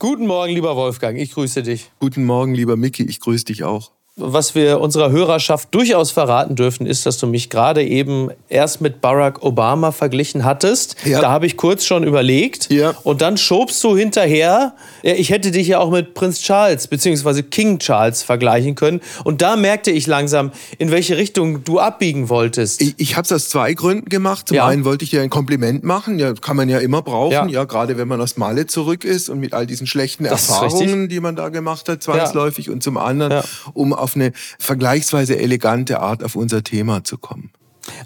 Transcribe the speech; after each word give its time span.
Guten 0.00 0.26
Morgen, 0.26 0.54
lieber 0.54 0.76
Wolfgang, 0.76 1.18
ich 1.18 1.32
grüße 1.32 1.62
dich. 1.62 1.92
Guten 2.00 2.24
Morgen, 2.24 2.54
lieber 2.54 2.78
Micky, 2.78 3.02
ich 3.02 3.20
grüße 3.20 3.44
dich 3.44 3.64
auch 3.64 3.92
was 4.20 4.54
wir 4.54 4.80
unserer 4.80 5.10
Hörerschaft 5.10 5.74
durchaus 5.74 6.10
verraten 6.10 6.56
dürfen, 6.56 6.86
ist, 6.86 7.06
dass 7.06 7.18
du 7.18 7.26
mich 7.26 7.50
gerade 7.50 7.82
eben 7.82 8.30
erst 8.48 8.80
mit 8.80 9.00
Barack 9.00 9.42
Obama 9.42 9.92
verglichen 9.92 10.44
hattest. 10.44 10.96
Ja. 11.04 11.20
Da 11.20 11.30
habe 11.30 11.46
ich 11.46 11.56
kurz 11.56 11.84
schon 11.84 12.04
überlegt. 12.04 12.70
Ja. 12.70 12.94
Und 13.02 13.22
dann 13.22 13.36
schobst 13.36 13.82
du 13.82 13.96
hinterher, 13.96 14.74
ich 15.02 15.30
hätte 15.30 15.50
dich 15.50 15.68
ja 15.68 15.78
auch 15.78 15.90
mit 15.90 16.14
Prinz 16.14 16.40
Charles 16.40 16.86
bzw. 16.86 17.42
King 17.42 17.78
Charles 17.78 18.22
vergleichen 18.22 18.74
können. 18.74 19.00
Und 19.24 19.42
da 19.42 19.56
merkte 19.56 19.90
ich 19.90 20.06
langsam, 20.06 20.52
in 20.78 20.90
welche 20.90 21.16
Richtung 21.16 21.64
du 21.64 21.78
abbiegen 21.78 22.28
wolltest. 22.28 22.82
Ich, 22.82 22.94
ich 22.98 23.16
habe 23.16 23.24
es 23.24 23.32
aus 23.32 23.48
zwei 23.48 23.74
Gründen 23.74 24.08
gemacht. 24.08 24.48
Zum 24.48 24.56
ja. 24.56 24.66
einen 24.66 24.84
wollte 24.84 25.04
ich 25.04 25.10
dir 25.10 25.22
ein 25.22 25.30
Kompliment 25.30 25.84
machen. 25.84 26.18
Ja, 26.18 26.32
kann 26.34 26.56
man 26.56 26.68
ja 26.68 26.78
immer 26.78 27.02
brauchen. 27.02 27.48
Ja, 27.48 27.64
gerade 27.64 27.96
wenn 27.96 28.08
man 28.08 28.20
aus 28.20 28.36
Male 28.36 28.66
zurück 28.66 29.04
ist 29.04 29.28
und 29.28 29.40
mit 29.40 29.54
all 29.54 29.66
diesen 29.66 29.86
schlechten 29.86 30.24
das 30.24 30.48
Erfahrungen, 30.48 31.08
die 31.08 31.20
man 31.20 31.36
da 31.36 31.48
gemacht 31.48 31.88
hat, 31.88 32.02
zwangsläufig. 32.02 32.70
Und 32.70 32.82
zum 32.82 32.96
anderen, 32.96 33.42
um 33.72 33.92
auf 33.92 34.09
eine 34.16 34.32
vergleichsweise 34.58 35.38
elegante 35.38 36.00
Art 36.00 36.22
auf 36.24 36.36
unser 36.36 36.62
Thema 36.62 37.04
zu 37.04 37.18
kommen. 37.18 37.50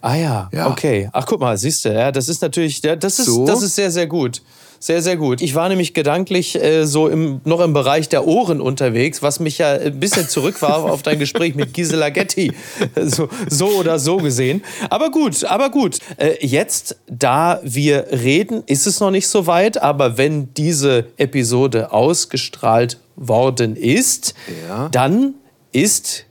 Ah 0.01 0.15
ja, 0.15 0.51
ja. 0.53 0.71
okay. 0.71 1.09
Ach 1.13 1.27
guck 1.27 1.41
mal, 1.41 1.57
siehst 1.57 1.85
du, 1.85 1.93
ja, 1.93 2.13
das 2.13 2.29
ist 2.29 2.43
natürlich, 2.43 2.81
das 2.81 3.19
ist, 3.19 3.27
so. 3.27 3.47
das 3.47 3.63
ist 3.63 3.75
sehr, 3.75 3.91
sehr 3.91 4.07
gut. 4.07 4.43
Sehr, 4.85 5.01
sehr 5.01 5.17
gut. 5.17 5.41
Ich 5.41 5.55
war 5.55 5.71
nämlich 5.71 5.95
gedanklich 5.95 6.63
äh, 6.63 6.85
so 6.85 7.09
im, 7.09 7.41
noch 7.45 7.61
im 7.61 7.73
Bereich 7.73 8.11
der 8.11 8.27
Ohren 8.27 8.61
unterwegs, 8.61 9.23
was 9.23 9.41
mich 9.41 9.57
ja 9.57 9.73
ein 9.73 9.99
bisschen 9.99 10.29
zurückwarf 10.29 10.85
auf 10.85 11.03
dein 11.03 11.19
Gespräch 11.19 11.55
mit 11.55 11.73
Gisela 11.73 12.11
Getty. 12.11 12.53
So, 13.07 13.31
so 13.49 13.69
oder 13.69 13.99
so 13.99 14.19
gesehen. 14.19 14.63
Aber 14.91 15.11
gut, 15.11 15.45
aber 15.45 15.71
gut. 15.71 16.01
Äh, 16.19 16.35
jetzt, 16.47 16.97
da 17.07 17.61
wir 17.63 18.09
reden, 18.11 18.63
ist 18.67 18.87
es 18.87 19.01
noch 19.01 19.11
nicht 19.11 19.27
so 19.27 19.47
weit, 19.47 19.83
aber 19.83 20.19
wenn 20.19 20.53
diese 20.53 21.07
Episode 21.17 21.91
ausgestrahlt 21.91 22.99
worden 23.17 23.77
ist, 23.77 24.35
ja. 24.69 24.91
dann 24.91 25.35
ist 25.75 26.27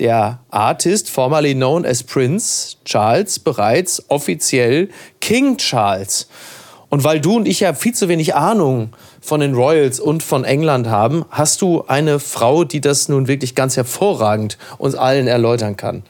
der 0.00 0.40
Artist, 0.50 1.10
formerly 1.10 1.54
known 1.54 1.86
as 1.86 2.02
Prince 2.02 2.76
Charles, 2.84 3.38
bereits 3.38 4.02
offiziell 4.08 4.88
King 5.20 5.56
Charles. 5.58 6.28
Und 6.88 7.04
weil 7.04 7.20
du 7.20 7.36
und 7.36 7.46
ich 7.46 7.60
ja 7.60 7.72
viel 7.72 7.94
zu 7.94 8.08
wenig 8.08 8.34
Ahnung 8.34 8.90
von 9.20 9.40
den 9.40 9.54
Royals 9.54 10.00
und 10.00 10.22
von 10.22 10.44
England 10.44 10.88
haben, 10.88 11.24
hast 11.30 11.62
du 11.62 11.84
eine 11.86 12.18
Frau, 12.18 12.64
die 12.64 12.80
das 12.80 13.08
nun 13.08 13.28
wirklich 13.28 13.54
ganz 13.54 13.76
hervorragend 13.76 14.58
uns 14.78 14.96
allen 14.96 15.28
erläutern 15.28 15.76
kann. 15.76 16.02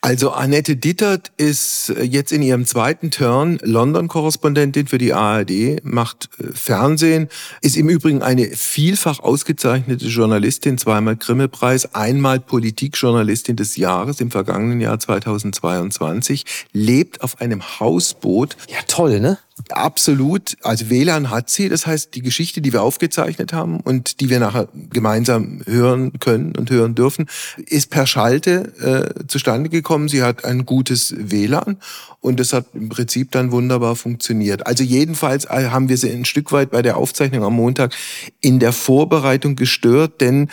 Also 0.00 0.30
Annette 0.30 0.76
Dittert 0.76 1.32
ist 1.38 1.90
äh, 1.90 2.04
jetzt 2.04 2.30
in 2.30 2.40
ihrem 2.40 2.64
zweiten 2.66 3.10
Turn 3.10 3.58
London-Korrespondentin 3.62 4.86
für 4.86 4.98
die 4.98 5.12
ARD, 5.12 5.84
macht 5.84 6.30
äh, 6.38 6.52
Fernsehen, 6.54 7.28
ist 7.62 7.76
im 7.76 7.88
Übrigen 7.88 8.22
eine 8.22 8.46
vielfach 8.46 9.18
ausgezeichnete 9.18 10.06
Journalistin, 10.06 10.78
zweimal 10.78 11.16
Grimme-Preis, 11.16 11.96
einmal 11.96 12.38
Politikjournalistin 12.38 13.56
des 13.56 13.76
Jahres 13.76 14.20
im 14.20 14.30
vergangenen 14.30 14.80
Jahr 14.80 15.00
2022, 15.00 16.44
lebt 16.72 17.20
auf 17.22 17.40
einem 17.40 17.80
Hausboot. 17.80 18.56
Ja, 18.68 18.78
toll, 18.86 19.18
ne? 19.18 19.38
Absolut. 19.70 20.56
Also 20.62 20.90
WLAN 20.90 21.30
hat 21.30 21.50
sie. 21.50 21.68
Das 21.68 21.86
heißt, 21.86 22.14
die 22.14 22.22
Geschichte, 22.22 22.60
die 22.60 22.72
wir 22.72 22.82
aufgezeichnet 22.82 23.52
haben 23.52 23.80
und 23.80 24.20
die 24.20 24.30
wir 24.30 24.40
nachher 24.40 24.68
gemeinsam 24.90 25.62
hören 25.66 26.18
können 26.20 26.56
und 26.56 26.70
hören 26.70 26.94
dürfen, 26.94 27.26
ist 27.66 27.90
per 27.90 28.06
Schalte 28.06 29.14
äh, 29.18 29.26
zustande 29.26 29.68
gekommen. 29.68 30.08
Sie 30.08 30.22
hat 30.22 30.44
ein 30.44 30.64
gutes 30.66 31.14
WLAN 31.16 31.78
und 32.20 32.40
das 32.40 32.52
hat 32.52 32.66
im 32.74 32.88
Prinzip 32.88 33.30
dann 33.32 33.52
wunderbar 33.52 33.96
funktioniert. 33.96 34.66
Also 34.66 34.84
jedenfalls 34.84 35.44
äh, 35.44 35.68
haben 35.70 35.88
wir 35.88 35.96
sie 35.96 36.10
ein 36.10 36.24
Stück 36.24 36.52
weit 36.52 36.70
bei 36.70 36.82
der 36.82 36.96
Aufzeichnung 36.96 37.44
am 37.44 37.54
Montag 37.54 37.94
in 38.40 38.58
der 38.58 38.72
Vorbereitung 38.72 39.56
gestört, 39.56 40.20
denn 40.20 40.48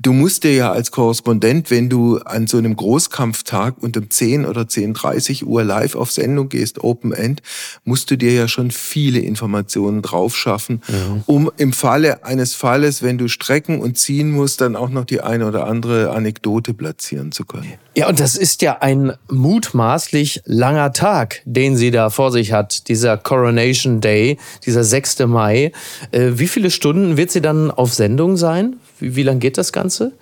Du 0.00 0.12
musst 0.12 0.44
dir 0.44 0.54
ja 0.54 0.70
als 0.70 0.92
Korrespondent, 0.92 1.72
wenn 1.72 1.88
du 1.88 2.18
an 2.18 2.46
so 2.46 2.56
einem 2.56 2.76
Großkampftag 2.76 3.74
und 3.82 3.96
um 3.96 4.08
10 4.08 4.46
oder 4.46 4.62
10.30 4.62 5.44
Uhr 5.44 5.64
live 5.64 5.96
auf 5.96 6.12
Sendung 6.12 6.48
gehst, 6.48 6.84
Open 6.84 7.12
End, 7.12 7.42
musst 7.84 8.10
du 8.10 8.16
dir 8.16 8.32
ja 8.32 8.46
schon 8.46 8.70
viele 8.70 9.18
Informationen 9.18 10.02
drauf 10.02 10.36
schaffen, 10.36 10.82
ja. 10.86 11.22
um 11.26 11.50
im 11.56 11.72
Falle 11.72 12.24
eines 12.24 12.54
Falles, 12.54 13.02
wenn 13.02 13.18
du 13.18 13.26
strecken 13.26 13.80
und 13.80 13.98
ziehen 13.98 14.30
musst, 14.30 14.60
dann 14.60 14.76
auch 14.76 14.90
noch 14.90 15.04
die 15.04 15.20
eine 15.20 15.46
oder 15.46 15.66
andere 15.66 16.10
Anekdote 16.10 16.74
platzieren 16.74 17.32
zu 17.32 17.44
können. 17.44 17.72
Ja, 17.96 18.08
und 18.08 18.20
das 18.20 18.36
ist 18.36 18.62
ja 18.62 18.78
ein 18.80 19.14
mutmaßlich 19.28 20.42
langer 20.44 20.92
Tag, 20.92 21.42
den 21.44 21.76
sie 21.76 21.90
da 21.90 22.10
vor 22.10 22.30
sich 22.30 22.52
hat, 22.52 22.86
dieser 22.88 23.16
Coronation 23.16 24.00
Day, 24.00 24.38
dieser 24.64 24.84
6. 24.84 25.20
Mai. 25.26 25.72
Äh, 26.12 26.32
wie 26.34 26.46
viele 26.46 26.70
Stunden 26.70 27.16
wird 27.16 27.32
sie 27.32 27.40
dann 27.40 27.72
auf 27.72 27.92
Sendung 27.92 28.36
sein? 28.36 28.76
Wie, 29.00 29.16
wie 29.16 29.22
lange 29.22 29.40
geht 29.40 29.58
das 29.58 29.72
Ganze? 29.72 30.12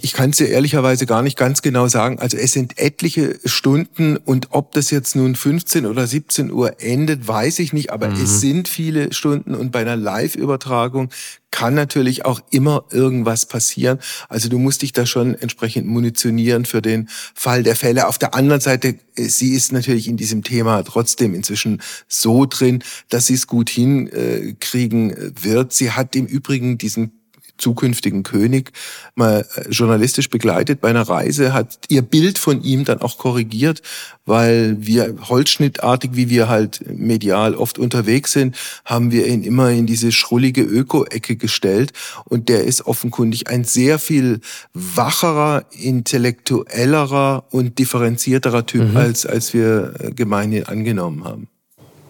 Ich 0.00 0.12
kann 0.12 0.30
es 0.30 0.36
dir 0.36 0.48
ehrlicherweise 0.48 1.06
gar 1.06 1.22
nicht 1.22 1.36
ganz 1.36 1.60
genau 1.60 1.88
sagen. 1.88 2.20
Also 2.20 2.36
es 2.36 2.52
sind 2.52 2.78
etliche 2.78 3.38
Stunden 3.44 4.16
und 4.16 4.48
ob 4.50 4.72
das 4.72 4.90
jetzt 4.90 5.16
nun 5.16 5.34
15 5.34 5.86
oder 5.86 6.06
17 6.06 6.52
Uhr 6.52 6.80
endet, 6.80 7.26
weiß 7.26 7.58
ich 7.58 7.72
nicht. 7.72 7.90
Aber 7.90 8.08
mhm. 8.08 8.22
es 8.22 8.40
sind 8.40 8.68
viele 8.68 9.12
Stunden 9.12 9.56
und 9.56 9.72
bei 9.72 9.80
einer 9.80 9.96
Live-Übertragung 9.96 11.10
kann 11.50 11.74
natürlich 11.74 12.24
auch 12.24 12.40
immer 12.50 12.84
irgendwas 12.92 13.46
passieren. 13.46 13.98
Also 14.28 14.48
du 14.48 14.58
musst 14.58 14.82
dich 14.82 14.92
da 14.92 15.04
schon 15.04 15.34
entsprechend 15.34 15.88
munitionieren 15.88 16.64
für 16.64 16.82
den 16.82 17.08
Fall 17.34 17.64
der 17.64 17.74
Fälle. 17.74 18.06
Auf 18.06 18.18
der 18.18 18.34
anderen 18.34 18.60
Seite, 18.60 18.98
äh, 19.16 19.24
sie 19.24 19.54
ist 19.54 19.72
natürlich 19.72 20.06
in 20.06 20.16
diesem 20.16 20.44
Thema 20.44 20.84
trotzdem 20.84 21.34
inzwischen 21.34 21.82
so 22.06 22.46
drin, 22.46 22.84
dass 23.08 23.26
sie 23.26 23.34
es 23.34 23.48
gut 23.48 23.68
hinkriegen 23.70 25.32
wird. 25.42 25.72
Sie 25.72 25.90
hat 25.90 26.14
im 26.14 26.26
Übrigen 26.26 26.78
diesen 26.78 27.17
zukünftigen 27.58 28.22
König 28.22 28.72
mal 29.14 29.46
äh, 29.56 29.68
journalistisch 29.70 30.30
begleitet 30.30 30.80
bei 30.80 30.88
einer 30.88 31.08
Reise, 31.08 31.52
hat 31.52 31.78
ihr 31.88 32.02
Bild 32.02 32.38
von 32.38 32.62
ihm 32.62 32.84
dann 32.84 33.02
auch 33.02 33.18
korrigiert, 33.18 33.82
weil 34.24 34.76
wir 34.78 35.14
holzschnittartig, 35.28 36.12
wie 36.14 36.30
wir 36.30 36.48
halt 36.48 36.84
medial 36.88 37.54
oft 37.54 37.78
unterwegs 37.78 38.32
sind, 38.32 38.56
haben 38.84 39.10
wir 39.10 39.26
ihn 39.26 39.42
immer 39.42 39.70
in 39.70 39.86
diese 39.86 40.12
schrullige 40.12 40.62
Öko-Ecke 40.62 41.36
gestellt 41.36 41.92
und 42.24 42.48
der 42.48 42.64
ist 42.64 42.86
offenkundig 42.86 43.48
ein 43.48 43.64
sehr 43.64 43.98
viel 43.98 44.40
wacherer, 44.74 45.64
intellektuellerer 45.70 47.44
und 47.50 47.78
differenzierterer 47.78 48.66
Typ, 48.66 48.90
mhm. 48.90 48.96
als, 48.96 49.26
als 49.26 49.54
wir 49.54 49.94
äh, 49.98 50.12
gemeinhin 50.12 50.66
angenommen 50.66 51.24
haben. 51.24 51.48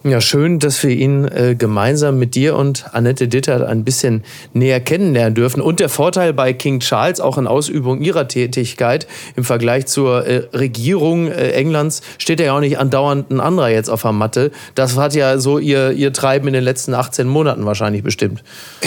Ja, 0.08 0.22
schön, 0.22 0.58
dass 0.58 0.82
wir 0.82 0.90
ihn 0.90 1.26
äh, 1.26 1.54
gemeinsam 1.54 2.18
mit 2.18 2.34
dir 2.34 2.56
und 2.56 2.86
Annette 2.94 3.28
Dittert 3.28 3.62
ein 3.62 3.84
bisschen 3.84 4.24
näher 4.54 4.80
kennenlernen 4.80 5.34
dürfen. 5.34 5.60
Und 5.60 5.80
der 5.80 5.90
Vorteil 5.90 6.32
bei 6.32 6.54
King 6.54 6.80
Charles, 6.80 7.20
auch 7.20 7.36
in 7.36 7.46
Ausübung 7.46 8.00
ihrer 8.00 8.26
Tätigkeit 8.26 9.06
im 9.36 9.44
Vergleich 9.44 9.84
zur 9.84 10.26
äh, 10.26 10.48
Regierung 10.54 11.26
äh, 11.26 11.50
Englands, 11.50 12.00
steht 12.16 12.40
ja 12.40 12.56
auch 12.56 12.60
nicht 12.60 12.78
andauernd 12.78 13.30
ein 13.30 13.38
anderer 13.38 13.68
jetzt 13.68 13.90
auf 13.90 14.00
der 14.00 14.12
Matte. 14.12 14.50
Das 14.74 14.96
hat 14.96 15.14
ja 15.14 15.38
so 15.38 15.58
ihr, 15.58 15.90
ihr 15.90 16.10
Treiben 16.14 16.48
in 16.48 16.54
den 16.54 16.64
letzten 16.64 16.94
18 16.94 17.28
Monaten 17.28 17.66
wahrscheinlich 17.66 18.02
bestimmt. 18.02 18.42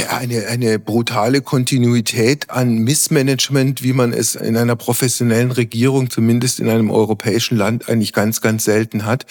Eine, 0.10 0.48
eine 0.48 0.80
brutale 0.80 1.42
Kontinuität 1.42 2.50
an 2.50 2.80
Missmanagement, 2.80 3.84
wie 3.84 3.94
man 3.94 4.12
es 4.12 4.34
in 4.34 4.58
einer 4.58 4.76
professionellen 4.76 5.52
Regierung, 5.52 6.10
zumindest 6.10 6.60
in 6.60 6.68
einem 6.68 6.90
europäischen 6.90 7.58
Land, 7.58 7.90
eigentlich 7.90 8.12
ganz, 8.12 8.42
ganz 8.42 8.64
selten 8.64 9.06
hat. 9.06 9.28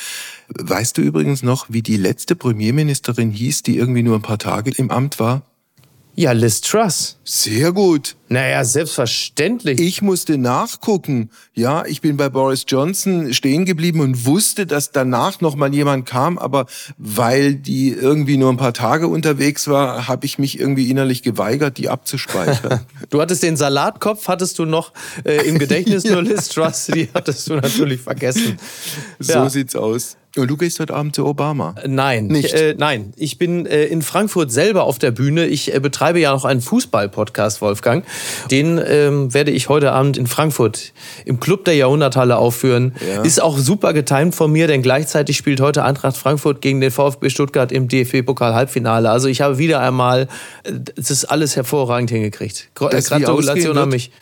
Weißt 0.59 0.99
du 0.99 1.03
übrigens 1.03 1.43
noch, 1.43 1.67
wie 1.69 1.83
die 1.83 1.97
letzte 1.97 2.35
Premierministerin 2.35 3.31
hieß, 3.31 3.63
die 3.63 3.77
irgendwie 3.77 4.03
nur 4.03 4.17
ein 4.17 4.23
paar 4.23 4.39
Tage 4.39 4.73
im 4.77 4.91
Amt 4.91 5.21
war? 5.21 5.43
Ja, 6.17 6.33
Liz 6.33 6.61
Truss. 6.61 7.19
Sehr 7.25 7.73
gut. 7.73 8.17
Naja, 8.29 8.65
selbstverständlich. 8.65 9.81
Ich 9.81 10.03
musste 10.03 10.39
nachgucken. 10.39 11.31
Ja, 11.55 11.85
ich 11.87 12.01
bin 12.01 12.17
bei 12.17 12.29
Boris 12.29 12.65
Johnson 12.67 13.33
stehen 13.33 13.65
geblieben 13.65 14.01
und 14.01 14.27
wusste, 14.27 14.67
dass 14.67 14.91
danach 14.91 15.41
noch 15.41 15.55
mal 15.55 15.73
jemand 15.73 16.07
kam, 16.07 16.37
aber 16.37 16.67
weil 16.99 17.55
die 17.55 17.91
irgendwie 17.91 18.37
nur 18.37 18.51
ein 18.51 18.57
paar 18.57 18.75
Tage 18.75 19.07
unterwegs 19.07 19.69
war, 19.69 20.09
habe 20.09 20.27
ich 20.27 20.39
mich 20.39 20.59
irgendwie 20.59 20.91
innerlich 20.91 21.23
geweigert, 21.23 21.79
die 21.79 21.89
abzuspeichern. 21.89 22.81
du 23.11 23.21
hattest 23.21 23.43
den 23.43 23.57
Salatkopf, 23.57 24.29
hattest 24.29 24.59
du 24.59 24.65
noch 24.65 24.93
äh, 25.25 25.49
im 25.49 25.59
Gedächtnis, 25.59 26.03
ja. 26.03 26.13
nur 26.15 26.23
Liz 26.23 26.49
Truss, 26.49 26.87
die 26.87 27.09
hattest 27.15 27.49
du 27.49 27.55
natürlich 27.55 28.01
vergessen. 28.01 28.59
So 29.21 29.33
ja. 29.33 29.49
sieht's 29.49 29.77
aus. 29.77 30.17
Und 30.37 30.49
du 30.49 30.57
gehst 30.57 30.79
heute 30.79 30.95
Abend 30.95 31.17
zu 31.17 31.27
Obama? 31.27 31.75
Nein, 31.85 32.29
nicht. 32.29 32.55
Äh, 32.55 32.77
nein, 32.79 33.13
ich 33.17 33.37
bin 33.37 33.67
äh, 33.67 33.87
in 33.87 34.01
Frankfurt 34.01 34.53
selber 34.53 34.85
auf 34.85 35.01
der 35.01 35.11
Bühne. 35.11 35.47
Ich 35.47 35.75
äh, 35.75 35.81
betreibe 35.81 36.21
ja 36.21 36.31
noch 36.33 36.45
einen 36.45 36.61
Fußball-Podcast, 36.61 37.61
Wolfgang. 37.61 38.05
Den 38.49 38.81
ähm, 38.87 39.35
werde 39.35 39.51
ich 39.51 39.69
heute 39.69 39.91
Abend 39.91 40.17
in 40.17 40.29
Frankfurt 40.29 40.93
im 41.25 41.41
Club 41.41 41.65
der 41.65 41.75
Jahrhunderthalle 41.75 42.37
aufführen. 42.37 42.95
Ja. 43.09 43.23
Ist 43.23 43.43
auch 43.43 43.59
super 43.59 43.93
getimt 43.93 44.37
von 44.37 44.53
mir, 44.53 44.69
denn 44.69 44.83
gleichzeitig 44.83 45.37
spielt 45.37 45.61
heute 45.61 45.85
Eintracht 45.85 46.17
Frankfurt 46.17 46.61
gegen 46.61 46.81
den 46.81 46.93
VfB 46.93 47.29
Stuttgart 47.29 47.73
im 47.73 47.89
DFB-Pokal-Halbfinale. 47.89 49.11
Also 49.11 49.27
ich 49.27 49.41
habe 49.41 49.59
wieder 49.59 49.81
einmal, 49.81 50.29
äh, 50.63 50.75
es 50.97 51.11
ist 51.11 51.25
alles 51.25 51.57
hervorragend 51.57 52.11
hingekriegt. 52.11 52.69
Das 52.79 53.09
Gratulation 53.09 53.77
an 53.77 53.89
mich. 53.89 54.13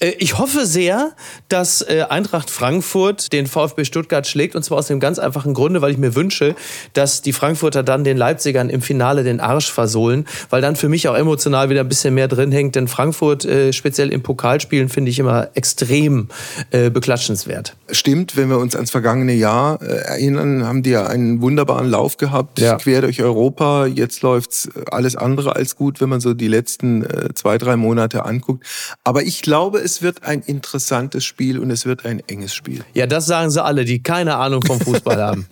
Äh, 0.00 0.12
ich 0.18 0.38
hoffe 0.38 0.66
sehr, 0.66 1.12
dass 1.48 1.82
äh, 1.82 2.04
Eintracht 2.08 2.50
Frankfurt 2.50 3.32
den 3.32 3.46
VfB 3.46 3.84
Stuttgart 3.84 4.26
schlägt. 4.26 4.54
Und 4.54 4.62
zwar 4.62 4.78
aus 4.78 4.86
dem 4.86 5.00
ganz 5.00 5.18
einfachen 5.18 5.54
Grunde, 5.54 5.82
weil 5.82 5.92
ich 5.92 5.98
mir 5.98 6.14
wünsche, 6.14 6.54
dass 6.92 7.22
die 7.22 7.32
Frankfurter 7.32 7.82
dann 7.82 8.04
den 8.04 8.16
Leipzigern 8.16 8.70
im 8.70 8.82
Finale 8.82 9.24
den 9.24 9.40
Arsch 9.40 9.70
versohlen. 9.70 10.26
Weil 10.50 10.62
dann 10.62 10.76
für 10.76 10.88
mich 10.88 11.08
auch 11.08 11.16
emotional 11.16 11.70
wieder 11.70 11.80
ein 11.80 11.88
bisschen 11.88 12.14
mehr 12.14 12.28
drin 12.28 12.52
hängt. 12.52 12.74
Denn 12.76 12.88
Frankfurt, 12.88 13.44
äh, 13.44 13.72
speziell 13.72 14.12
im 14.12 14.22
Pokalspielen, 14.22 14.88
finde 14.88 15.10
ich 15.10 15.18
immer 15.18 15.48
extrem 15.54 16.28
beklatschenswert. 16.70 17.76
Stimmt, 17.90 18.36
wenn 18.36 18.48
wir 18.48 18.58
uns 18.58 18.74
ans 18.74 18.90
vergangene 18.90 19.32
Jahr 19.32 19.80
erinnern, 19.80 20.66
haben 20.66 20.82
die 20.82 20.90
ja 20.90 21.06
einen 21.06 21.40
wunderbaren 21.40 21.88
Lauf 21.88 22.16
gehabt, 22.16 22.60
ja. 22.60 22.76
quer 22.76 23.02
durch 23.02 23.22
Europa. 23.22 23.86
Jetzt 23.86 24.22
läuft's 24.22 24.68
alles 24.90 25.16
andere 25.16 25.56
als 25.56 25.76
gut, 25.76 26.00
wenn 26.00 26.08
man 26.08 26.20
so 26.20 26.34
die 26.34 26.48
letzten 26.48 27.06
zwei, 27.34 27.58
drei 27.58 27.76
Monate 27.76 28.24
anguckt. 28.24 28.64
Aber 29.04 29.22
ich 29.22 29.42
glaube, 29.42 29.57
es 29.66 30.02
wird 30.02 30.22
ein 30.22 30.42
interessantes 30.42 31.24
Spiel 31.24 31.58
und 31.58 31.70
es 31.70 31.86
wird 31.86 32.04
ein 32.04 32.22
enges 32.26 32.54
Spiel. 32.54 32.84
Ja, 32.94 33.06
das 33.06 33.26
sagen 33.26 33.50
sie 33.50 33.62
alle, 33.62 33.84
die 33.84 34.02
keine 34.02 34.36
Ahnung 34.36 34.62
vom 34.64 34.80
Fußball 34.80 35.22
haben. 35.22 35.46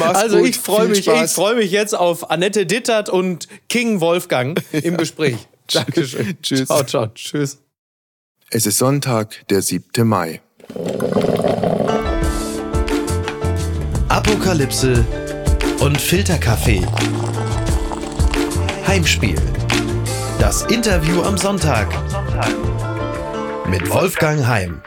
also 0.00 0.38
gut, 0.38 0.48
ich 0.48 0.58
freue 0.58 0.88
mich, 0.88 1.06
ich 1.06 1.30
freue 1.30 1.56
mich 1.56 1.70
jetzt 1.70 1.94
auf 1.94 2.30
Annette 2.30 2.66
Dittert 2.66 3.08
und 3.08 3.48
King 3.68 4.00
Wolfgang 4.00 4.62
im 4.72 4.96
Gespräch. 4.96 5.36
Dankeschön. 5.72 6.38
Tschüss. 6.42 6.66
Ciao, 6.66 6.84
ciao. 6.84 7.06
Tschüss. 7.08 7.58
Es 8.50 8.64
ist 8.64 8.78
Sonntag, 8.78 9.46
der 9.48 9.60
7. 9.60 10.06
Mai. 10.08 10.40
Apokalypse 14.08 15.04
und 15.80 16.00
Filterkaffee. 16.00 16.86
Heimspiel. 18.86 19.36
Das 20.40 20.62
Interview 20.66 21.22
am 21.22 21.36
Sonntag 21.36 21.88
mit 23.68 23.90
Wolfgang 23.90 24.46
Heim. 24.46 24.80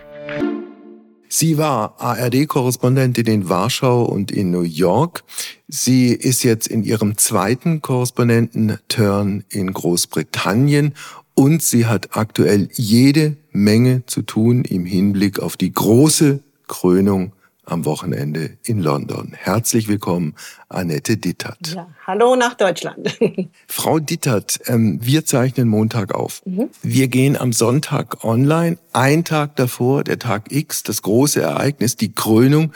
Sie 1.27 1.57
war 1.57 1.99
ARD-Korrespondentin 1.99 3.25
in 3.25 3.49
Warschau 3.49 4.05
und 4.05 4.31
in 4.31 4.51
New 4.51 4.61
York. 4.61 5.23
Sie 5.67 6.13
ist 6.13 6.43
jetzt 6.43 6.67
in 6.67 6.83
ihrem 6.83 7.17
zweiten 7.17 7.81
Korrespondenten-Turn 7.81 9.43
in 9.49 9.73
Großbritannien 9.73 10.93
und 11.33 11.61
sie 11.61 11.85
hat 11.85 12.15
aktuell 12.15 12.69
jede 12.73 13.35
Menge 13.51 14.05
zu 14.05 14.21
tun 14.21 14.63
im 14.63 14.85
Hinblick 14.85 15.39
auf 15.39 15.57
die 15.57 15.73
große 15.73 16.39
Krönung 16.67 17.33
am 17.71 17.85
Wochenende 17.85 18.57
in 18.63 18.81
London. 18.81 19.31
Herzlich 19.35 19.87
willkommen, 19.87 20.35
Annette 20.67 21.17
Dittert. 21.17 21.73
Ja, 21.73 21.87
hallo 22.05 22.35
nach 22.35 22.55
Deutschland. 22.55 23.17
Frau 23.67 23.99
Dittert, 23.99 24.59
ähm, 24.67 24.99
wir 25.01 25.25
zeichnen 25.25 25.67
Montag 25.69 26.13
auf. 26.13 26.41
Mhm. 26.45 26.69
Wir 26.83 27.07
gehen 27.07 27.37
am 27.37 27.53
Sonntag 27.53 28.23
online, 28.23 28.77
ein 28.91 29.23
Tag 29.23 29.55
davor, 29.55 30.03
der 30.03 30.19
Tag 30.19 30.51
X, 30.51 30.83
das 30.83 31.01
große 31.01 31.41
Ereignis, 31.41 31.95
die 31.95 32.13
Krönung, 32.13 32.73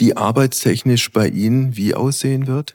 die 0.00 0.16
arbeitstechnisch 0.16 1.12
bei 1.12 1.28
Ihnen 1.28 1.76
wie 1.76 1.94
aussehen 1.94 2.48
wird? 2.48 2.74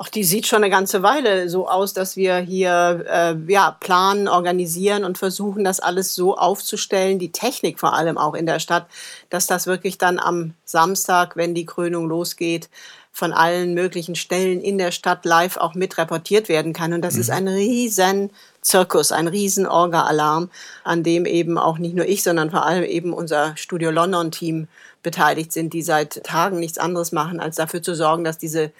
Ach, 0.00 0.08
die 0.08 0.22
sieht 0.22 0.46
schon 0.46 0.62
eine 0.62 0.70
ganze 0.70 1.02
Weile 1.02 1.48
so 1.48 1.68
aus, 1.68 1.92
dass 1.92 2.14
wir 2.14 2.36
hier 2.36 3.04
äh, 3.10 3.52
ja, 3.52 3.76
planen, 3.80 4.28
organisieren 4.28 5.02
und 5.02 5.18
versuchen, 5.18 5.64
das 5.64 5.80
alles 5.80 6.14
so 6.14 6.36
aufzustellen, 6.36 7.18
die 7.18 7.32
Technik 7.32 7.80
vor 7.80 7.94
allem 7.94 8.16
auch 8.16 8.34
in 8.34 8.46
der 8.46 8.60
Stadt, 8.60 8.86
dass 9.28 9.48
das 9.48 9.66
wirklich 9.66 9.98
dann 9.98 10.20
am 10.20 10.54
Samstag, 10.64 11.34
wenn 11.34 11.52
die 11.52 11.66
Krönung 11.66 12.08
losgeht, 12.08 12.70
von 13.10 13.32
allen 13.32 13.74
möglichen 13.74 14.14
Stellen 14.14 14.60
in 14.60 14.78
der 14.78 14.92
Stadt 14.92 15.24
live 15.24 15.56
auch 15.56 15.74
mit 15.74 15.98
reportiert 15.98 16.48
werden 16.48 16.72
kann. 16.72 16.92
Und 16.92 17.02
das 17.02 17.14
mhm. 17.14 17.20
ist 17.20 17.30
ein 17.30 17.48
riesen 17.48 18.30
Zirkus, 18.60 19.10
ein 19.10 19.26
riesen 19.26 19.66
Orga-Alarm, 19.66 20.48
an 20.84 21.02
dem 21.02 21.26
eben 21.26 21.58
auch 21.58 21.78
nicht 21.78 21.96
nur 21.96 22.06
ich, 22.06 22.22
sondern 22.22 22.52
vor 22.52 22.64
allem 22.64 22.84
eben 22.84 23.12
unser 23.12 23.56
Studio 23.56 23.90
London-Team 23.90 24.68
beteiligt 25.02 25.52
sind, 25.52 25.72
die 25.72 25.82
seit 25.82 26.22
Tagen 26.22 26.60
nichts 26.60 26.78
anderes 26.78 27.10
machen, 27.10 27.40
als 27.40 27.56
dafür 27.56 27.82
zu 27.82 27.96
sorgen, 27.96 28.22
dass 28.22 28.38
diese 28.38 28.70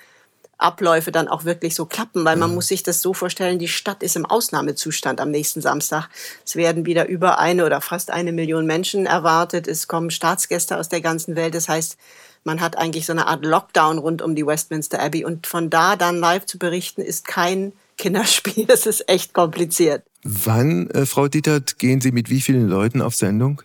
Abläufe 0.59 1.13
dann 1.13 1.29
auch 1.29 1.45
wirklich 1.45 1.75
so 1.75 1.87
klappen, 1.87 2.25
weil 2.25 2.37
man 2.37 2.53
muss 2.53 2.67
sich 2.67 2.83
das 2.83 3.01
so 3.01 3.15
vorstellen, 3.15 3.59
die 3.59 3.69
Stadt 3.69 4.03
ist 4.03 4.17
im 4.17 4.27
Ausnahmezustand 4.27 5.21
am 5.21 5.31
nächsten 5.31 5.61
Samstag. 5.61 6.09
Es 6.45 6.57
werden 6.57 6.85
wieder 6.85 7.09
über 7.09 7.39
eine 7.39 7.65
oder 7.65 7.81
fast 7.81 8.11
eine 8.11 8.33
Million 8.33 8.67
Menschen 8.67 9.07
erwartet. 9.07 9.69
Es 9.69 9.87
kommen 9.87 10.11
Staatsgäste 10.11 10.77
aus 10.77 10.89
der 10.89 11.01
ganzen 11.01 11.37
Welt. 11.37 11.55
Das 11.55 11.69
heißt, 11.69 11.97
man 12.45 12.61
hat 12.61 12.77
eigentlich 12.77 13.07
so 13.07 13.13
eine 13.13 13.27
Art 13.27 13.45
Lockdown 13.45 13.99
rund 13.99 14.21
um 14.21 14.35
die 14.35 14.47
Westminster 14.47 15.01
Abbey 15.01 15.25
und 15.25 15.47
von 15.47 15.71
da 15.71 15.97
dann 15.97 16.19
live 16.19 16.47
zu 16.47 16.59
berichten 16.59 17.03
ist 17.03 17.27
kein 17.27 17.73
Kinderspiel. 17.97 18.65
Das 18.67 18.87
ist 18.87 19.09
echt 19.09 19.35
kompliziert. 19.35 20.03
Wann, 20.25 20.91
äh, 20.91 21.07
Frau 21.07 21.29
Dietert, 21.29 21.79
gehen 21.79 22.01
Sie 22.01 22.11
mit 22.11 22.31
wie 22.31 22.41
vielen 22.41 22.69
Leuten 22.69 23.01
auf 23.01 23.15
Sendung? 23.15 23.63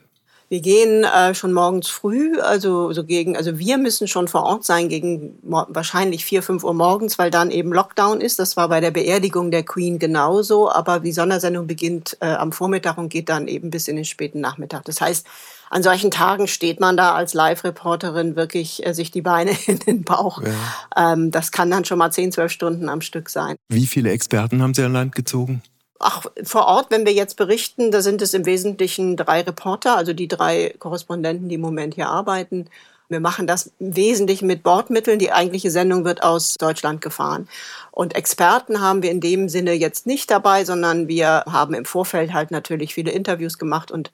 Wir 0.53 0.61
gehen 0.61 1.03
äh, 1.03 1.33
schon 1.33 1.51
morgens 1.51 1.89
früh, 1.89 2.39
also 2.39 2.94
so 2.94 3.03
gegen, 3.03 3.35
also 3.35 3.57
wir 3.57 3.79
müssen 3.79 4.07
schon 4.07 4.27
vor 4.27 4.44
Ort 4.44 4.63
sein 4.63 4.88
gegen 4.88 5.39
wahrscheinlich 5.41 6.25
vier, 6.25 6.44
fünf 6.44 6.63
Uhr 6.63 6.75
morgens, 6.75 7.17
weil 7.17 7.31
dann 7.31 7.50
eben 7.50 7.73
Lockdown 7.73 8.21
ist. 8.21 8.38
Das 8.38 8.55
war 8.55 8.69
bei 8.69 8.79
der 8.79 8.91
Beerdigung 8.91 9.50
der 9.50 9.63
Queen 9.63 9.97
genauso, 9.97 10.71
aber 10.71 11.00
die 11.00 11.11
Sondersendung 11.11 11.65
beginnt 11.65 12.17
äh, 12.19 12.27
am 12.27 12.51
Vormittag 12.51 13.00
und 13.00 13.09
geht 13.09 13.29
dann 13.29 13.47
eben 13.47 13.71
bis 13.71 13.88
in 13.88 13.95
den 13.95 14.05
späten 14.05 14.41
Nachmittag. 14.41 14.85
Das 14.85 15.01
heißt, 15.01 15.25
an 15.71 15.81
solchen 15.81 16.11
Tagen 16.11 16.47
steht 16.47 16.79
man 16.79 16.97
da 16.97 17.15
als 17.15 17.33
Live-Reporterin 17.33 18.35
wirklich 18.35 18.85
äh, 18.85 18.94
sich 18.94 19.09
die 19.09 19.23
Beine 19.23 19.57
in 19.65 19.79
den 19.79 20.03
Bauch. 20.03 20.39
Ja. 20.39 21.13
Ähm, 21.13 21.31
das 21.31 21.51
kann 21.51 21.71
dann 21.71 21.83
schon 21.83 21.97
mal 21.97 22.11
zehn, 22.11 22.31
zwölf 22.31 22.51
Stunden 22.51 22.89
am 22.89 23.01
Stück 23.01 23.31
sein. 23.31 23.55
Wie 23.69 23.88
viele 23.88 24.11
Experten 24.11 24.61
haben 24.61 24.75
Sie 24.75 24.83
an 24.83 24.94
Land 24.94 25.15
gezogen? 25.15 25.63
Ach, 26.05 26.25
vor 26.44 26.65
Ort, 26.65 26.88
wenn 26.91 27.05
wir 27.05 27.13
jetzt 27.13 27.38
berichten, 27.38 27.89
da 27.89 28.01
sind 28.01 28.21
es 28.21 28.33
im 28.33 28.45
Wesentlichen 28.45 29.15
drei 29.15 29.39
Reporter, 29.39 29.95
also 29.95 30.11
die 30.11 30.27
drei 30.27 30.75
Korrespondenten, 30.77 31.47
die 31.47 31.55
im 31.55 31.61
Moment 31.61 31.94
hier 31.94 32.09
arbeiten. 32.09 32.69
Wir 33.07 33.21
machen 33.21 33.47
das 33.47 33.71
im 33.79 33.95
Wesentlichen 33.95 34.45
mit 34.47 34.63
Bordmitteln. 34.63 35.17
Die 35.17 35.31
eigentliche 35.31 35.71
Sendung 35.71 36.03
wird 36.03 36.21
aus 36.21 36.55
Deutschland 36.55 37.00
gefahren. 37.00 37.47
Und 37.91 38.15
Experten 38.15 38.81
haben 38.81 39.01
wir 39.01 39.11
in 39.11 39.21
dem 39.21 39.47
Sinne 39.47 39.71
jetzt 39.73 40.05
nicht 40.05 40.29
dabei, 40.29 40.65
sondern 40.65 41.07
wir 41.07 41.45
haben 41.50 41.73
im 41.73 41.85
Vorfeld 41.85 42.33
halt 42.33 42.51
natürlich 42.51 42.94
viele 42.94 43.11
Interviews 43.11 43.57
gemacht 43.57 43.89
und 43.89 44.11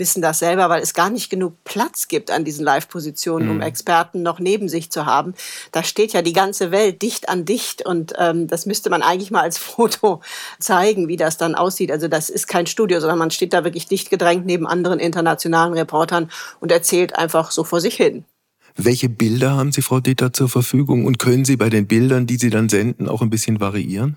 wissen 0.00 0.20
das 0.20 0.40
selber, 0.40 0.68
weil 0.68 0.82
es 0.82 0.94
gar 0.94 1.10
nicht 1.10 1.30
genug 1.30 1.62
Platz 1.62 2.08
gibt 2.08 2.32
an 2.32 2.44
diesen 2.44 2.64
Live-Positionen, 2.64 3.46
mhm. 3.46 3.54
um 3.54 3.60
Experten 3.60 4.24
noch 4.24 4.40
neben 4.40 4.68
sich 4.68 4.90
zu 4.90 5.06
haben. 5.06 5.34
Da 5.70 5.84
steht 5.84 6.12
ja 6.12 6.22
die 6.22 6.32
ganze 6.32 6.72
Welt 6.72 7.02
dicht 7.02 7.28
an 7.28 7.44
dicht 7.44 7.86
und 7.86 8.14
ähm, 8.18 8.48
das 8.48 8.66
müsste 8.66 8.90
man 8.90 9.02
eigentlich 9.02 9.30
mal 9.30 9.42
als 9.42 9.58
Foto 9.58 10.20
zeigen, 10.58 11.06
wie 11.06 11.16
das 11.16 11.36
dann 11.36 11.54
aussieht. 11.54 11.92
Also 11.92 12.08
das 12.08 12.30
ist 12.30 12.48
kein 12.48 12.66
Studio, 12.66 12.98
sondern 12.98 13.18
man 13.18 13.30
steht 13.30 13.52
da 13.52 13.62
wirklich 13.62 13.86
dicht 13.86 14.10
gedrängt 14.10 14.46
neben 14.46 14.66
anderen 14.66 14.98
internationalen 14.98 15.74
Reportern 15.74 16.30
und 16.58 16.72
erzählt 16.72 17.14
einfach 17.14 17.52
so 17.52 17.62
vor 17.62 17.80
sich 17.80 17.94
hin. 17.94 18.24
Welche 18.76 19.08
Bilder 19.08 19.52
haben 19.52 19.72
Sie, 19.72 19.82
Frau 19.82 20.00
Dieter, 20.00 20.32
zur 20.32 20.48
Verfügung 20.48 21.04
und 21.04 21.18
können 21.18 21.44
Sie 21.44 21.56
bei 21.56 21.68
den 21.68 21.86
Bildern, 21.86 22.26
die 22.26 22.36
Sie 22.36 22.50
dann 22.50 22.68
senden, 22.68 23.08
auch 23.08 23.20
ein 23.20 23.30
bisschen 23.30 23.60
variieren? 23.60 24.16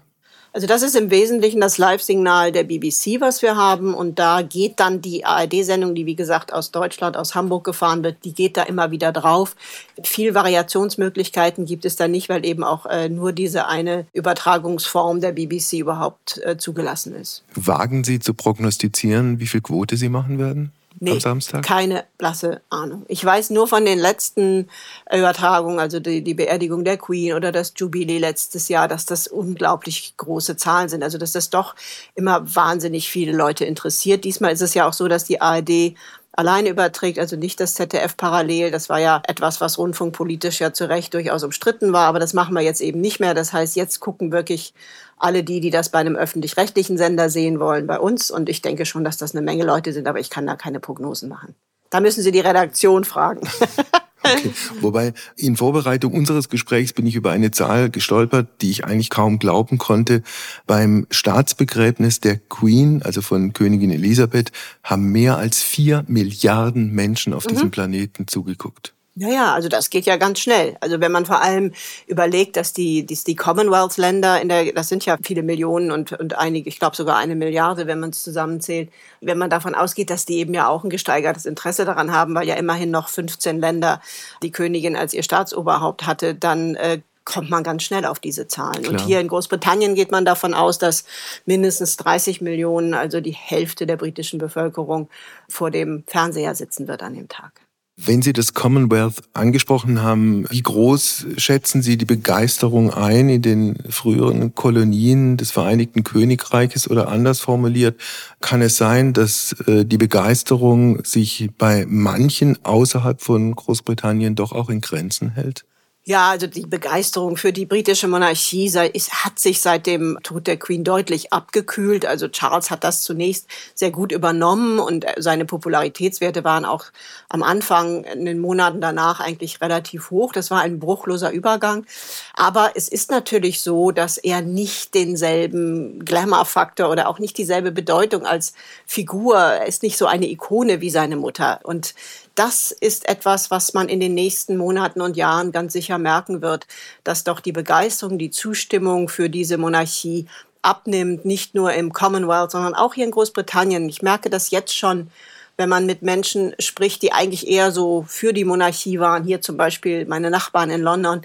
Also 0.56 0.68
das 0.68 0.84
ist 0.84 0.96
im 0.96 1.10
Wesentlichen 1.10 1.60
das 1.60 1.80
Live-Signal 1.80 2.52
der 2.52 2.64
BBC, 2.64 3.20
was 3.20 3.42
wir 3.42 3.56
haben. 3.56 3.96
Und 3.96 4.20
da 4.20 4.44
geht 4.44 4.80
dann 4.80 5.02
die 5.02 5.26
ARD-Sendung, 5.26 5.96
die 5.96 6.06
wie 6.06 6.16
gesagt 6.16 6.54
aus 6.54 6.70
Deutschland, 6.70 7.18
aus 7.18 7.34
Hamburg 7.34 7.64
gefahren 7.64 8.04
wird, 8.04 8.18
die 8.24 8.34
geht 8.34 8.56
da 8.56 8.62
immer 8.62 8.92
wieder 8.92 9.12
drauf. 9.12 9.56
Viel 10.04 10.36
Variationsmöglichkeiten 10.36 11.66
gibt 11.66 11.86
es 11.86 11.96
da 11.96 12.08
nicht, 12.08 12.30
weil 12.30 12.46
eben 12.46 12.64
auch 12.64 12.86
äh, 12.86 13.10
nur 13.10 13.34
diese 13.34 13.68
eine 13.68 14.06
Übertragungsform 14.14 15.22
der 15.22 15.32
BBC 15.32 15.80
überhaupt 15.80 16.40
äh, 16.44 16.56
zugelassen 16.56 17.16
ist. 17.16 17.44
Wagen 17.56 18.04
Sie 18.04 18.20
zu 18.20 18.36
prognostizieren, 18.36 19.40
wie 19.40 19.48
viel 19.48 19.62
Quote 19.62 19.98
Sie 19.98 20.10
machen 20.10 20.38
werden? 20.38 20.72
Nee, 21.00 21.12
am 21.12 21.20
Samstag? 21.20 21.64
Keine 21.64 22.06
blasse 22.18 22.62
Ahnung. 22.70 23.06
Ich 23.08 23.24
weiß 23.24 23.50
nur 23.50 23.68
von 23.68 23.86
den 23.86 24.00
letzten 24.00 24.70
Übertragungen, 25.12 25.80
also 25.80 26.00
die, 26.00 26.24
die 26.24 26.34
Beerdigung 26.34 26.84
der 26.84 26.98
Queen 26.98 27.34
oder 27.34 27.52
das 27.52 27.74
Jubilee 27.76 28.20
letztes 28.20 28.70
Jahr, 28.70 28.88
dass 28.88 29.06
das 29.06 29.28
unglaublich 29.28 30.16
große 30.18 30.58
Zahlen 30.58 30.90
sind. 30.90 31.04
Also 31.04 31.18
dass 31.18 31.32
das 31.32 31.50
doch 31.50 31.76
immer 32.16 32.56
wahnsinnig 32.56 33.10
viele 33.10 33.32
Leute 33.32 33.66
interessiert. 33.66 34.24
Diesmal 34.24 34.54
ist 34.54 34.62
es 34.62 34.74
ja 34.74 34.88
auch 34.88 34.94
so, 34.94 35.08
dass 35.08 35.24
die 35.24 35.42
ARD 35.42 35.96
alleine 36.34 36.70
überträgt, 36.70 37.20
also 37.20 37.36
nicht 37.36 37.60
das 37.60 37.76
ZDF 37.76 38.18
parallel. 38.18 38.72
Das 38.72 38.90
war 38.90 39.00
ja 39.00 39.22
etwas, 39.28 39.62
was 39.62 39.78
rundfunkpolitisch 39.78 40.60
ja 40.60 40.74
zu 40.74 40.90
Recht 40.90 41.14
durchaus 41.14 41.44
umstritten 41.44 41.94
war, 41.94 42.08
aber 42.08 42.20
das 42.20 42.34
machen 42.34 42.54
wir 42.54 42.62
jetzt 42.62 42.82
eben 42.82 43.00
nicht 43.00 43.20
mehr. 43.20 43.34
Das 43.34 43.54
heißt, 43.54 43.76
jetzt 43.76 44.00
gucken 44.00 44.32
wirklich 44.32 44.74
alle 45.18 45.44
die, 45.44 45.62
die 45.62 45.70
das 45.70 45.90
bei 45.90 46.00
einem 46.00 46.16
öffentlich-rechtlichen 46.16 46.98
Sender 46.98 47.30
sehen 47.30 47.60
wollen, 47.60 47.88
bei 47.88 48.00
uns. 48.00 48.30
Und 48.32 48.50
ich 48.50 48.62
denke 48.62 48.86
schon, 48.86 49.04
dass 49.04 49.18
das 49.18 49.34
eine 49.34 49.44
Menge 49.44 49.64
Leute 49.64 49.94
sind, 49.94 50.08
aber 50.08 50.20
ich 50.20 50.30
kann 50.30 50.46
da 50.46 50.56
keine 50.56 50.80
Prognosen 50.80 51.30
machen. 51.30 51.56
Da 51.90 52.00
müssen 52.00 52.24
Sie 52.24 52.32
die 52.32 52.40
Redaktion 52.40 53.04
fragen. 53.04 53.48
Okay. 54.24 54.52
Wobei 54.82 55.14
in 55.36 55.58
Vorbereitung 55.58 56.14
unseres 56.14 56.50
Gesprächs 56.50 56.94
bin 56.94 57.06
ich 57.06 57.16
über 57.16 57.32
eine 57.32 57.52
Zahl 57.52 57.90
gestolpert, 57.90 58.62
die 58.62 58.72
ich 58.72 58.86
eigentlich 58.86 59.10
kaum 59.10 59.40
glauben 59.40 59.78
konnte. 59.78 60.24
Beim 60.66 61.08
Staatsbegräbnis 61.12 62.22
der 62.22 62.38
Queen, 62.38 63.02
also 63.04 63.22
von 63.22 63.54
Königin 63.54 63.92
Elisabeth, 63.92 64.52
haben 64.84 65.12
mehr 65.12 65.38
als 65.38 65.62
vier 65.62 66.06
Milliarden 66.08 66.92
Menschen 66.92 67.34
auf 67.34 67.46
mhm. 67.46 67.50
diesem 67.50 67.72
Planeten 67.72 68.28
zugeguckt. 68.28 68.94
Naja, 69.16 69.54
also 69.54 69.70
das 69.70 69.92
geht 69.92 70.08
ja 70.08 70.18
ganz 70.18 70.40
schnell. 70.40 70.76
Also 70.80 71.00
wenn 71.00 71.12
man 71.12 71.28
vor 71.28 71.42
allem 71.42 71.72
überlegt, 72.08 72.58
dass 72.58 72.74
die, 72.74 73.06
die, 73.06 73.16
die 73.16 73.36
Commonwealth-Länder, 73.36 74.42
in 74.42 74.50
der, 74.50 74.74
das 74.74 74.90
sind 74.90 75.06
ja 75.06 75.18
viele 75.22 75.44
Millionen 75.44 75.92
und, 75.92 76.14
und 76.14 76.36
einige, 76.36 76.68
ich 76.68 76.80
glaube 76.80 76.96
sogar 76.96 77.18
eine 77.18 77.36
Milliarde, 77.36 77.86
wenn 77.86 78.00
man 78.00 78.10
es 78.10 78.24
zusammenzählt, 78.24 78.90
wenn 79.22 79.38
man 79.38 79.52
davon 79.52 79.76
ausgeht, 79.76 80.10
dass 80.10 80.26
die 80.26 80.38
eben 80.40 80.56
ja 80.56 80.68
auch 80.68 80.84
ein 80.84 80.90
gesteigertes 80.90 81.46
Interesse 81.46 81.86
daran 81.86 82.12
haben, 82.12 82.34
weil 82.34 82.48
ja 82.48 82.56
immerhin 82.56 82.90
noch 82.90 83.08
15 83.08 83.60
Länder 83.60 84.02
die 84.42 84.52
Königin 84.52 84.96
als 84.96 85.14
ihr 85.14 85.22
Staatsoberhaupt 85.22 86.08
hatte, 86.08 86.34
dann 86.34 86.74
äh, 86.76 87.02
kommt 87.24 87.52
man 87.52 87.64
ganz 87.64 87.84
schnell 87.84 88.06
auf 88.06 88.20
diese 88.20 88.48
Zahlen. 88.48 88.82
Klar. 88.82 88.94
Und 88.94 89.02
hier 89.06 89.20
in 89.20 89.28
Großbritannien 89.28 89.94
geht 89.94 90.12
man 90.12 90.26
davon 90.26 90.56
aus, 90.56 90.80
dass 90.80 91.06
mindestens 91.46 91.98
30 91.98 92.42
Millionen, 92.42 92.96
also 92.96 93.22
die 93.22 93.32
Hälfte 93.32 93.86
der 93.86 93.98
britischen 93.98 94.40
Bevölkerung, 94.40 95.08
vor 95.48 95.70
dem 95.70 96.04
Fernseher 96.08 96.56
sitzen 96.56 96.88
wird 96.88 97.04
an 97.04 97.14
dem 97.14 97.30
Tag. 97.30 97.63
Wenn 97.96 98.24
Sie 98.24 98.34
das 98.34 98.56
Commonwealth 98.56 99.22
angesprochen 99.34 100.02
haben, 100.02 100.50
wie 100.50 100.64
groß 100.64 101.28
schätzen 101.38 101.84
Sie 101.84 101.96
die 101.96 102.06
Begeisterung 102.06 102.92
ein 102.92 103.30
in 103.30 103.44
den 103.44 103.76
früheren 103.88 104.56
Kolonien 104.56 105.38
des 105.38 105.52
Vereinigten 105.52 106.04
Königreiches 106.04 106.90
oder 106.90 107.10
anders 107.10 107.40
formuliert, 107.40 108.02
kann 108.42 108.64
es 108.64 108.78
sein, 108.78 109.14
dass 109.14 109.54
äh, 109.68 109.86
die 109.86 110.00
Begeisterung 110.00 111.06
sich 111.06 111.52
bei 111.60 111.86
manchen 111.88 112.58
außerhalb 112.66 113.22
von 113.22 113.56
Großbritannien 113.56 114.34
doch 114.34 114.54
auch 114.54 114.72
in 114.72 114.82
Grenzen 114.82 115.30
hält? 115.30 115.64
Ja, 116.06 116.32
also 116.32 116.48
die 116.48 116.66
Begeisterung 116.66 117.38
für 117.38 117.54
die 117.54 117.66
britische 117.66 118.10
Monarchie 118.10 118.68
sei, 118.68 118.88
ist, 118.88 119.24
hat 119.24 119.40
sich 119.40 119.62
seit 119.62 119.86
dem 119.86 120.20
Tod 120.22 120.48
der 120.48 120.58
Queen 120.58 120.84
deutlich 120.84 121.32
abgekühlt. 121.32 122.06
Also 122.06 122.28
Charles 122.28 122.70
hat 122.72 122.84
das 122.84 123.04
zunächst 123.04 123.48
sehr 123.74 123.90
gut 123.90 124.12
übernommen 124.12 124.80
und 124.80 125.06
seine 125.18 125.46
Popularitätswerte 125.46 126.44
waren 126.44 126.66
auch 126.66 126.88
am 127.30 127.42
Anfang 127.42 128.04
in 128.04 128.26
den 128.26 128.40
Monaten 128.40 128.82
danach 128.82 129.22
eigentlich 129.22 129.62
relativ 129.62 130.12
hoch. 130.12 130.34
Das 130.34 130.52
war 130.52 130.60
ein 130.60 130.78
bruchloser 130.78 131.32
Übergang. 131.32 131.86
Aber 132.34 132.72
es 132.76 132.90
ist 132.90 133.10
natürlich 133.10 133.62
so, 133.62 133.92
dass 133.92 134.18
er 134.18 134.42
nicht 134.42 134.96
denselben 134.96 136.04
Glamour-Faktor 136.04 136.90
oder 136.90 137.08
auch 137.08 137.20
nicht 137.20 137.38
dieselbe 137.38 137.72
Bedeutung 137.72 138.26
als 138.26 138.52
Figur, 138.86 139.38
er 139.38 139.68
ist 139.68 139.84
nicht 139.84 139.98
so 139.98 140.06
eine 140.08 140.28
Ikone 140.28 140.82
wie 140.82 140.90
seine 140.90 141.16
Mutter. 141.16 141.62
Und 141.64 141.96
das 142.36 142.72
ist 142.72 143.08
etwas, 143.08 143.52
was 143.52 143.74
man 143.74 143.90
in 143.90 144.00
den 144.00 144.14
nächsten 144.14 144.58
Monaten 144.58 145.02
und 145.02 145.16
Jahren 145.18 145.52
ganz 145.52 145.74
sicher 145.74 145.98
merken 145.98 146.42
wird, 146.42 146.66
dass 147.04 147.24
doch 147.24 147.40
die 147.40 147.52
Begeisterung, 147.52 148.18
die 148.18 148.32
Zustimmung 148.32 149.10
für 149.10 149.30
diese 149.30 149.58
Monarchie 149.58 150.28
abnimmt, 150.62 151.26
nicht 151.26 151.56
nur 151.56 151.74
im 151.74 151.94
Commonwealth, 151.94 152.52
sondern 152.52 152.74
auch 152.74 152.94
hier 152.94 153.06
in 153.06 153.12
Großbritannien. 153.12 153.88
Ich 153.90 154.02
merke 154.02 154.30
das 154.30 154.50
jetzt 154.50 154.76
schon, 154.76 155.12
wenn 155.58 155.70
man 155.70 155.86
mit 155.86 156.02
Menschen 156.02 156.56
spricht, 156.58 157.02
die 157.04 157.14
eigentlich 157.14 157.48
eher 157.48 157.72
so 157.72 158.06
für 158.08 158.34
die 158.34 158.46
Monarchie 158.46 159.00
waren. 159.00 159.24
Hier 159.24 159.42
zum 159.42 159.58
Beispiel 159.58 160.06
meine 160.06 160.32
Nachbarn 160.32 160.72
in 160.72 160.82
London. 160.82 161.22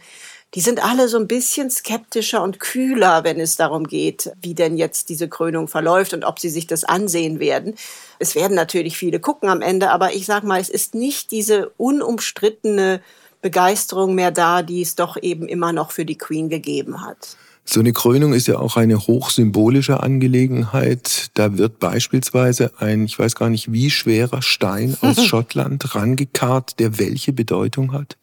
Die 0.54 0.60
sind 0.60 0.82
alle 0.82 1.08
so 1.08 1.18
ein 1.18 1.28
bisschen 1.28 1.70
skeptischer 1.70 2.42
und 2.42 2.58
kühler, 2.58 3.22
wenn 3.22 3.38
es 3.38 3.56
darum 3.56 3.84
geht, 3.84 4.32
wie 4.40 4.54
denn 4.54 4.78
jetzt 4.78 5.10
diese 5.10 5.28
Krönung 5.28 5.68
verläuft 5.68 6.14
und 6.14 6.24
ob 6.24 6.38
sie 6.38 6.48
sich 6.48 6.66
das 6.66 6.84
ansehen 6.84 7.38
werden. 7.38 7.74
Es 8.18 8.34
werden 8.34 8.54
natürlich 8.54 8.96
viele 8.96 9.20
gucken 9.20 9.50
am 9.50 9.60
Ende, 9.60 9.90
aber 9.90 10.14
ich 10.14 10.24
sag 10.24 10.44
mal, 10.44 10.58
es 10.58 10.70
ist 10.70 10.94
nicht 10.94 11.32
diese 11.32 11.68
unumstrittene 11.76 13.02
Begeisterung 13.42 14.14
mehr 14.14 14.30
da, 14.30 14.62
die 14.62 14.80
es 14.80 14.94
doch 14.94 15.18
eben 15.20 15.46
immer 15.48 15.72
noch 15.72 15.90
für 15.90 16.06
die 16.06 16.16
Queen 16.16 16.48
gegeben 16.48 17.04
hat. 17.04 17.36
So 17.66 17.80
eine 17.80 17.92
Krönung 17.92 18.32
ist 18.32 18.48
ja 18.48 18.58
auch 18.58 18.78
eine 18.78 18.98
hochsymbolische 18.98 20.02
Angelegenheit. 20.02 21.28
Da 21.34 21.58
wird 21.58 21.78
beispielsweise 21.78 22.72
ein, 22.78 23.04
ich 23.04 23.18
weiß 23.18 23.34
gar 23.34 23.50
nicht 23.50 23.70
wie 23.70 23.90
schwerer 23.90 24.40
Stein 24.40 24.96
aus 25.02 25.22
Schottland 25.26 25.94
rangekarrt, 25.94 26.78
der 26.78 26.98
welche 26.98 27.34
Bedeutung 27.34 27.92
hat? 27.92 28.16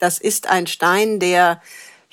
Das 0.00 0.18
ist 0.18 0.48
ein 0.48 0.66
Stein, 0.66 1.20
der 1.20 1.62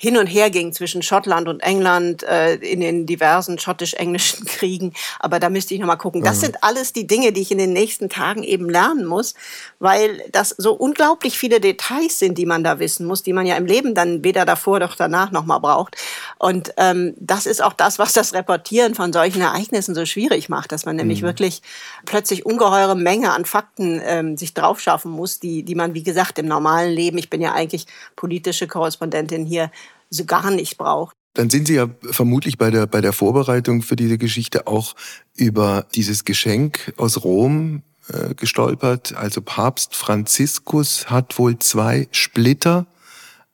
hin 0.00 0.16
und 0.16 0.28
her 0.28 0.48
ging 0.48 0.72
zwischen 0.72 1.02
Schottland 1.02 1.48
und 1.48 1.58
England 1.58 2.22
äh, 2.22 2.54
in 2.54 2.78
den 2.78 3.04
diversen 3.04 3.58
schottisch-englischen 3.58 4.44
Kriegen. 4.46 4.92
Aber 5.18 5.40
da 5.40 5.50
müsste 5.50 5.74
ich 5.74 5.80
noch 5.80 5.88
mal 5.88 5.96
gucken. 5.96 6.22
Das 6.22 6.36
mhm. 6.36 6.40
sind 6.42 6.62
alles 6.62 6.92
die 6.92 7.08
Dinge, 7.08 7.32
die 7.32 7.40
ich 7.40 7.50
in 7.50 7.58
den 7.58 7.72
nächsten 7.72 8.08
Tagen 8.08 8.44
eben 8.44 8.70
lernen 8.70 9.04
muss, 9.04 9.34
weil 9.80 10.22
das 10.30 10.50
so 10.50 10.72
unglaublich 10.72 11.36
viele 11.36 11.60
Details 11.60 12.20
sind, 12.20 12.38
die 12.38 12.46
man 12.46 12.62
da 12.62 12.78
wissen 12.78 13.06
muss, 13.06 13.24
die 13.24 13.32
man 13.32 13.44
ja 13.44 13.56
im 13.56 13.66
Leben 13.66 13.96
dann 13.96 14.22
weder 14.22 14.44
davor 14.44 14.78
noch 14.78 14.94
danach 14.94 15.32
noch 15.32 15.44
mal 15.44 15.58
braucht. 15.58 15.96
Und 16.38 16.72
ähm, 16.76 17.14
das 17.16 17.46
ist 17.46 17.60
auch 17.60 17.72
das, 17.72 17.98
was 17.98 18.12
das 18.12 18.34
Reportieren 18.34 18.94
von 18.94 19.12
solchen 19.12 19.42
Ereignissen 19.42 19.96
so 19.96 20.06
schwierig 20.06 20.48
macht, 20.48 20.70
dass 20.70 20.86
man 20.86 20.94
nämlich 20.94 21.22
mhm. 21.22 21.26
wirklich 21.26 21.60
plötzlich 22.06 22.46
ungeheure 22.46 22.94
Menge 22.94 23.32
an 23.32 23.44
Fakten 23.44 24.00
ähm, 24.04 24.36
sich 24.36 24.54
draufschaffen 24.54 25.10
muss, 25.10 25.40
die, 25.40 25.64
die 25.64 25.74
man, 25.74 25.94
wie 25.94 26.04
gesagt, 26.04 26.38
im 26.38 26.46
normalen 26.46 26.92
Leben, 26.92 27.18
ich 27.18 27.30
bin 27.30 27.40
ja 27.40 27.52
eigentlich 27.52 27.86
politische 28.14 28.68
Korrespondentin 28.68 29.44
hier, 29.44 29.72
so 30.10 30.24
gar 30.24 30.50
nicht 30.50 30.78
braucht. 30.78 31.16
Dann 31.34 31.50
sind 31.50 31.68
Sie 31.68 31.74
ja 31.74 31.88
vermutlich 32.10 32.58
bei 32.58 32.70
der, 32.70 32.86
bei 32.86 33.00
der 33.00 33.12
Vorbereitung 33.12 33.82
für 33.82 33.96
diese 33.96 34.18
Geschichte 34.18 34.66
auch 34.66 34.96
über 35.34 35.86
dieses 35.94 36.24
Geschenk 36.24 36.92
aus 36.96 37.22
Rom 37.22 37.82
äh, 38.12 38.34
gestolpert. 38.34 39.14
Also 39.14 39.40
Papst 39.40 39.94
Franziskus 39.94 41.10
hat 41.10 41.38
wohl 41.38 41.58
zwei 41.58 42.08
Splitter 42.10 42.86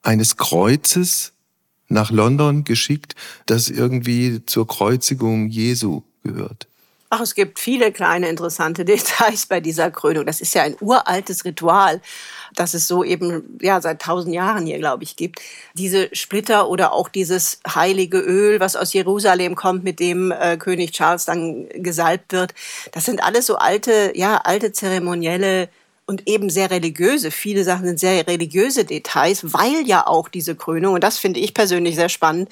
eines 0.03 0.37
Kreuzes 0.37 1.33
nach 1.89 2.11
London 2.11 2.65
geschickt, 2.65 3.15
das 3.47 3.69
irgendwie 3.69 4.45
zur 4.47 4.67
Kreuzigung 4.67 5.49
Jesu 5.49 6.03
gehört. 6.23 6.69
Ach, 7.17 7.21
es 7.21 7.37
gibt 7.37 7.61
viele 7.61 7.93
kleine 7.93 8.29
interessante 8.29 8.85
Details 8.93 9.47
bei 9.47 9.61
dieser 9.61 9.93
Krönung. 9.93 10.27
Das 10.27 10.41
ist 10.41 10.53
ja 10.53 10.65
ein 10.65 10.77
uraltes 10.81 11.45
Ritual 11.45 12.01
das 12.55 12.75
es 12.75 12.87
so 12.87 13.05
eben 13.05 13.59
ja 13.61 13.81
seit 13.81 14.03
tausend 14.03 14.35
Jahren 14.35 14.67
hier, 14.67 14.79
glaube 14.79 15.03
ich, 15.03 15.17
gibt. 15.17 15.41
Diese 15.75 16.09
Splitter 16.15 16.69
oder 16.69 16.93
auch 16.93 17.09
dieses 17.09 17.61
heilige 17.67 18.19
Öl, 18.19 18.61
was 18.61 18.77
aus 18.77 18.93
Jerusalem 18.93 19.55
kommt, 19.55 19.85
mit 19.85 20.01
dem 20.01 20.31
äh, 20.31 20.57
König 20.57 20.93
Charles 20.93 21.25
dann 21.25 21.69
gesalbt 21.71 22.33
wird, 22.33 22.55
das 22.93 23.05
sind 23.05 23.23
alles 23.23 23.47
so 23.47 23.57
alte, 23.57 24.13
ja, 24.15 24.37
alte 24.39 24.73
zeremonielle 24.73 25.69
und 26.07 26.29
eben 26.29 26.51
sehr 26.51 26.71
religiöse. 26.71 27.31
Viele 27.31 27.65
Sachen 27.65 27.87
sind 27.87 27.99
sehr 27.99 28.27
religiöse 28.27 28.85
Details, 28.85 29.55
weil 29.55 29.87
ja 29.87 30.07
auch 30.07 30.29
diese 30.29 30.55
Krönung, 30.55 30.95
und 30.95 31.03
das 31.03 31.19
finde 31.19 31.41
ich 31.41 31.55
persönlich 31.55 31.95
sehr 31.95 32.11
spannend, 32.11 32.51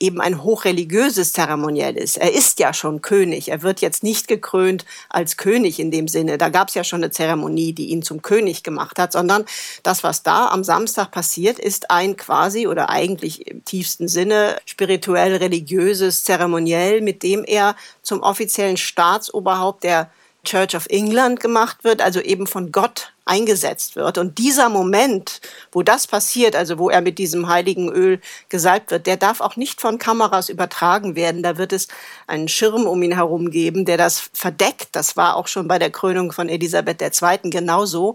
eben 0.00 0.20
ein 0.20 0.42
hochreligiöses 0.42 1.32
Zeremoniell 1.32 1.96
ist. 1.96 2.16
Er 2.16 2.32
ist 2.32 2.58
ja 2.60 2.72
schon 2.72 3.02
König. 3.02 3.48
Er 3.48 3.62
wird 3.62 3.82
jetzt 3.82 4.02
nicht 4.02 4.26
gekrönt 4.26 4.86
als 5.10 5.36
König 5.36 5.78
in 5.78 5.90
dem 5.90 6.08
Sinne. 6.08 6.38
Da 6.38 6.48
gab 6.48 6.68
es 6.68 6.74
ja 6.74 6.82
schon 6.82 7.02
eine 7.02 7.10
Zeremonie, 7.10 7.74
die 7.74 7.90
ihn 7.90 8.02
zum 8.02 8.22
König 8.22 8.62
gemacht 8.62 8.98
hat, 8.98 9.12
sondern 9.12 9.44
das, 9.82 10.02
was 10.02 10.22
da 10.22 10.48
am 10.48 10.64
Samstag 10.64 11.10
passiert, 11.10 11.58
ist 11.58 11.90
ein 11.90 12.16
quasi 12.16 12.66
oder 12.66 12.88
eigentlich 12.88 13.46
im 13.46 13.64
tiefsten 13.64 14.08
Sinne 14.08 14.56
spirituell 14.64 15.36
religiöses 15.36 16.24
Zeremoniell, 16.24 17.02
mit 17.02 17.22
dem 17.22 17.44
er 17.44 17.76
zum 18.02 18.22
offiziellen 18.22 18.78
Staatsoberhaupt 18.78 19.84
der 19.84 20.10
Church 20.44 20.76
of 20.76 20.86
England 20.88 21.40
gemacht 21.40 21.82
wird, 21.82 22.00
also 22.00 22.20
eben 22.20 22.46
von 22.46 22.70
Gott 22.70 23.12
eingesetzt 23.24 23.96
wird. 23.96 24.18
Und 24.18 24.38
dieser 24.38 24.68
Moment, 24.68 25.40
wo 25.72 25.82
das 25.82 26.06
passiert, 26.06 26.54
also 26.54 26.78
wo 26.78 26.90
er 26.90 27.00
mit 27.00 27.18
diesem 27.18 27.48
heiligen 27.48 27.90
Öl 27.90 28.20
gesalbt 28.48 28.90
wird, 28.90 29.06
der 29.06 29.16
darf 29.16 29.40
auch 29.40 29.56
nicht 29.56 29.80
von 29.80 29.98
Kameras 29.98 30.48
übertragen 30.48 31.16
werden. 31.16 31.42
Da 31.42 31.56
wird 31.56 31.72
es 31.72 31.88
einen 32.26 32.48
Schirm 32.48 32.86
um 32.86 33.02
ihn 33.02 33.12
herum 33.12 33.50
geben, 33.50 33.84
der 33.84 33.96
das 33.96 34.30
verdeckt. 34.32 34.88
Das 34.92 35.16
war 35.16 35.36
auch 35.36 35.46
schon 35.46 35.68
bei 35.68 35.78
der 35.78 35.90
Krönung 35.90 36.32
von 36.32 36.48
Elisabeth 36.48 37.00
II. 37.00 37.50
genauso. 37.50 38.14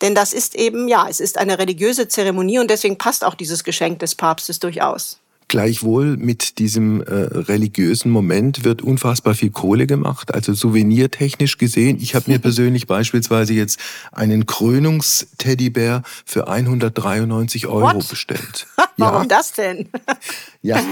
Denn 0.00 0.14
das 0.14 0.32
ist 0.32 0.54
eben, 0.56 0.88
ja, 0.88 1.06
es 1.08 1.20
ist 1.20 1.38
eine 1.38 1.58
religiöse 1.58 2.08
Zeremonie 2.08 2.58
und 2.58 2.70
deswegen 2.70 2.98
passt 2.98 3.24
auch 3.24 3.34
dieses 3.34 3.64
Geschenk 3.64 4.00
des 4.00 4.14
Papstes 4.14 4.58
durchaus. 4.58 5.20
Gleichwohl 5.48 6.18
mit 6.18 6.58
diesem 6.58 7.00
äh, 7.02 7.12
religiösen 7.12 8.10
Moment 8.10 8.64
wird 8.64 8.82
unfassbar 8.82 9.34
viel 9.34 9.50
Kohle 9.50 9.86
gemacht, 9.86 10.34
also 10.34 10.52
souvenirtechnisch 10.52 11.56
gesehen. 11.56 11.98
Ich 12.00 12.14
habe 12.14 12.30
mir 12.30 12.38
persönlich 12.48 12.86
beispielsweise 12.86 13.54
jetzt 13.54 13.80
einen 14.12 14.44
Krönungsteddybär 14.44 16.02
für 16.26 16.48
193 16.48 17.66
Euro 17.66 17.94
What? 17.94 18.08
bestellt. 18.08 18.66
Warum 18.98 19.22
ja. 19.22 19.28
das 19.28 19.52
denn? 19.52 19.88
Ja, 20.60 20.82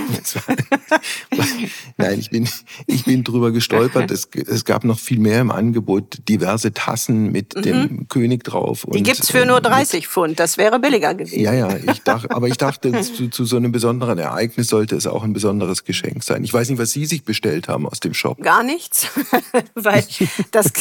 nein, 1.96 2.20
ich 2.20 2.30
bin, 2.30 2.48
ich 2.86 3.04
bin 3.04 3.24
drüber 3.24 3.50
gestolpert. 3.50 4.12
Es, 4.12 4.28
es 4.32 4.64
gab 4.64 4.84
noch 4.84 4.98
viel 4.98 5.18
mehr 5.18 5.40
im 5.40 5.50
Angebot, 5.50 6.18
diverse 6.28 6.72
Tassen 6.72 7.32
mit 7.32 7.56
mhm. 7.56 7.62
dem 7.62 8.08
König 8.08 8.44
drauf. 8.44 8.84
Und, 8.84 8.94
Die 8.94 9.02
gibt's 9.02 9.28
für 9.28 9.44
nur 9.44 9.60
30 9.60 10.04
ähm, 10.04 10.08
Pfund, 10.08 10.38
das 10.38 10.56
wäre 10.56 10.78
billiger 10.78 11.14
gewesen. 11.14 11.40
Ja, 11.40 11.52
ja, 11.52 11.76
ich 11.76 12.00
dachte, 12.02 12.30
aber 12.30 12.46
ich 12.46 12.58
dachte, 12.58 13.00
zu, 13.00 13.28
zu 13.28 13.44
so 13.44 13.56
einem 13.56 13.72
besonderen 13.72 14.18
Ereignis 14.18 14.68
sollte 14.68 14.94
es 14.94 15.08
auch 15.08 15.24
ein 15.24 15.32
besonderes 15.32 15.82
Geschenk 15.82 16.22
sein. 16.22 16.44
Ich 16.44 16.54
weiß 16.54 16.68
nicht, 16.70 16.78
was 16.78 16.92
Sie 16.92 17.04
sich 17.04 17.24
bestellt 17.24 17.66
haben 17.66 17.88
aus 17.88 17.98
dem 17.98 18.14
Shop. 18.14 18.40
Gar 18.40 18.62
nichts, 18.62 19.08
weil 19.74 20.04
das, 20.52 20.72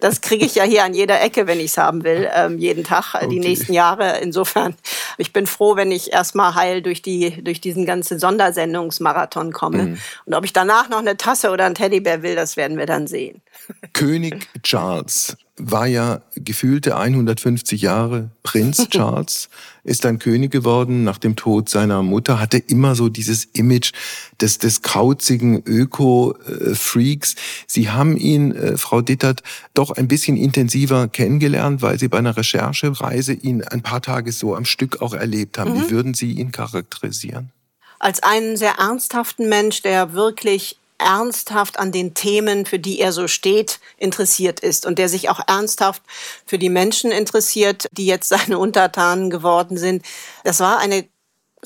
das 0.00 0.22
kriege 0.22 0.46
ich 0.46 0.54
ja 0.54 0.64
hier 0.64 0.84
an 0.84 0.94
jeder 0.94 1.20
Ecke, 1.20 1.46
wenn 1.46 1.60
ich 1.60 1.66
es 1.66 1.76
haben 1.76 2.02
will, 2.02 2.30
ähm, 2.34 2.56
jeden 2.58 2.84
Tag, 2.84 3.14
okay. 3.14 3.28
die 3.28 3.40
nächsten 3.40 3.74
Jahre. 3.74 4.20
Insofern, 4.22 4.74
ich 5.18 5.34
bin 5.34 5.46
froh, 5.46 5.76
wenn 5.76 5.92
ich 5.92 6.14
erstmal 6.14 6.54
heil 6.54 6.80
durch, 6.80 7.02
die, 7.02 7.42
durch 7.44 7.60
diesen 7.60 7.84
ganzen 7.84 8.22
Sondersendungsmarathon 8.32 9.52
komme. 9.52 9.82
Mhm. 9.82 9.98
Und 10.24 10.34
ob 10.34 10.44
ich 10.44 10.52
danach 10.52 10.88
noch 10.88 10.98
eine 10.98 11.16
Tasse 11.16 11.50
oder 11.50 11.66
einen 11.66 11.74
Teddybär 11.74 12.22
will, 12.22 12.34
das 12.34 12.56
werden 12.56 12.78
wir 12.78 12.86
dann 12.86 13.06
sehen. 13.06 13.42
König 13.92 14.48
Charles 14.62 15.36
war 15.58 15.86
ja 15.86 16.22
gefühlte 16.34 16.96
150 16.96 17.82
Jahre 17.82 18.30
Prinz 18.42 18.88
Charles, 18.90 19.50
ist 19.84 20.04
dann 20.04 20.18
König 20.18 20.50
geworden 20.50 21.04
nach 21.04 21.18
dem 21.18 21.36
Tod 21.36 21.68
seiner 21.68 22.02
Mutter, 22.02 22.40
hatte 22.40 22.56
immer 22.56 22.94
so 22.94 23.10
dieses 23.10 23.44
Image 23.44 23.92
des, 24.40 24.58
des 24.58 24.80
kauzigen 24.80 25.62
Öko-Freaks. 25.64 27.36
Sie 27.66 27.90
haben 27.90 28.16
ihn, 28.16 28.52
äh, 28.52 28.76
Frau 28.78 29.02
Dittert, 29.02 29.42
doch 29.74 29.90
ein 29.90 30.08
bisschen 30.08 30.36
intensiver 30.36 31.06
kennengelernt, 31.06 31.82
weil 31.82 31.98
Sie 31.98 32.08
bei 32.08 32.18
einer 32.18 32.36
Recherchereise 32.36 33.34
ihn 33.34 33.62
ein 33.62 33.82
paar 33.82 34.00
Tage 34.00 34.32
so 34.32 34.56
am 34.56 34.64
Stück 34.64 35.02
auch 35.02 35.12
erlebt 35.12 35.58
haben. 35.58 35.74
Mhm. 35.74 35.82
Wie 35.82 35.90
würden 35.90 36.14
Sie 36.14 36.32
ihn 36.32 36.50
charakterisieren? 36.50 37.52
Als 38.02 38.20
einen 38.20 38.56
sehr 38.56 38.78
ernsthaften 38.78 39.48
Mensch, 39.48 39.80
der 39.82 40.12
wirklich 40.12 40.76
ernsthaft 40.98 41.78
an 41.78 41.92
den 41.92 42.14
Themen, 42.14 42.66
für 42.66 42.80
die 42.80 42.98
er 42.98 43.12
so 43.12 43.28
steht, 43.28 43.78
interessiert 43.96 44.58
ist 44.58 44.86
und 44.86 44.98
der 44.98 45.08
sich 45.08 45.28
auch 45.30 45.38
ernsthaft 45.46 46.02
für 46.44 46.58
die 46.58 46.68
Menschen 46.68 47.12
interessiert, 47.12 47.86
die 47.92 48.06
jetzt 48.06 48.28
seine 48.28 48.58
Untertanen 48.58 49.30
geworden 49.30 49.76
sind. 49.76 50.04
Das 50.42 50.58
war 50.58 50.78
eine 50.78 51.08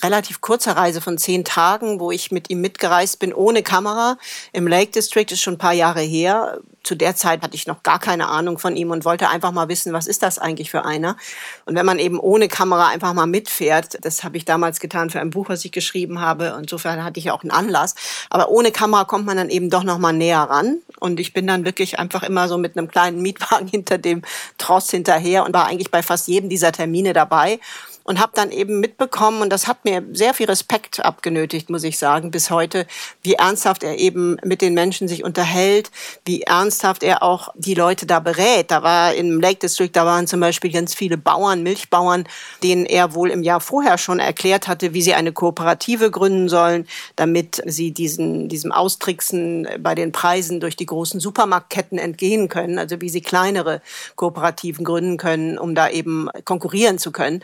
relativ 0.03 0.41
kurze 0.41 0.77
Reise 0.77 1.01
von 1.01 1.17
zehn 1.17 1.45
Tagen, 1.45 2.01
wo 2.01 2.11
ich 2.11 2.31
mit 2.31 2.51
ihm 2.51 2.61
mitgereist 2.61 3.19
bin, 3.19 3.33
ohne 3.33 3.63
Kamera. 3.63 4.19
Im 4.53 4.67
Lake 4.67 4.93
District 4.93 5.27
ist 5.31 5.41
schon 5.41 5.55
ein 5.55 5.59
paar 5.59 5.73
Jahre 5.73 6.01
her. 6.01 6.59
Zu 6.83 6.95
der 6.95 7.17
Zeit 7.17 7.43
hatte 7.43 7.57
ich 7.57 7.67
noch 7.67 7.83
gar 7.83 7.99
keine 7.99 8.29
Ahnung 8.29 8.59
von 8.59 8.77
ihm 8.77 8.91
und 8.91 9.05
wollte 9.05 9.29
einfach 9.29 9.53
mal 9.53 9.69
wissen, 9.69 9.93
was 9.93 10.07
ist 10.07 10.23
das 10.23 10.39
eigentlich 10.39 10.71
für 10.71 10.85
einer? 10.85 11.17
Und 11.65 11.75
wenn 11.75 11.87
man 11.87 11.99
eben 11.99 12.21
ohne 12.21 12.49
Kamera 12.49 12.89
einfach 12.89 13.15
mal 13.15 13.27
mitfährt, 13.27 13.99
das 14.05 14.23
habe 14.23 14.37
ich 14.37 14.45
damals 14.45 14.81
getan 14.81 15.11
für 15.11 15.21
ein 15.21 15.31
Buch, 15.31 15.49
was 15.49 15.65
ich 15.65 15.73
geschrieben 15.73 16.21
habe. 16.21 16.57
Insofern 16.61 17.03
hatte 17.03 17.19
ich 17.19 17.31
auch 17.31 17.43
einen 17.43 17.51
Anlass. 17.51 17.95
Aber 18.29 18.51
ohne 18.51 18.73
Kamera 18.73 19.05
kommt 19.05 19.25
man 19.25 19.39
dann 19.39 19.51
eben 19.51 19.71
doch 19.71 19.83
noch 19.83 19.99
mal 19.99 20.13
näher 20.13 20.43
ran. 20.43 20.79
Und 21.01 21.19
ich 21.19 21.33
bin 21.33 21.47
dann 21.47 21.65
wirklich 21.65 21.99
einfach 21.99 22.23
immer 22.23 22.49
so 22.49 22.59
mit 22.59 22.77
einem 22.77 22.89
kleinen 22.89 23.23
Mietwagen 23.23 23.67
hinter 23.77 23.97
dem 23.99 24.23
Tross 24.59 24.91
hinterher 24.91 25.45
und 25.45 25.55
war 25.55 25.67
eigentlich 25.67 25.91
bei 25.91 26.03
fast 26.03 26.29
jedem 26.29 26.51
dieser 26.51 26.71
Termine 26.71 27.15
dabei 27.15 27.59
und 28.07 28.21
habe 28.21 28.33
dann 28.35 28.53
eben 28.53 28.79
mitbekommen, 28.79 29.43
und 29.43 29.51
das 29.51 29.67
hat 29.67 29.85
mir 29.85 30.03
sehr 30.13 30.33
viel 30.33 30.47
Respekt 30.47 31.05
abgenötigt, 31.05 31.71
muss 31.71 31.83
ich 31.83 31.99
sagen, 31.99 32.31
bis 32.31 32.51
heute, 32.51 32.87
wie 33.23 33.35
ernsthaft 33.35 33.83
er 33.83 33.99
eben 33.99 34.37
mit 34.45 34.63
den 34.63 34.75
Menschen 34.75 35.09
sich 35.09 35.25
unterhält, 35.25 35.91
wie 36.25 36.43
ernsthaft 36.43 37.03
er 37.03 37.25
auch 37.25 37.49
die 37.57 37.75
Leute 37.75 38.07
da 38.07 38.21
berät. 38.21 38.71
Da 38.71 38.85
war 38.85 39.13
im 39.13 39.41
Lake 39.41 39.59
District, 39.59 39.91
da 39.93 40.07
waren 40.07 40.29
zum 40.29 40.39
Beispiel 40.39 40.71
ganz 40.71 40.95
viele 40.95 41.19
Bauern, 41.19 41.65
Milchbauern, 41.65 42.29
denen 42.63 42.87
er 42.87 43.15
wohl 43.15 43.29
im 43.29 43.43
Jahr 43.43 43.61
vorher 43.61 43.99
schon 43.99 44.21
erklärt 44.21 44.69
hatte, 44.69 44.95
wie 44.95 45.03
sie 45.03 45.15
eine 45.15 45.33
Kooperative 45.33 46.13
gründen 46.13 46.49
sollen, 46.49 46.87
damit 47.17 47.61
sie 47.67 47.91
diesen, 47.91 48.49
diesem 48.49 48.71
Austricksen 48.71 49.67
bei 49.81 49.97
den 49.97 50.13
Preisen 50.13 50.61
durch 50.61 50.77
die 50.77 50.87
großen 50.87 51.19
Supermarktketten 51.19 51.99
entgehen 51.99 52.49
können, 52.49 52.79
also 52.79 53.01
wie 53.01 53.09
sie 53.09 53.21
kleinere 53.21 53.83
Kooperativen 54.15 54.85
gründen 54.85 55.17
können, 55.17 55.59
um 55.59 55.75
da 55.75 55.89
eben 55.89 56.29
konkurrieren 56.45 56.99
zu 56.99 57.11
können. 57.11 57.43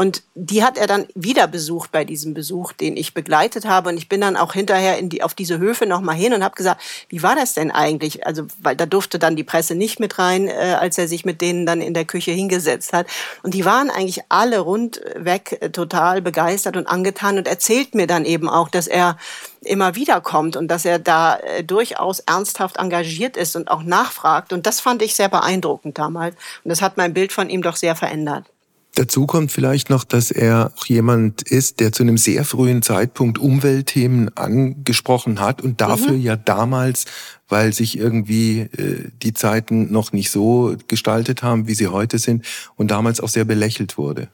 Und 0.00 0.22
die 0.34 0.64
hat 0.64 0.78
er 0.78 0.86
dann 0.86 1.06
wieder 1.14 1.46
besucht 1.46 1.92
bei 1.92 2.06
diesem 2.06 2.32
Besuch, 2.32 2.72
den 2.72 2.96
ich 2.96 3.12
begleitet 3.12 3.66
habe. 3.66 3.90
Und 3.90 3.98
ich 3.98 4.08
bin 4.08 4.22
dann 4.22 4.34
auch 4.34 4.54
hinterher 4.54 4.96
in 4.96 5.10
die, 5.10 5.22
auf 5.22 5.34
diese 5.34 5.58
Höfe 5.58 5.84
nochmal 5.84 6.14
hin 6.14 6.32
und 6.32 6.42
habe 6.42 6.54
gesagt, 6.54 6.80
wie 7.10 7.22
war 7.22 7.36
das 7.36 7.52
denn 7.52 7.70
eigentlich? 7.70 8.26
Also, 8.26 8.46
weil 8.62 8.76
da 8.76 8.86
durfte 8.86 9.18
dann 9.18 9.36
die 9.36 9.44
Presse 9.44 9.74
nicht 9.74 10.00
mit 10.00 10.18
rein, 10.18 10.48
äh, 10.48 10.78
als 10.80 10.96
er 10.96 11.06
sich 11.06 11.26
mit 11.26 11.42
denen 11.42 11.66
dann 11.66 11.82
in 11.82 11.92
der 11.92 12.06
Küche 12.06 12.30
hingesetzt 12.30 12.94
hat. 12.94 13.08
Und 13.42 13.52
die 13.52 13.66
waren 13.66 13.90
eigentlich 13.90 14.22
alle 14.30 14.60
rundweg 14.60 15.58
äh, 15.60 15.68
total 15.68 16.22
begeistert 16.22 16.78
und 16.78 16.86
angetan 16.86 17.36
und 17.36 17.46
erzählt 17.46 17.94
mir 17.94 18.06
dann 18.06 18.24
eben 18.24 18.48
auch, 18.48 18.70
dass 18.70 18.86
er 18.86 19.18
immer 19.60 19.96
wieder 19.96 20.22
kommt 20.22 20.56
und 20.56 20.68
dass 20.68 20.86
er 20.86 20.98
da 20.98 21.36
äh, 21.36 21.62
durchaus 21.62 22.20
ernsthaft 22.20 22.78
engagiert 22.78 23.36
ist 23.36 23.54
und 23.54 23.70
auch 23.70 23.82
nachfragt. 23.82 24.54
Und 24.54 24.66
das 24.66 24.80
fand 24.80 25.02
ich 25.02 25.14
sehr 25.14 25.28
beeindruckend 25.28 25.98
damals. 25.98 26.36
Und 26.64 26.70
das 26.70 26.80
hat 26.80 26.96
mein 26.96 27.12
Bild 27.12 27.34
von 27.34 27.50
ihm 27.50 27.60
doch 27.60 27.76
sehr 27.76 27.96
verändert. 27.96 28.46
Dazu 28.94 29.26
kommt 29.26 29.52
vielleicht 29.52 29.88
noch, 29.88 30.04
dass 30.04 30.30
er 30.30 30.72
auch 30.76 30.86
jemand 30.86 31.42
ist, 31.42 31.80
der 31.80 31.92
zu 31.92 32.02
einem 32.02 32.18
sehr 32.18 32.44
frühen 32.44 32.82
Zeitpunkt 32.82 33.38
Umweltthemen 33.38 34.36
angesprochen 34.36 35.40
hat 35.40 35.62
und 35.62 35.80
dafür 35.80 36.12
mhm. 36.12 36.22
ja 36.22 36.36
damals 36.36 37.04
weil 37.50 37.72
sich 37.72 37.98
irgendwie 37.98 38.60
äh, 38.60 39.10
die 39.22 39.34
Zeiten 39.34 39.92
noch 39.92 40.12
nicht 40.12 40.30
so 40.30 40.76
gestaltet 40.88 41.42
haben, 41.42 41.66
wie 41.66 41.74
sie 41.74 41.88
heute 41.88 42.18
sind 42.18 42.46
und 42.76 42.90
damals 42.90 43.20
auch 43.20 43.28
sehr 43.28 43.44
belächelt 43.44 43.98
wurde. 43.98 44.28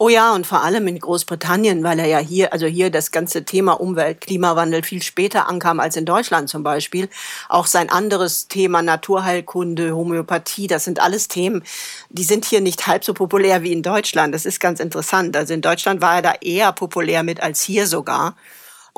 Oh 0.00 0.08
ja, 0.08 0.32
und 0.32 0.46
vor 0.46 0.62
allem 0.62 0.86
in 0.86 1.00
Großbritannien, 1.00 1.82
weil 1.82 1.98
er 1.98 2.06
ja 2.06 2.18
hier, 2.18 2.52
also 2.52 2.66
hier 2.66 2.90
das 2.90 3.10
ganze 3.10 3.44
Thema 3.44 3.72
Umwelt, 3.72 4.20
Klimawandel 4.20 4.84
viel 4.84 5.02
später 5.02 5.48
ankam 5.48 5.80
als 5.80 5.96
in 5.96 6.04
Deutschland 6.04 6.48
zum 6.48 6.62
Beispiel. 6.62 7.08
Auch 7.48 7.66
sein 7.66 7.90
anderes 7.90 8.46
Thema 8.46 8.80
Naturheilkunde, 8.80 9.96
Homöopathie, 9.96 10.68
das 10.68 10.84
sind 10.84 11.00
alles 11.00 11.26
Themen, 11.26 11.64
die 12.10 12.22
sind 12.22 12.44
hier 12.44 12.60
nicht 12.60 12.86
halb 12.86 13.04
so 13.04 13.12
populär 13.12 13.64
wie 13.64 13.72
in 13.72 13.82
Deutschland. 13.82 14.32
Das 14.32 14.46
ist 14.46 14.60
ganz 14.60 14.78
interessant. 14.78 15.36
Also 15.36 15.52
in 15.52 15.62
Deutschland 15.62 16.00
war 16.00 16.16
er 16.16 16.22
da 16.22 16.34
eher 16.40 16.70
populär 16.72 17.24
mit 17.24 17.42
als 17.42 17.60
hier 17.62 17.88
sogar. 17.88 18.36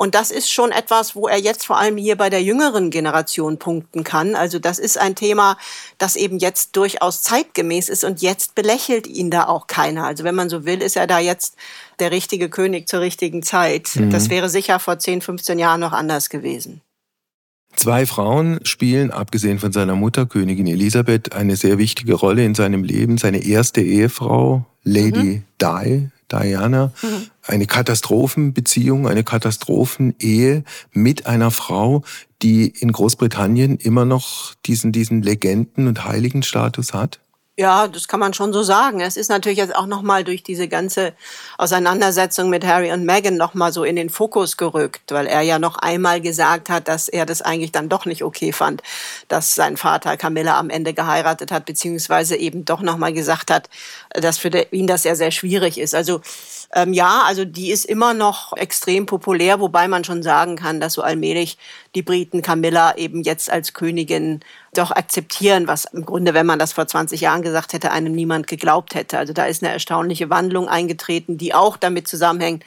Und 0.00 0.14
das 0.14 0.30
ist 0.30 0.50
schon 0.50 0.72
etwas, 0.72 1.14
wo 1.14 1.28
er 1.28 1.36
jetzt 1.36 1.66
vor 1.66 1.76
allem 1.76 1.98
hier 1.98 2.16
bei 2.16 2.30
der 2.30 2.42
jüngeren 2.42 2.88
Generation 2.88 3.58
punkten 3.58 4.02
kann. 4.02 4.34
Also 4.34 4.58
das 4.58 4.78
ist 4.78 4.96
ein 4.96 5.14
Thema, 5.14 5.58
das 5.98 6.16
eben 6.16 6.38
jetzt 6.38 6.74
durchaus 6.74 7.20
zeitgemäß 7.20 7.90
ist 7.90 8.04
und 8.04 8.22
jetzt 8.22 8.54
belächelt 8.54 9.06
ihn 9.06 9.30
da 9.30 9.46
auch 9.46 9.66
keiner. 9.66 10.06
Also 10.06 10.24
wenn 10.24 10.34
man 10.34 10.48
so 10.48 10.64
will, 10.64 10.80
ist 10.80 10.96
er 10.96 11.06
da 11.06 11.18
jetzt 11.18 11.54
der 11.98 12.12
richtige 12.12 12.48
König 12.48 12.88
zur 12.88 13.00
richtigen 13.00 13.42
Zeit. 13.42 13.90
Mhm. 13.94 14.08
Das 14.08 14.30
wäre 14.30 14.48
sicher 14.48 14.80
vor 14.80 14.98
10, 14.98 15.20
15 15.20 15.58
Jahren 15.58 15.80
noch 15.80 15.92
anders 15.92 16.30
gewesen. 16.30 16.80
Zwei 17.76 18.04
Frauen 18.04 18.60
spielen, 18.64 19.10
abgesehen 19.10 19.58
von 19.58 19.72
seiner 19.72 19.94
Mutter, 19.94 20.26
Königin 20.26 20.66
Elisabeth, 20.66 21.32
eine 21.34 21.56
sehr 21.56 21.78
wichtige 21.78 22.14
Rolle 22.14 22.44
in 22.44 22.54
seinem 22.54 22.84
Leben. 22.84 23.16
Seine 23.16 23.44
erste 23.44 23.80
Ehefrau, 23.80 24.66
Lady 24.82 25.42
mhm. 25.42 25.44
Di, 25.60 26.08
Diana, 26.30 26.92
mhm. 27.02 27.26
eine 27.46 27.66
Katastrophenbeziehung, 27.66 29.08
eine 29.08 29.24
Katastrophenehe 29.24 30.64
mit 30.92 31.26
einer 31.26 31.50
Frau, 31.50 32.02
die 32.42 32.68
in 32.68 32.92
Großbritannien 32.92 33.76
immer 33.78 34.04
noch 34.04 34.54
diesen, 34.66 34.92
diesen 34.92 35.22
Legenden- 35.22 35.88
und 35.88 36.04
Heiligenstatus 36.04 36.92
hat? 36.94 37.20
Ja, 37.60 37.88
das 37.88 38.08
kann 38.08 38.20
man 38.20 38.32
schon 38.32 38.54
so 38.54 38.62
sagen. 38.62 39.02
Es 39.02 39.18
ist 39.18 39.28
natürlich 39.28 39.58
jetzt 39.58 39.76
auch 39.76 39.84
nochmal 39.84 40.24
durch 40.24 40.42
diese 40.42 40.66
ganze 40.66 41.12
Auseinandersetzung 41.58 42.48
mit 42.48 42.64
Harry 42.64 42.90
und 42.90 43.04
Meghan 43.04 43.36
nochmal 43.36 43.70
so 43.70 43.84
in 43.84 43.96
den 43.96 44.08
Fokus 44.08 44.56
gerückt, 44.56 45.12
weil 45.12 45.26
er 45.26 45.42
ja 45.42 45.58
noch 45.58 45.76
einmal 45.76 46.22
gesagt 46.22 46.70
hat, 46.70 46.88
dass 46.88 47.08
er 47.08 47.26
das 47.26 47.42
eigentlich 47.42 47.70
dann 47.70 47.90
doch 47.90 48.06
nicht 48.06 48.24
okay 48.24 48.54
fand, 48.54 48.82
dass 49.28 49.54
sein 49.54 49.76
Vater 49.76 50.16
Camilla 50.16 50.58
am 50.58 50.70
Ende 50.70 50.94
geheiratet 50.94 51.52
hat, 51.52 51.66
beziehungsweise 51.66 52.34
eben 52.36 52.64
doch 52.64 52.80
nochmal 52.80 53.12
gesagt 53.12 53.50
hat, 53.50 53.68
dass 54.08 54.38
für 54.38 54.48
ihn 54.70 54.86
das 54.86 55.04
ja 55.04 55.14
sehr 55.14 55.30
schwierig 55.30 55.76
ist. 55.76 55.94
Also 55.94 56.22
ähm, 56.72 56.92
ja, 56.92 57.22
also 57.26 57.44
die 57.44 57.70
ist 57.72 57.84
immer 57.84 58.14
noch 58.14 58.56
extrem 58.56 59.06
populär, 59.06 59.58
wobei 59.58 59.88
man 59.88 60.04
schon 60.04 60.22
sagen 60.22 60.54
kann, 60.54 60.78
dass 60.80 60.92
so 60.92 61.02
allmählich 61.02 61.58
die 61.96 62.02
Briten 62.02 62.42
Camilla 62.42 62.96
eben 62.96 63.22
jetzt 63.22 63.50
als 63.50 63.72
Königin 63.72 64.40
doch 64.72 64.92
akzeptieren, 64.92 65.66
was 65.66 65.86
im 65.86 66.06
Grunde, 66.06 66.32
wenn 66.32 66.46
man 66.46 66.60
das 66.60 66.72
vor 66.72 66.86
20 66.86 67.22
Jahren 67.22 67.42
gesagt 67.42 67.72
hätte, 67.72 67.90
einem 67.90 68.12
niemand 68.12 68.46
geglaubt 68.46 68.94
hätte. 68.94 69.18
Also 69.18 69.32
da 69.32 69.46
ist 69.46 69.64
eine 69.64 69.72
erstaunliche 69.72 70.30
Wandlung 70.30 70.68
eingetreten, 70.68 71.38
die 71.38 71.54
auch 71.54 71.76
damit 71.76 72.06
zusammenhängt, 72.06 72.64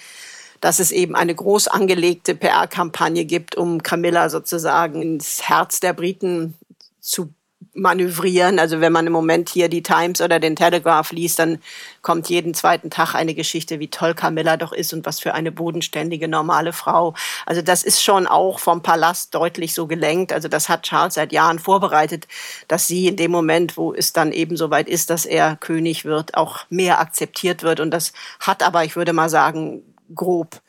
dass 0.59 0.79
es 0.79 0.91
eben 0.91 1.15
eine 1.15 1.35
groß 1.35 1.69
angelegte 1.69 2.35
PR-Kampagne 2.35 3.23
gibt, 3.23 3.55
um 3.55 3.83
Camilla 3.83 4.29
sozusagen 4.29 5.01
ins 5.01 5.47
Herz 5.47 5.79
der 5.79 5.93
Briten 5.93 6.55
zu 6.99 7.33
manövrieren. 7.73 8.59
Also 8.59 8.81
wenn 8.81 8.91
man 8.91 9.07
im 9.07 9.13
Moment 9.13 9.49
hier 9.49 9.69
die 9.69 9.83
Times 9.83 10.21
oder 10.21 10.39
den 10.39 10.55
Telegraph 10.55 11.11
liest, 11.11 11.39
dann 11.39 11.59
kommt 12.01 12.29
jeden 12.29 12.53
zweiten 12.53 12.89
Tag 12.89 13.15
eine 13.15 13.33
Geschichte, 13.33 13.79
wie 13.79 13.89
toll 13.89 14.13
Camilla 14.13 14.57
doch 14.57 14.73
ist 14.73 14.93
und 14.93 15.05
was 15.05 15.19
für 15.19 15.33
eine 15.33 15.51
bodenständige, 15.51 16.27
normale 16.27 16.73
Frau. 16.73 17.13
Also 17.45 17.61
das 17.61 17.83
ist 17.83 18.03
schon 18.03 18.27
auch 18.27 18.59
vom 18.59 18.81
Palast 18.81 19.33
deutlich 19.35 19.73
so 19.73 19.87
gelenkt. 19.87 20.33
Also 20.33 20.47
das 20.47 20.69
hat 20.69 20.83
Charles 20.83 21.15
seit 21.15 21.31
Jahren 21.31 21.59
vorbereitet, 21.59 22.27
dass 22.67 22.87
sie 22.87 23.07
in 23.07 23.15
dem 23.15 23.31
Moment, 23.31 23.77
wo 23.77 23.93
es 23.93 24.13
dann 24.13 24.31
eben 24.31 24.57
soweit 24.57 24.87
ist, 24.87 25.09
dass 25.09 25.25
er 25.25 25.55
König 25.55 26.05
wird, 26.05 26.35
auch 26.35 26.65
mehr 26.69 26.99
akzeptiert 26.99 27.63
wird. 27.63 27.79
Und 27.79 27.91
das 27.91 28.13
hat 28.39 28.63
aber, 28.63 28.83
ich 28.83 28.95
würde 28.95 29.13
mal 29.13 29.29
sagen, 29.29 29.83
grob 30.13 30.61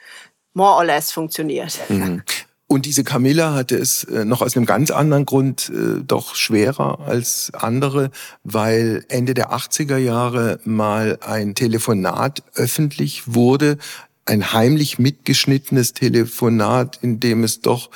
more 0.55 0.77
or 0.77 0.85
less 0.85 1.13
funktioniert. 1.13 1.79
Mhm. 1.89 2.23
Und 2.67 2.87
diese 2.87 3.05
Camilla 3.05 3.53
hatte 3.53 3.77
es 3.77 4.05
äh, 4.05 4.25
noch 4.25 4.41
aus 4.41 4.57
einem 4.57 4.67
ganz 4.67 4.91
anderen 4.91 5.27
Grund 5.27 5.71
äh, 5.71 6.03
doch 6.03 6.35
schwerer 6.35 7.01
als 7.01 7.53
andere, 7.53 8.11
weil 8.43 9.05
Ende 9.09 9.35
der 9.35 9.53
80er 9.53 9.99
Jahre 9.99 10.59
mal 10.65 11.19
ein 11.21 11.55
Telefonat 11.55 12.43
öffentlich 12.55 13.35
wurde, 13.35 13.77
ein 14.25 14.53
heimlich 14.53 14.99
mitgeschnittenes 14.99 15.93
Telefonat, 15.93 16.99
in 17.03 17.21
dem 17.21 17.45
es 17.45 17.61
doch 17.61 17.91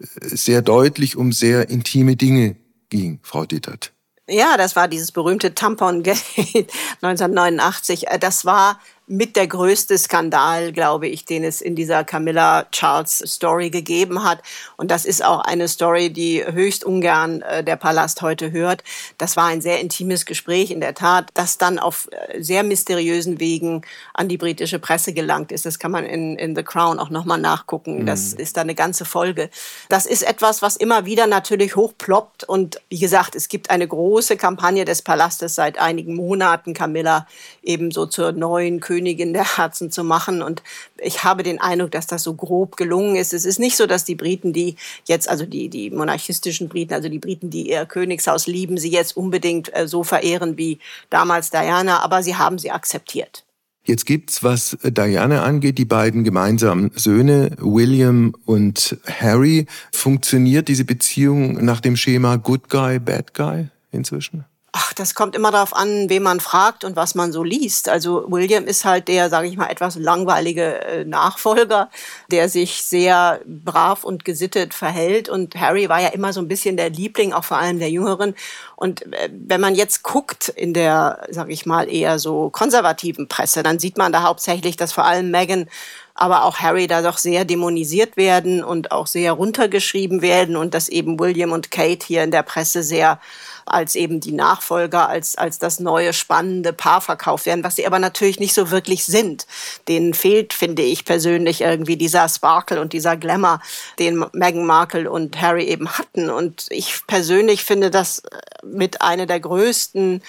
äh, 0.00 0.06
sehr 0.20 0.62
deutlich 0.62 1.16
um 1.16 1.32
sehr 1.32 1.68
intime 1.68 2.16
Dinge 2.16 2.56
ging, 2.88 3.20
Frau 3.22 3.44
Dittert. 3.44 3.92
Ja, 4.28 4.56
das 4.56 4.74
war 4.74 4.88
dieses 4.88 5.12
berühmte 5.12 5.54
Tampon-Gate 5.54 6.16
1989. 7.00 8.06
Das 8.18 8.44
war 8.44 8.80
mit 9.06 9.36
der 9.36 9.46
größte 9.46 9.96
Skandal, 9.98 10.72
glaube 10.72 11.06
ich, 11.06 11.24
den 11.24 11.44
es 11.44 11.60
in 11.60 11.76
dieser 11.76 12.02
Camilla 12.02 12.66
Charles 12.72 13.22
Story 13.24 13.70
gegeben 13.70 14.24
hat. 14.24 14.42
Und 14.76 14.90
das 14.90 15.04
ist 15.04 15.24
auch 15.24 15.40
eine 15.40 15.68
Story, 15.68 16.10
die 16.12 16.44
höchst 16.44 16.84
ungern 16.84 17.42
äh, 17.42 17.62
der 17.62 17.76
Palast 17.76 18.22
heute 18.22 18.50
hört. 18.50 18.82
Das 19.16 19.36
war 19.36 19.46
ein 19.46 19.60
sehr 19.60 19.80
intimes 19.80 20.26
Gespräch, 20.26 20.72
in 20.72 20.80
der 20.80 20.94
Tat, 20.94 21.30
das 21.34 21.56
dann 21.56 21.78
auf 21.78 22.08
äh, 22.10 22.42
sehr 22.42 22.64
mysteriösen 22.64 23.38
Wegen 23.38 23.82
an 24.12 24.28
die 24.28 24.38
britische 24.38 24.80
Presse 24.80 25.12
gelangt 25.12 25.52
ist. 25.52 25.66
Das 25.66 25.78
kann 25.78 25.92
man 25.92 26.04
in, 26.04 26.36
in 26.36 26.56
The 26.56 26.64
Crown 26.64 26.98
auch 26.98 27.10
nochmal 27.10 27.38
nachgucken. 27.38 28.00
Mhm. 28.00 28.06
Das 28.06 28.32
ist 28.32 28.56
da 28.56 28.62
eine 28.62 28.74
ganze 28.74 29.04
Folge. 29.04 29.50
Das 29.88 30.06
ist 30.06 30.24
etwas, 30.24 30.62
was 30.62 30.74
immer 30.74 31.06
wieder 31.06 31.28
natürlich 31.28 31.76
hochploppt. 31.76 32.42
Und 32.42 32.80
wie 32.88 32.98
gesagt, 32.98 33.36
es 33.36 33.48
gibt 33.48 33.70
eine 33.70 33.86
große 33.86 34.36
Kampagne 34.36 34.84
des 34.84 35.02
Palastes 35.02 35.54
seit 35.54 35.78
einigen 35.78 36.16
Monaten, 36.16 36.74
Camilla 36.74 37.28
ebenso 37.62 38.06
zur 38.06 38.32
neuen 38.32 38.80
Königin 38.80 38.95
der 39.04 39.56
Herzen 39.56 39.90
zu 39.90 40.04
machen. 40.04 40.42
Und 40.42 40.62
ich 40.98 41.24
habe 41.24 41.42
den 41.42 41.60
Eindruck, 41.60 41.90
dass 41.90 42.06
das 42.06 42.22
so 42.22 42.34
grob 42.34 42.76
gelungen 42.76 43.16
ist. 43.16 43.32
Es 43.32 43.44
ist 43.44 43.58
nicht 43.58 43.76
so, 43.76 43.86
dass 43.86 44.04
die 44.04 44.14
Briten, 44.14 44.52
die 44.52 44.76
jetzt, 45.06 45.28
also 45.28 45.46
die, 45.46 45.68
die 45.68 45.90
monarchistischen 45.90 46.68
Briten, 46.68 46.94
also 46.94 47.08
die 47.08 47.18
Briten, 47.18 47.50
die 47.50 47.70
ihr 47.70 47.86
Königshaus 47.86 48.46
lieben, 48.46 48.78
sie 48.78 48.90
jetzt 48.90 49.16
unbedingt 49.16 49.74
äh, 49.76 49.86
so 49.88 50.04
verehren 50.04 50.56
wie 50.56 50.78
damals 51.10 51.50
Diana, 51.50 52.00
aber 52.00 52.22
sie 52.22 52.36
haben 52.36 52.58
sie 52.58 52.70
akzeptiert. 52.70 53.44
Jetzt 53.86 54.04
gibt's, 54.04 54.42
was 54.42 54.76
Diana 54.82 55.44
angeht, 55.44 55.78
die 55.78 55.84
beiden 55.84 56.24
gemeinsamen 56.24 56.90
Söhne, 56.96 57.52
William 57.60 58.34
und 58.44 58.98
Harry. 59.06 59.66
Funktioniert 59.92 60.66
diese 60.66 60.84
Beziehung 60.84 61.64
nach 61.64 61.80
dem 61.80 61.96
Schema 61.96 62.34
Good 62.34 62.68
Guy, 62.68 62.98
Bad 62.98 63.32
Guy 63.32 63.68
inzwischen? 63.92 64.44
Ach, 64.78 64.92
das 64.92 65.14
kommt 65.14 65.34
immer 65.34 65.50
darauf 65.50 65.74
an, 65.74 66.10
wen 66.10 66.22
man 66.22 66.38
fragt 66.38 66.84
und 66.84 66.96
was 66.96 67.14
man 67.14 67.32
so 67.32 67.42
liest. 67.42 67.88
Also 67.88 68.26
William 68.28 68.66
ist 68.66 68.84
halt 68.84 69.08
der, 69.08 69.30
sage 69.30 69.48
ich 69.48 69.56
mal, 69.56 69.70
etwas 69.70 69.96
langweilige 69.96 70.82
äh, 70.82 71.04
Nachfolger, 71.06 71.88
der 72.30 72.50
sich 72.50 72.82
sehr 72.82 73.40
brav 73.46 74.04
und 74.04 74.26
gesittet 74.26 74.74
verhält. 74.74 75.30
Und 75.30 75.54
Harry 75.58 75.88
war 75.88 76.02
ja 76.02 76.08
immer 76.08 76.34
so 76.34 76.42
ein 76.42 76.48
bisschen 76.48 76.76
der 76.76 76.90
Liebling, 76.90 77.32
auch 77.32 77.44
vor 77.44 77.56
allem 77.56 77.78
der 77.78 77.88
Jüngeren. 77.88 78.34
Und 78.74 79.10
äh, 79.14 79.30
wenn 79.32 79.62
man 79.62 79.74
jetzt 79.74 80.02
guckt 80.02 80.50
in 80.50 80.74
der, 80.74 81.26
sage 81.30 81.54
ich 81.54 81.64
mal, 81.64 81.90
eher 81.90 82.18
so 82.18 82.50
konservativen 82.50 83.28
Presse, 83.28 83.62
dann 83.62 83.78
sieht 83.78 83.96
man 83.96 84.12
da 84.12 84.24
hauptsächlich, 84.24 84.76
dass 84.76 84.92
vor 84.92 85.06
allem 85.06 85.30
Meghan 85.30 85.70
aber 86.16 86.44
auch 86.44 86.58
Harry 86.58 86.86
da 86.86 87.02
doch 87.02 87.18
sehr 87.18 87.44
dämonisiert 87.44 88.16
werden 88.16 88.64
und 88.64 88.90
auch 88.90 89.06
sehr 89.06 89.32
runtergeschrieben 89.32 90.22
werden 90.22 90.56
und 90.56 90.74
dass 90.74 90.88
eben 90.88 91.18
William 91.18 91.52
und 91.52 91.70
Kate 91.70 92.06
hier 92.06 92.24
in 92.24 92.30
der 92.30 92.42
Presse 92.42 92.82
sehr 92.82 93.20
als 93.66 93.94
eben 93.94 94.20
die 94.20 94.32
Nachfolger, 94.32 95.08
als, 95.08 95.36
als 95.36 95.58
das 95.58 95.80
neue 95.80 96.12
spannende 96.12 96.72
Paar 96.72 97.00
verkauft 97.00 97.46
werden, 97.46 97.64
was 97.64 97.76
sie 97.76 97.86
aber 97.86 97.98
natürlich 97.98 98.40
nicht 98.40 98.54
so 98.54 98.70
wirklich 98.70 99.04
sind. 99.04 99.46
Denen 99.88 100.14
fehlt, 100.14 100.52
finde 100.52 100.82
ich 100.82 101.04
persönlich, 101.04 101.60
irgendwie 101.60 101.96
dieser 101.96 102.28
Sparkle 102.28 102.80
und 102.80 102.92
dieser 102.92 103.16
Glamour, 103.16 103.60
den 103.98 104.24
Meghan 104.32 104.64
Markle 104.64 105.10
und 105.10 105.40
Harry 105.40 105.64
eben 105.64 105.88
hatten. 105.90 106.30
Und 106.30 106.66
ich 106.70 107.06
persönlich 107.06 107.64
finde 107.64 107.90
das 107.90 108.22
mit 108.64 109.02
einer 109.02 109.26
der 109.26 109.40
größten 109.40 110.22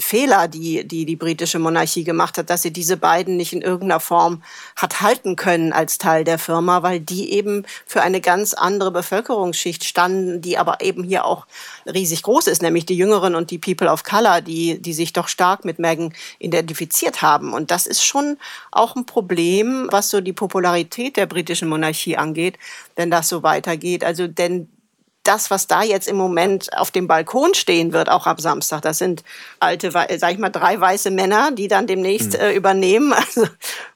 Fehler, 0.00 0.46
die, 0.46 0.86
die 0.86 1.04
die 1.04 1.16
britische 1.16 1.58
Monarchie 1.58 2.04
gemacht 2.04 2.38
hat, 2.38 2.50
dass 2.50 2.62
sie 2.62 2.72
diese 2.72 2.96
beiden 2.96 3.36
nicht 3.36 3.52
in 3.52 3.62
irgendeiner 3.62 3.98
Form 3.98 4.42
hat 4.76 5.00
halten 5.00 5.34
können 5.34 5.72
als 5.72 5.98
Teil 5.98 6.22
der 6.22 6.38
Firma, 6.38 6.84
weil 6.84 7.00
die 7.00 7.32
eben 7.32 7.64
für 7.84 8.02
eine 8.02 8.20
ganz 8.20 8.54
andere 8.54 8.92
Bevölkerungsschicht 8.92 9.84
standen, 9.84 10.40
die 10.40 10.56
aber 10.56 10.82
eben 10.82 11.02
hier 11.02 11.24
auch 11.24 11.46
riesig 11.84 12.22
groß 12.22 12.46
ist, 12.46 12.62
nämlich 12.62 12.86
die 12.86 12.96
Jüngeren 12.96 13.34
und 13.34 13.50
die 13.50 13.58
People 13.58 13.90
of 13.90 14.04
Color, 14.04 14.40
die, 14.40 14.80
die 14.80 14.92
sich 14.92 15.12
doch 15.12 15.26
stark 15.26 15.64
mit 15.64 15.80
Meghan 15.80 16.14
identifiziert 16.38 17.20
haben. 17.20 17.52
Und 17.52 17.72
das 17.72 17.86
ist 17.86 18.04
schon 18.04 18.38
auch 18.70 18.94
ein 18.94 19.04
Problem, 19.04 19.88
was 19.90 20.10
so 20.10 20.20
die 20.20 20.32
Popularität 20.32 21.16
der 21.16 21.26
britischen 21.26 21.68
Monarchie 21.68 22.16
angeht, 22.16 22.56
wenn 22.94 23.10
das 23.10 23.28
so 23.28 23.42
weitergeht. 23.42 24.04
Also, 24.04 24.28
denn 24.28 24.68
das, 25.28 25.50
was 25.50 25.66
da 25.66 25.82
jetzt 25.82 26.08
im 26.08 26.16
Moment 26.16 26.76
auf 26.76 26.90
dem 26.90 27.06
Balkon 27.06 27.52
stehen 27.52 27.92
wird, 27.92 28.08
auch 28.08 28.26
ab 28.26 28.40
Samstag, 28.40 28.80
das 28.80 28.96
sind 28.96 29.22
alte, 29.60 29.90
sag 29.90 30.32
ich 30.32 30.38
mal, 30.38 30.48
drei 30.48 30.80
weiße 30.80 31.10
Männer, 31.10 31.50
die 31.52 31.68
dann 31.68 31.86
demnächst 31.86 32.32
mhm. 32.32 32.40
äh, 32.40 32.52
übernehmen. 32.52 33.14
Also, 33.28 33.46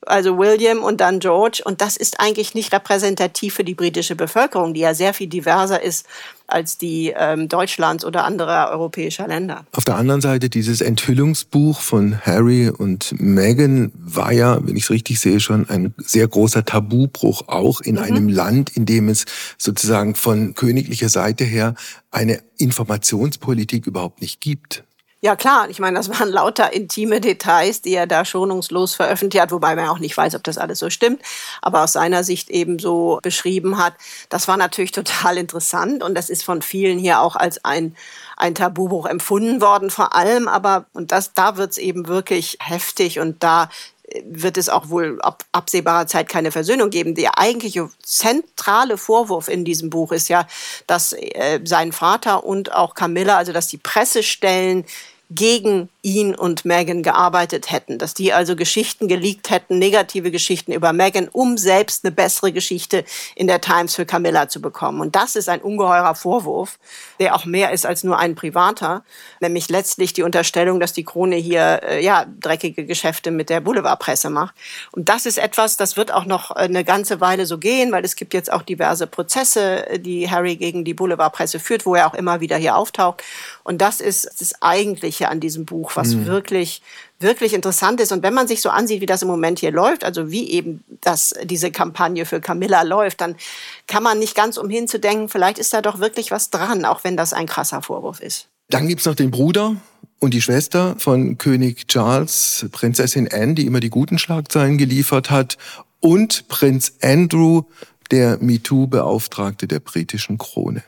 also 0.04 0.38
William 0.38 0.82
und 0.82 1.00
dann 1.00 1.18
George. 1.18 1.62
Und 1.64 1.80
das 1.80 1.96
ist 1.96 2.20
eigentlich 2.20 2.54
nicht 2.54 2.72
repräsentativ 2.72 3.54
für 3.54 3.64
die 3.64 3.74
britische 3.74 4.14
Bevölkerung, 4.14 4.74
die 4.74 4.80
ja 4.80 4.94
sehr 4.94 5.14
viel 5.14 5.28
diverser 5.28 5.80
ist 5.80 6.06
als 6.46 6.78
die 6.78 7.12
ähm, 7.16 7.48
Deutschlands 7.48 8.04
oder 8.04 8.24
anderer 8.24 8.70
europäischer 8.70 9.26
Länder. 9.26 9.64
Auf 9.72 9.84
der 9.84 9.96
anderen 9.96 10.20
Seite, 10.20 10.48
dieses 10.48 10.80
Enthüllungsbuch 10.80 11.80
von 11.80 12.20
Harry 12.20 12.68
und 12.68 13.14
Meghan 13.18 13.92
war 13.94 14.32
ja, 14.32 14.58
wenn 14.66 14.76
ich 14.76 14.84
es 14.84 14.90
richtig 14.90 15.20
sehe, 15.20 15.40
schon 15.40 15.68
ein 15.68 15.94
sehr 15.98 16.28
großer 16.28 16.64
Tabubruch, 16.64 17.48
auch 17.48 17.80
in 17.80 17.96
mhm. 17.96 18.02
einem 18.02 18.28
Land, 18.28 18.76
in 18.76 18.86
dem 18.86 19.08
es 19.08 19.24
sozusagen 19.58 20.14
von 20.14 20.54
königlicher 20.54 21.08
Seite 21.08 21.44
her 21.44 21.74
eine 22.10 22.40
Informationspolitik 22.58 23.86
überhaupt 23.86 24.20
nicht 24.20 24.40
gibt. 24.40 24.84
Ja 25.24 25.36
klar, 25.36 25.70
ich 25.70 25.78
meine, 25.78 25.98
das 25.98 26.08
waren 26.08 26.30
lauter 26.30 26.72
intime 26.72 27.20
Details, 27.20 27.80
die 27.80 27.94
er 27.94 28.08
da 28.08 28.24
schonungslos 28.24 28.96
veröffentlicht 28.96 29.40
hat, 29.40 29.52
wobei 29.52 29.76
man 29.76 29.86
auch 29.88 30.00
nicht 30.00 30.16
weiß, 30.16 30.34
ob 30.34 30.42
das 30.42 30.58
alles 30.58 30.80
so 30.80 30.90
stimmt, 30.90 31.22
aber 31.60 31.84
aus 31.84 31.92
seiner 31.92 32.24
Sicht 32.24 32.50
eben 32.50 32.80
so 32.80 33.20
beschrieben 33.22 33.78
hat. 33.78 33.94
Das 34.30 34.48
war 34.48 34.56
natürlich 34.56 34.90
total 34.90 35.38
interessant 35.38 36.02
und 36.02 36.16
das 36.16 36.28
ist 36.28 36.42
von 36.42 36.60
vielen 36.60 36.98
hier 36.98 37.20
auch 37.20 37.36
als 37.36 37.64
ein, 37.64 37.94
ein 38.36 38.56
Tabubruch 38.56 39.06
empfunden 39.06 39.60
worden, 39.60 39.90
vor 39.90 40.16
allem 40.16 40.48
aber, 40.48 40.86
und 40.92 41.12
das, 41.12 41.34
da 41.34 41.56
wird's 41.56 41.78
eben 41.78 42.08
wirklich 42.08 42.58
heftig 42.60 43.20
und 43.20 43.44
da 43.44 43.68
wird 44.24 44.58
es 44.58 44.68
auch 44.68 44.88
wohl 44.88 45.20
ab 45.22 45.44
absehbarer 45.52 46.06
Zeit 46.06 46.28
keine 46.28 46.50
Versöhnung 46.50 46.90
geben. 46.90 47.14
Der 47.14 47.38
eigentliche 47.38 47.88
zentrale 48.02 48.98
Vorwurf 48.98 49.48
in 49.48 49.64
diesem 49.64 49.88
Buch 49.88 50.12
ist 50.12 50.28
ja, 50.28 50.46
dass 50.86 51.12
äh, 51.12 51.60
sein 51.64 51.92
Vater 51.92 52.44
und 52.44 52.74
auch 52.74 52.94
Camilla, 52.94 53.36
also 53.36 53.52
dass 53.52 53.68
die 53.68 53.78
Pressestellen 53.78 54.84
gegen 55.34 55.88
ihn 56.02 56.34
und 56.34 56.64
Meghan 56.64 57.04
gearbeitet 57.04 57.70
hätten, 57.70 57.96
dass 57.98 58.12
die 58.12 58.32
also 58.32 58.56
Geschichten 58.56 59.06
geleakt 59.06 59.50
hätten, 59.50 59.78
negative 59.78 60.32
Geschichten 60.32 60.72
über 60.72 60.92
Meghan, 60.92 61.28
um 61.28 61.56
selbst 61.56 62.04
eine 62.04 62.12
bessere 62.12 62.52
Geschichte 62.52 63.04
in 63.36 63.46
der 63.46 63.60
Times 63.60 63.94
für 63.94 64.04
Camilla 64.04 64.48
zu 64.48 64.60
bekommen. 64.60 65.00
Und 65.00 65.14
das 65.14 65.36
ist 65.36 65.48
ein 65.48 65.62
ungeheurer 65.62 66.16
Vorwurf, 66.16 66.80
der 67.20 67.36
auch 67.36 67.44
mehr 67.44 67.70
ist 67.70 67.86
als 67.86 68.02
nur 68.02 68.18
ein 68.18 68.34
privater, 68.34 69.04
nämlich 69.40 69.68
letztlich 69.68 70.12
die 70.12 70.24
Unterstellung, 70.24 70.80
dass 70.80 70.92
die 70.92 71.04
Krone 71.04 71.36
hier 71.36 71.80
äh, 71.84 72.04
ja 72.04 72.26
dreckige 72.40 72.84
Geschäfte 72.84 73.30
mit 73.30 73.48
der 73.48 73.60
Boulevardpresse 73.60 74.28
macht. 74.28 74.56
Und 74.90 75.08
das 75.08 75.24
ist 75.24 75.38
etwas, 75.38 75.76
das 75.76 75.96
wird 75.96 76.12
auch 76.12 76.24
noch 76.24 76.50
eine 76.50 76.82
ganze 76.82 77.20
Weile 77.20 77.46
so 77.46 77.58
gehen, 77.58 77.92
weil 77.92 78.04
es 78.04 78.16
gibt 78.16 78.34
jetzt 78.34 78.52
auch 78.52 78.62
diverse 78.62 79.06
Prozesse, 79.06 79.86
die 79.98 80.28
Harry 80.28 80.56
gegen 80.56 80.84
die 80.84 80.94
Boulevardpresse 80.94 81.60
führt, 81.60 81.86
wo 81.86 81.94
er 81.94 82.08
auch 82.08 82.14
immer 82.14 82.40
wieder 82.40 82.56
hier 82.56 82.74
auftaucht. 82.74 83.22
Und 83.62 83.80
das 83.80 84.00
ist 84.00 84.28
das 84.40 84.60
Eigentliche 84.60 85.28
an 85.28 85.38
diesem 85.38 85.64
Buch, 85.64 85.91
was 85.96 86.14
mhm. 86.14 86.26
wirklich, 86.26 86.82
wirklich 87.18 87.54
interessant 87.54 88.00
ist. 88.00 88.12
Und 88.12 88.22
wenn 88.22 88.34
man 88.34 88.48
sich 88.48 88.60
so 88.60 88.70
ansieht, 88.70 89.00
wie 89.00 89.06
das 89.06 89.22
im 89.22 89.28
Moment 89.28 89.58
hier 89.58 89.70
läuft, 89.70 90.04
also 90.04 90.30
wie 90.30 90.50
eben 90.50 90.84
das, 91.00 91.34
diese 91.44 91.70
Kampagne 91.70 92.26
für 92.26 92.40
Camilla 92.40 92.82
läuft, 92.82 93.20
dann 93.20 93.36
kann 93.86 94.02
man 94.02 94.18
nicht 94.18 94.34
ganz 94.34 94.56
umhin 94.56 94.88
zu 94.88 94.98
denken, 94.98 95.28
vielleicht 95.28 95.58
ist 95.58 95.72
da 95.72 95.82
doch 95.82 95.98
wirklich 95.98 96.30
was 96.30 96.50
dran, 96.50 96.84
auch 96.84 97.04
wenn 97.04 97.16
das 97.16 97.32
ein 97.32 97.46
krasser 97.46 97.82
Vorwurf 97.82 98.20
ist. 98.20 98.48
Dann 98.68 98.88
gibt's 98.88 99.04
noch 99.04 99.14
den 99.14 99.30
Bruder 99.30 99.76
und 100.20 100.34
die 100.34 100.40
Schwester 100.40 100.94
von 100.98 101.36
König 101.36 101.88
Charles, 101.88 102.66
Prinzessin 102.72 103.28
Anne, 103.30 103.54
die 103.54 103.66
immer 103.66 103.80
die 103.80 103.90
guten 103.90 104.18
Schlagzeilen 104.18 104.78
geliefert 104.78 105.30
hat, 105.30 105.58
und 106.00 106.48
Prinz 106.48 106.94
Andrew, 107.00 107.62
der 108.10 108.38
MeToo-Beauftragte 108.40 109.66
der 109.66 109.80
britischen 109.80 110.38
Krone. 110.38 110.82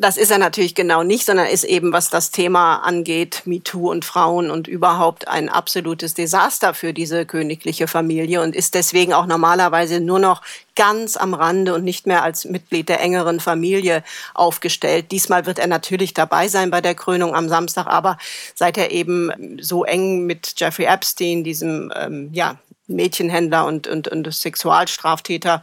Das 0.00 0.16
ist 0.16 0.30
er 0.30 0.38
natürlich 0.38 0.74
genau 0.74 1.02
nicht, 1.02 1.26
sondern 1.26 1.46
ist 1.48 1.62
eben, 1.62 1.92
was 1.92 2.08
das 2.08 2.30
Thema 2.30 2.76
angeht, 2.76 3.42
MeToo 3.44 3.90
und 3.90 4.06
Frauen 4.06 4.50
und 4.50 4.66
überhaupt 4.66 5.28
ein 5.28 5.50
absolutes 5.50 6.14
Desaster 6.14 6.72
für 6.72 6.94
diese 6.94 7.26
königliche 7.26 7.86
Familie 7.86 8.40
und 8.40 8.56
ist 8.56 8.74
deswegen 8.74 9.12
auch 9.12 9.26
normalerweise 9.26 10.00
nur 10.00 10.18
noch 10.18 10.40
ganz 10.74 11.18
am 11.18 11.34
Rande 11.34 11.74
und 11.74 11.84
nicht 11.84 12.06
mehr 12.06 12.22
als 12.22 12.46
Mitglied 12.46 12.88
der 12.88 13.02
engeren 13.02 13.40
Familie 13.40 14.02
aufgestellt. 14.32 15.12
Diesmal 15.12 15.44
wird 15.44 15.58
er 15.58 15.66
natürlich 15.66 16.14
dabei 16.14 16.48
sein 16.48 16.70
bei 16.70 16.80
der 16.80 16.94
Krönung 16.94 17.34
am 17.34 17.50
Samstag, 17.50 17.86
aber 17.86 18.16
seit 18.54 18.78
er 18.78 18.92
eben 18.92 19.58
so 19.60 19.84
eng 19.84 20.24
mit 20.24 20.54
Jeffrey 20.56 20.86
Epstein, 20.86 21.44
diesem 21.44 21.92
ähm, 21.94 22.30
ja, 22.32 22.56
Mädchenhändler 22.90 23.66
und, 23.66 23.86
und, 23.86 24.08
und 24.08 24.32
Sexualstraftäter, 24.32 25.62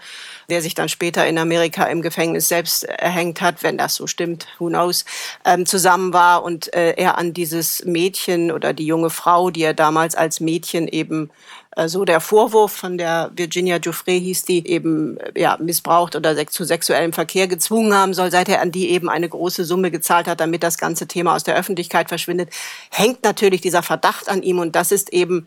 der 0.49 0.61
sich 0.61 0.73
dann 0.73 0.89
später 0.89 1.27
in 1.27 1.37
Amerika 1.37 1.85
im 1.85 2.01
Gefängnis 2.01 2.47
selbst 2.47 2.83
erhängt 2.83 3.41
hat, 3.41 3.63
wenn 3.63 3.77
das 3.77 3.95
so 3.95 4.07
stimmt, 4.07 4.47
who 4.59 4.67
knows, 4.67 5.05
ähm, 5.45 5.65
zusammen 5.65 6.13
war 6.13 6.43
und 6.43 6.73
äh, 6.73 6.93
er 6.97 7.17
an 7.17 7.33
dieses 7.33 7.85
Mädchen 7.85 8.51
oder 8.51 8.73
die 8.73 8.85
junge 8.85 9.09
Frau, 9.09 9.49
die 9.49 9.63
er 9.63 9.73
damals 9.73 10.15
als 10.15 10.39
Mädchen 10.39 10.87
eben 10.87 11.29
äh, 11.77 11.87
so 11.87 12.05
der 12.05 12.19
Vorwurf 12.19 12.71
von 12.71 12.97
der 12.97 13.31
Virginia 13.35 13.77
Giuffre 13.77 14.11
hieß, 14.11 14.43
die 14.45 14.67
eben 14.67 15.17
äh, 15.17 15.39
ja, 15.39 15.57
missbraucht 15.59 16.15
oder 16.15 16.35
zu 16.47 16.63
sexuellem 16.63 17.13
Verkehr 17.13 17.47
gezwungen 17.47 17.93
haben 17.93 18.13
soll, 18.13 18.31
seit 18.31 18.49
er 18.49 18.61
an 18.61 18.71
die 18.71 18.89
eben 18.89 19.09
eine 19.09 19.29
große 19.29 19.63
Summe 19.63 19.91
gezahlt 19.91 20.27
hat, 20.27 20.39
damit 20.39 20.63
das 20.63 20.77
ganze 20.77 21.07
Thema 21.07 21.35
aus 21.35 21.43
der 21.43 21.55
Öffentlichkeit 21.55 22.09
verschwindet, 22.09 22.49
hängt 22.89 23.23
natürlich 23.23 23.61
dieser 23.61 23.83
Verdacht 23.83 24.27
an 24.27 24.41
ihm 24.41 24.59
und 24.59 24.75
das 24.75 24.91
ist 24.91 25.13
eben 25.13 25.45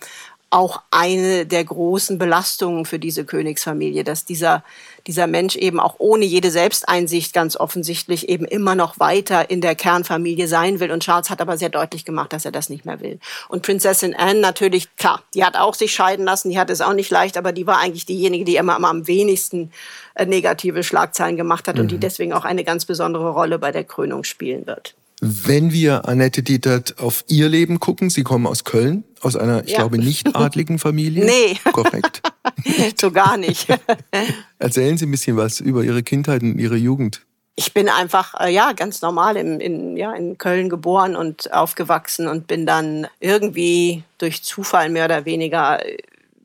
auch 0.51 0.83
eine 0.91 1.47
der 1.47 1.65
großen 1.65 2.19
Belastungen 2.19 2.85
für 2.85 2.99
diese 2.99 3.25
Königsfamilie, 3.25 4.03
dass 4.03 4.25
dieser, 4.25 4.65
dieser 5.07 5.29
Mensch 5.29 5.55
eben 5.55 5.79
auch 5.79 5.95
ohne 5.99 6.25
jede 6.25 6.51
Selbsteinsicht 6.51 7.33
ganz 7.33 7.57
offensichtlich 7.57 8.29
eben 8.29 8.45
immer 8.45 8.75
noch 8.75 8.99
weiter 8.99 9.49
in 9.49 9.61
der 9.61 9.77
Kernfamilie 9.77 10.49
sein 10.49 10.81
will. 10.81 10.91
Und 10.91 11.05
Charles 11.05 11.31
hat 11.31 11.41
aber 11.41 11.57
sehr 11.57 11.69
deutlich 11.69 12.05
gemacht, 12.05 12.33
dass 12.33 12.45
er 12.45 12.51
das 12.51 12.69
nicht 12.69 12.85
mehr 12.85 13.01
will. 13.01 13.21
Und 13.49 13.63
Prinzessin 13.63 14.15
Anne 14.15 14.41
natürlich, 14.41 14.95
klar, 14.97 15.23
die 15.35 15.45
hat 15.45 15.57
auch 15.57 15.75
sich 15.75 15.95
scheiden 15.95 16.25
lassen, 16.25 16.51
die 16.51 16.59
hat 16.59 16.69
es 16.69 16.81
auch 16.81 16.95
nicht 16.95 17.11
leicht, 17.11 17.39
aber 17.39 17.53
die 17.53 17.69
war 17.69 17.79
eigentlich 17.79 18.07
diejenige, 18.07 18.45
die 18.45 18.57
immer, 18.57 18.77
immer 18.77 18.91
am 18.91 19.07
wenigsten 19.07 19.71
äh, 20.17 20.27
negative 20.27 20.83
Schlagzeilen 20.83 21.37
gemacht 21.37 21.69
hat 21.69 21.77
mhm. 21.77 21.83
und 21.83 21.91
die 21.93 21.97
mhm. 21.97 22.01
deswegen 22.01 22.33
auch 22.33 22.45
eine 22.45 22.65
ganz 22.65 22.87
besondere 22.87 23.31
Rolle 23.31 23.61
bei 23.61 23.71
der 23.71 23.85
Krönung 23.85 24.25
spielen 24.25 24.67
wird. 24.67 24.97
Wenn 25.21 25.71
wir 25.71 26.09
Annette 26.09 26.43
Dietert 26.43 26.99
auf 26.99 27.25
ihr 27.29 27.49
Leben 27.51 27.79
gucken, 27.79 28.09
Sie 28.09 28.23
kommen 28.23 28.47
aus 28.47 28.65
Köln, 28.65 29.05
aus 29.21 29.37
einer, 29.37 29.65
ich 29.65 29.73
ja. 29.73 29.79
glaube, 29.79 29.99
nicht 29.99 30.35
adligen 30.35 30.79
Familie. 30.79 31.27
Nee. 31.27 31.59
Korrekt. 31.73 32.23
so 33.01 33.11
gar 33.11 33.37
nicht. 33.37 33.69
Erzählen 34.59 34.97
Sie 34.97 35.05
ein 35.05 35.11
bisschen 35.11 35.37
was 35.37 35.61
über 35.61 35.85
Ihre 35.85 36.03
Kindheit 36.03 36.43
und 36.43 36.59
Ihre 36.59 36.77
Jugend. 36.77 37.21
Ich 37.55 37.75
bin 37.75 37.91
einfach, 37.91 38.41
äh, 38.41 38.51
ja, 38.51 38.73
ganz 38.73 39.03
normal 39.03 39.37
in, 39.37 39.61
in, 39.61 39.97
ja, 39.99 40.15
in 40.15 40.39
Köln 40.39 40.71
geboren 40.71 41.17
und 41.17 41.53
aufgewachsen 41.53 42.27
und 42.27 42.47
bin 42.47 42.65
dann 42.65 43.07
irgendwie 43.19 44.03
durch 44.17 44.43
Zufall 44.43 44.89
mehr 44.89 45.05
oder 45.05 45.27
weniger 45.27 45.81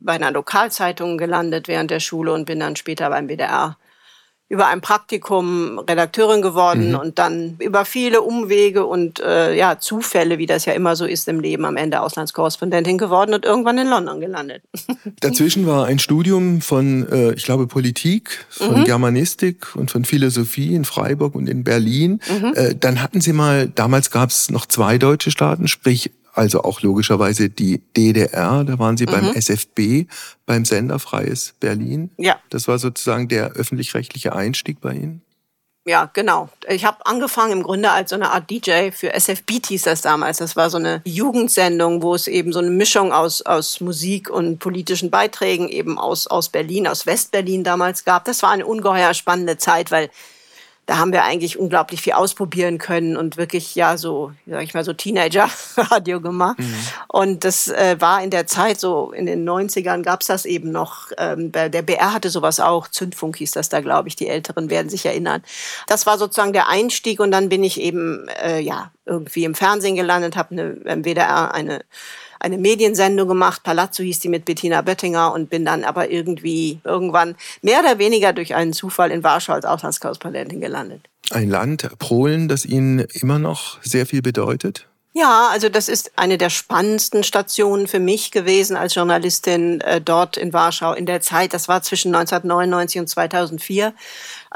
bei 0.00 0.12
einer 0.12 0.30
Lokalzeitung 0.30 1.16
gelandet 1.16 1.68
während 1.68 1.90
der 1.90 2.00
Schule 2.00 2.34
und 2.34 2.44
bin 2.44 2.60
dann 2.60 2.76
später 2.76 3.08
beim 3.08 3.28
WDR 3.28 3.78
über 4.48 4.68
ein 4.68 4.80
Praktikum 4.80 5.80
Redakteurin 5.80 6.40
geworden 6.40 6.90
mhm. 6.90 6.98
und 6.98 7.18
dann 7.18 7.56
über 7.58 7.84
viele 7.84 8.22
Umwege 8.22 8.86
und 8.86 9.18
äh, 9.18 9.56
ja 9.56 9.78
Zufälle, 9.80 10.38
wie 10.38 10.46
das 10.46 10.66
ja 10.66 10.72
immer 10.72 10.94
so 10.94 11.04
ist 11.04 11.26
im 11.26 11.40
Leben, 11.40 11.64
am 11.64 11.76
Ende 11.76 12.00
Auslandskorrespondentin 12.00 12.96
geworden 12.96 13.34
und 13.34 13.44
irgendwann 13.44 13.78
in 13.78 13.88
London 13.88 14.20
gelandet. 14.20 14.62
Dazwischen 15.20 15.66
war 15.66 15.86
ein 15.86 15.98
Studium 15.98 16.60
von, 16.60 17.08
äh, 17.10 17.32
ich 17.32 17.44
glaube, 17.44 17.66
Politik, 17.66 18.46
von 18.48 18.80
mhm. 18.80 18.84
Germanistik 18.84 19.74
und 19.74 19.90
von 19.90 20.04
Philosophie 20.04 20.74
in 20.74 20.84
Freiburg 20.84 21.34
und 21.34 21.48
in 21.48 21.64
Berlin. 21.64 22.20
Mhm. 22.28 22.52
Äh, 22.54 22.74
dann 22.76 23.02
hatten 23.02 23.20
Sie 23.20 23.32
mal, 23.32 23.68
damals 23.68 24.12
gab 24.12 24.30
es 24.30 24.48
noch 24.48 24.66
zwei 24.66 24.96
deutsche 24.98 25.32
Staaten, 25.32 25.66
sprich 25.66 26.12
also 26.36 26.62
auch 26.62 26.82
logischerweise 26.82 27.48
die 27.48 27.78
DDR, 27.96 28.64
da 28.64 28.78
waren 28.78 28.96
Sie 28.96 29.06
mhm. 29.06 29.10
beim 29.10 29.34
SFB, 29.34 30.06
beim 30.44 30.64
Sender 30.64 30.98
Freies 30.98 31.54
Berlin. 31.58 32.10
Ja. 32.18 32.38
Das 32.50 32.68
war 32.68 32.78
sozusagen 32.78 33.28
der 33.28 33.52
öffentlich-rechtliche 33.52 34.34
Einstieg 34.34 34.80
bei 34.80 34.92
Ihnen? 34.92 35.22
Ja, 35.88 36.10
genau. 36.12 36.48
Ich 36.68 36.84
habe 36.84 37.06
angefangen 37.06 37.52
im 37.52 37.62
Grunde 37.62 37.92
als 37.92 38.10
so 38.10 38.16
eine 38.16 38.32
Art 38.32 38.50
DJ 38.50 38.90
für 38.90 39.14
SFB 39.14 39.64
hieß 39.68 39.82
das 39.82 40.00
damals. 40.00 40.38
Das 40.38 40.56
war 40.56 40.68
so 40.68 40.78
eine 40.78 41.00
Jugendsendung, 41.04 42.02
wo 42.02 42.16
es 42.16 42.26
eben 42.26 42.52
so 42.52 42.58
eine 42.58 42.70
Mischung 42.70 43.12
aus, 43.12 43.42
aus 43.42 43.80
Musik 43.80 44.28
und 44.28 44.58
politischen 44.58 45.12
Beiträgen 45.12 45.68
eben 45.68 45.96
aus, 45.96 46.26
aus 46.26 46.48
Berlin, 46.48 46.88
aus 46.88 47.06
Westberlin 47.06 47.62
damals 47.62 48.04
gab. 48.04 48.24
Das 48.24 48.42
war 48.42 48.50
eine 48.50 48.66
ungeheuer 48.66 49.14
spannende 49.14 49.58
Zeit, 49.58 49.92
weil 49.92 50.10
da 50.86 50.98
haben 50.98 51.12
wir 51.12 51.24
eigentlich 51.24 51.58
unglaublich 51.58 52.00
viel 52.00 52.12
ausprobieren 52.12 52.78
können 52.78 53.16
und 53.16 53.36
wirklich 53.36 53.74
ja 53.74 53.96
so, 53.96 54.32
sag 54.46 54.62
ich 54.62 54.72
mal, 54.72 54.84
so 54.84 54.92
Teenager-Radio 54.92 56.20
gemacht. 56.22 56.60
Mhm. 56.60 56.74
Und 57.08 57.44
das 57.44 57.66
äh, 57.66 57.96
war 57.98 58.22
in 58.22 58.30
der 58.30 58.46
Zeit, 58.46 58.78
so 58.78 59.10
in 59.10 59.26
den 59.26 59.48
90ern 59.48 60.02
gab's 60.02 60.26
das 60.26 60.44
eben 60.44 60.70
noch. 60.70 61.10
Ähm, 61.18 61.50
der 61.50 61.82
BR 61.82 62.12
hatte 62.12 62.30
sowas 62.30 62.60
auch, 62.60 62.86
Zündfunk 62.86 63.36
hieß 63.36 63.50
das 63.50 63.68
da, 63.68 63.80
glaube 63.80 64.08
ich, 64.08 64.14
die 64.14 64.28
Älteren 64.28 64.70
werden 64.70 64.88
sich 64.88 65.04
erinnern. 65.04 65.42
Das 65.88 66.06
war 66.06 66.18
sozusagen 66.18 66.52
der 66.52 66.68
Einstieg 66.68 67.18
und 67.18 67.32
dann 67.32 67.48
bin 67.48 67.64
ich 67.64 67.80
eben 67.80 68.28
äh, 68.40 68.60
ja 68.60 68.92
irgendwie 69.06 69.44
im 69.44 69.56
Fernsehen 69.56 69.96
gelandet, 69.96 70.36
habe 70.36 70.52
eine, 70.52 70.62
im 70.84 71.04
WDR 71.04 71.52
eine 71.52 71.80
eine 72.40 72.58
Mediensendung 72.58 73.28
gemacht, 73.28 73.62
Palazzo 73.62 74.02
hieß 74.02 74.20
die 74.20 74.28
mit 74.28 74.44
Bettina 74.44 74.82
Böttinger 74.82 75.32
und 75.32 75.50
bin 75.50 75.64
dann 75.64 75.84
aber 75.84 76.10
irgendwie 76.10 76.80
irgendwann 76.84 77.36
mehr 77.62 77.80
oder 77.80 77.98
weniger 77.98 78.32
durch 78.32 78.54
einen 78.54 78.72
Zufall 78.72 79.10
in 79.10 79.22
Warschau 79.22 79.52
als 79.52 79.64
Auslandskorrespondentin 79.64 80.60
gelandet. 80.60 81.02
Ein 81.30 81.48
Land, 81.48 81.88
Polen, 81.98 82.48
das 82.48 82.64
Ihnen 82.64 83.00
immer 83.00 83.38
noch 83.38 83.82
sehr 83.82 84.06
viel 84.06 84.22
bedeutet? 84.22 84.86
Ja, 85.18 85.48
also 85.50 85.70
das 85.70 85.88
ist 85.88 86.12
eine 86.16 86.36
der 86.36 86.50
spannendsten 86.50 87.24
Stationen 87.24 87.86
für 87.86 88.00
mich 88.00 88.32
gewesen 88.32 88.76
als 88.76 88.94
Journalistin 88.94 89.80
äh, 89.80 89.98
dort 89.98 90.36
in 90.36 90.52
Warschau 90.52 90.92
in 90.92 91.06
der 91.06 91.22
Zeit. 91.22 91.54
Das 91.54 91.68
war 91.68 91.80
zwischen 91.80 92.14
1999 92.14 93.00
und 93.00 93.08
2004 93.08 93.94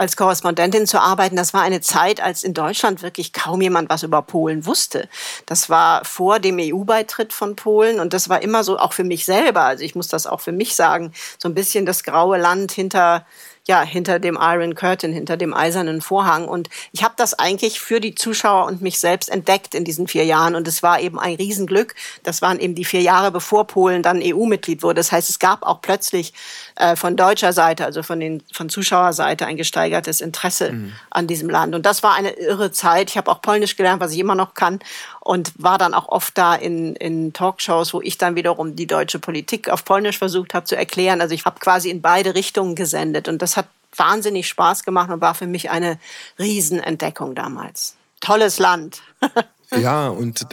als 0.00 0.16
Korrespondentin 0.16 0.86
zu 0.86 0.98
arbeiten. 0.98 1.36
Das 1.36 1.52
war 1.52 1.60
eine 1.60 1.82
Zeit, 1.82 2.22
als 2.22 2.42
in 2.42 2.54
Deutschland 2.54 3.02
wirklich 3.02 3.34
kaum 3.34 3.60
jemand 3.60 3.90
was 3.90 4.02
über 4.02 4.22
Polen 4.22 4.64
wusste. 4.64 5.10
Das 5.44 5.68
war 5.68 6.06
vor 6.06 6.38
dem 6.38 6.56
EU-Beitritt 6.58 7.34
von 7.34 7.54
Polen 7.54 8.00
und 8.00 8.14
das 8.14 8.30
war 8.30 8.40
immer 8.40 8.64
so 8.64 8.78
auch 8.78 8.94
für 8.94 9.04
mich 9.04 9.26
selber. 9.26 9.60
Also 9.60 9.84
ich 9.84 9.94
muss 9.94 10.08
das 10.08 10.26
auch 10.26 10.40
für 10.40 10.52
mich 10.52 10.74
sagen, 10.74 11.12
so 11.38 11.50
ein 11.50 11.54
bisschen 11.54 11.84
das 11.84 12.02
graue 12.02 12.38
Land 12.38 12.72
hinter 12.72 13.26
ja, 13.68 13.82
hinter 13.82 14.18
dem 14.18 14.38
Iron 14.40 14.74
Curtain, 14.74 15.12
hinter 15.12 15.36
dem 15.36 15.54
eisernen 15.54 16.00
Vorhang. 16.00 16.48
Und 16.48 16.68
ich 16.92 17.04
habe 17.04 17.14
das 17.16 17.38
eigentlich 17.38 17.78
für 17.78 18.00
die 18.00 18.14
Zuschauer 18.14 18.66
und 18.66 18.82
mich 18.82 18.98
selbst 18.98 19.28
entdeckt 19.28 19.74
in 19.74 19.84
diesen 19.84 20.08
vier 20.08 20.24
Jahren. 20.24 20.54
Und 20.54 20.66
es 20.66 20.82
war 20.82 21.00
eben 21.00 21.20
ein 21.20 21.34
Riesenglück. 21.34 21.94
Das 22.22 22.42
waren 22.42 22.58
eben 22.58 22.74
die 22.74 22.84
vier 22.84 23.02
Jahre, 23.02 23.30
bevor 23.30 23.66
Polen 23.66 24.02
dann 24.02 24.22
EU-Mitglied 24.22 24.82
wurde. 24.82 24.96
Das 24.96 25.12
heißt, 25.12 25.30
es 25.30 25.38
gab 25.38 25.62
auch 25.62 25.82
plötzlich 25.82 26.32
äh, 26.80 26.96
von 26.96 27.14
deutscher 27.14 27.52
Seite, 27.52 27.84
also 27.84 28.02
von, 28.02 28.20
den, 28.20 28.42
von 28.52 28.70
Zuschauerseite, 28.70 29.44
ein 29.44 29.58
gesteigertes 29.58 30.22
Interesse 30.22 30.72
mhm. 30.72 30.92
an 31.10 31.26
diesem 31.26 31.50
Land. 31.50 31.74
Und 31.74 31.84
das 31.84 32.02
war 32.02 32.14
eine 32.14 32.30
irre 32.30 32.72
Zeit. 32.72 33.10
Ich 33.10 33.18
habe 33.18 33.30
auch 33.30 33.42
Polnisch 33.42 33.76
gelernt, 33.76 34.00
was 34.00 34.12
ich 34.12 34.18
immer 34.18 34.34
noch 34.34 34.54
kann. 34.54 34.80
Und 35.20 35.52
war 35.58 35.76
dann 35.76 35.92
auch 35.92 36.08
oft 36.08 36.38
da 36.38 36.54
in, 36.54 36.96
in 36.96 37.34
Talkshows, 37.34 37.92
wo 37.92 38.00
ich 38.00 38.16
dann 38.16 38.34
wiederum 38.34 38.76
die 38.76 38.86
deutsche 38.86 39.18
Politik 39.18 39.68
auf 39.68 39.84
Polnisch 39.84 40.16
versucht 40.16 40.54
habe 40.54 40.64
zu 40.64 40.74
erklären. 40.74 41.20
Also 41.20 41.34
ich 41.34 41.44
habe 41.44 41.60
quasi 41.60 41.90
in 41.90 42.00
beide 42.00 42.34
Richtungen 42.34 42.74
gesendet. 42.74 43.28
Und 43.28 43.42
das 43.42 43.58
hat 43.58 43.66
wahnsinnig 43.94 44.48
Spaß 44.48 44.82
gemacht 44.84 45.10
und 45.10 45.20
war 45.20 45.34
für 45.34 45.46
mich 45.46 45.70
eine 45.70 45.98
Riesenentdeckung 46.38 47.34
damals. 47.34 47.96
Tolles 48.20 48.58
Land. 48.58 49.02
Ja, 49.78 50.08
und 50.08 50.48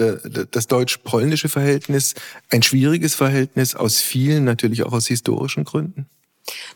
das 0.51 0.67
deutsch-polnische 0.67 1.49
Verhältnis, 1.49 2.13
ein 2.51 2.61
schwieriges 2.61 3.15
Verhältnis 3.15 3.73
aus 3.73 3.99
vielen, 3.99 4.43
natürlich 4.43 4.83
auch 4.83 4.93
aus 4.93 5.07
historischen 5.07 5.63
Gründen. 5.63 6.07